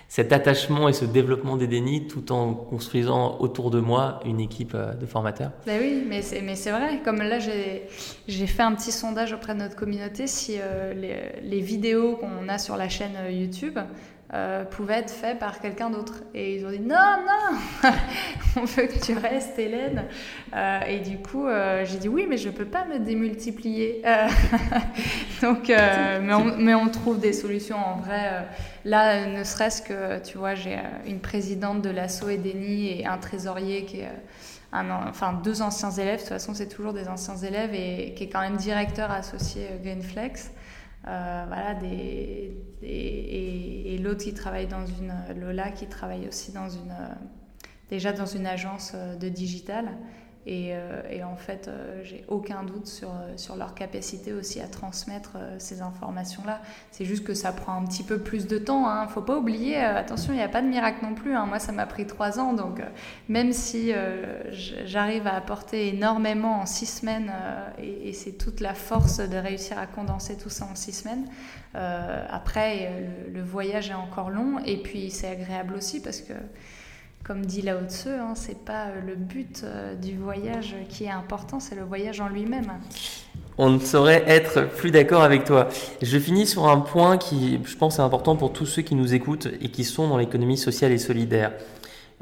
[0.10, 4.96] cet attachement et ce développement d'Edeni tout en construisant autour de moi une équipe euh,
[4.96, 5.52] de formateurs.
[5.66, 7.00] Ben oui, mais c'est, vrai.
[7.06, 7.88] Comme là, j'ai,
[8.48, 10.58] fait un petit sondage auprès de notre communauté si
[10.94, 13.80] les, vidéos qu'on a sur la chaîne YouTube
[14.32, 16.22] euh, pouvait être fait par quelqu'un d'autre.
[16.36, 16.96] Et ils ont dit non,
[17.26, 17.90] non,
[18.58, 20.06] on veut que tu restes, Hélène.
[20.56, 24.04] Euh, et du coup, euh, j'ai dit oui, mais je peux pas me démultiplier.
[25.42, 28.46] donc, mais on, mais, on, trouve des solutions en vrai.
[28.86, 30.78] là, ne serait-ce que, tu vois, j'ai
[31.08, 34.12] une présidente de l'assaut Edeni et un trésorier qui est.
[34.72, 38.26] Un, enfin, deux anciens élèves, de toute façon, c'est toujours des anciens élèves, et qui
[38.26, 40.52] est quand même directeur associé Greenflex.
[41.10, 46.94] Euh, voilà, des, et, l'autre qui travaille dans une, Lola qui travaille aussi dans une,
[47.90, 49.90] déjà dans une agence euh, de digital.
[50.46, 54.68] Et, euh, et, en fait, euh, j'ai aucun doute sur, sur, leur capacité aussi à
[54.68, 56.62] transmettre euh, ces informations-là.
[56.92, 58.86] C'est juste que ça prend un petit peu plus de temps.
[58.86, 59.06] Il hein.
[59.06, 61.36] ne faut pas oublier, attention, il n'y a pas de miracle non plus.
[61.36, 61.46] Hein.
[61.46, 62.54] Moi, ça m'a pris trois ans.
[62.54, 62.82] Donc,
[63.28, 63.92] même si
[64.86, 67.32] j'arrive à apporter énormément en six semaines,
[67.78, 71.26] et, c'est toute la force de réussir à condenser tout ça en six semaines,
[71.74, 72.92] après,
[73.32, 74.60] le voyage est encore long.
[74.66, 76.34] Et puis, c'est agréable aussi parce que
[77.30, 81.12] comme dit Lao Tzu, hein, c'est pas euh, le but euh, du voyage qui est
[81.12, 82.72] important, c'est le voyage en lui-même.
[83.60, 85.68] On ne saurait être plus d'accord avec toi.
[86.02, 89.14] Je finis sur un point qui, je pense, est important pour tous ceux qui nous
[89.14, 91.52] écoutent et qui sont dans l'économie sociale et solidaire.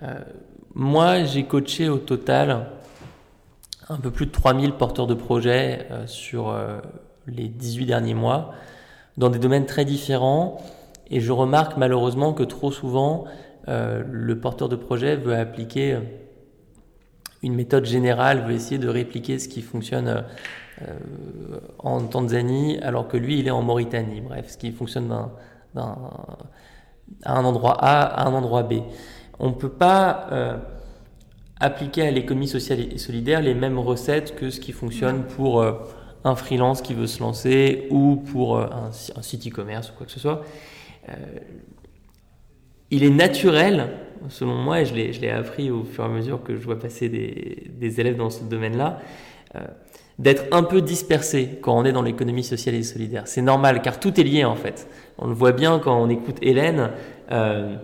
[0.04, 0.20] Euh,
[0.76, 2.68] moi, j'ai coaché au total
[3.88, 6.54] un peu plus de 3000 porteurs de projets sur
[7.28, 8.52] les 18 derniers mois,
[9.16, 10.62] dans des domaines très différents.
[11.10, 13.24] Et je remarque malheureusement que trop souvent,
[13.68, 16.00] euh, le porteur de projet veut appliquer euh,
[17.44, 20.24] une méthode générale, veut essayer de répliquer ce qui fonctionne
[20.82, 24.22] euh, en Tanzanie, alors que lui, il est en Mauritanie.
[24.22, 25.12] Bref, ce qui fonctionne
[25.76, 25.90] à
[27.26, 28.76] un endroit A à un endroit B.
[29.40, 30.60] On ne peut pas
[31.60, 35.64] appliquer à l'économie sociale et solidaire les mêmes recettes que ce qui fonctionne pour
[36.24, 40.12] un freelance qui veut se lancer ou pour un, un site e-commerce ou quoi que
[40.12, 40.44] ce soit
[42.92, 43.90] il est naturel,
[44.30, 47.10] selon moi, et je l'ai appris au fur et à mesure que je vois passer
[47.10, 49.00] des, élèves dans ce domaine-là,
[49.56, 49.60] euh,
[50.20, 53.24] d'être un peu dispersé quand on est dans l'économie sociale et solidaire.
[53.26, 54.88] C'est normal, car tout est lié en fait.
[55.18, 56.92] On le voit bien quand on écoute Hélène.
[57.32, 57.76] Euh,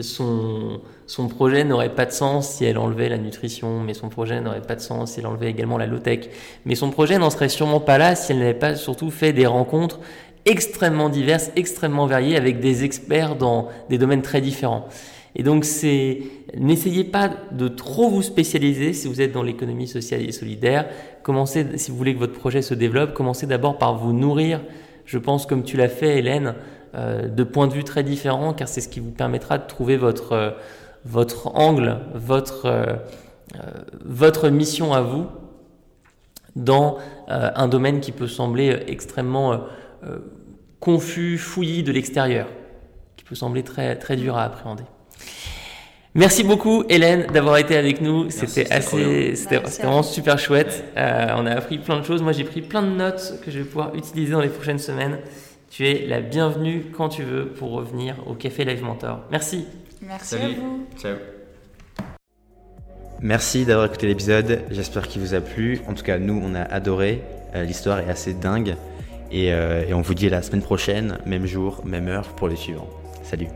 [0.00, 4.40] son, son projet n'aurait pas de sens si elle enlevait la nutrition, mais son projet
[4.40, 6.28] n'aurait pas de sens si elle enlevait également la low-tech.
[6.66, 9.46] Mais son projet n'en serait sûrement pas là si elle n'avait pas surtout fait des
[9.46, 10.00] rencontres
[10.44, 14.88] extrêmement diverses, extrêmement variées, avec des experts dans des domaines très différents.
[15.36, 16.22] Et donc, c'est
[16.56, 20.88] n'essayez pas de trop vous spécialiser si vous êtes dans l'économie sociale et solidaire.
[21.22, 24.60] Commencez, si vous voulez que votre projet se développe, commencez d'abord par vous nourrir.
[25.04, 26.54] Je pense, comme tu l'as fait, Hélène,
[26.94, 29.96] euh, de points de vue très différents, car c'est ce qui vous permettra de trouver
[29.96, 30.50] votre euh,
[31.04, 32.96] votre angle, votre euh,
[34.04, 35.26] votre mission à vous
[36.56, 36.98] dans
[37.28, 39.60] un domaine qui peut sembler extrêmement
[40.80, 42.48] confus, fouillis de l'extérieur,
[43.16, 44.84] qui peut sembler très très dur à appréhender.
[46.14, 48.30] Merci beaucoup Hélène d'avoir été avec nous.
[48.30, 50.84] C'était assez, c'était vraiment super chouette.
[50.96, 52.22] Euh, on a appris plein de choses.
[52.22, 55.18] Moi j'ai pris plein de notes que je vais pouvoir utiliser dans les prochaines semaines.
[55.70, 59.20] Tu es la bienvenue quand tu veux pour revenir au Café Live Mentor.
[59.30, 59.66] Merci.
[60.00, 60.86] Merci à vous.
[60.98, 61.16] Ciao.
[63.20, 64.62] Merci d'avoir écouté l'épisode.
[64.70, 65.80] J'espère qu'il vous a plu.
[65.88, 67.22] En tout cas, nous, on a adoré.
[67.54, 68.76] Euh, l'histoire est assez dingue.
[69.30, 72.48] Et, euh, et on vous dit à la semaine prochaine, même jour, même heure pour
[72.48, 72.88] les suivants.
[73.22, 73.48] Salut.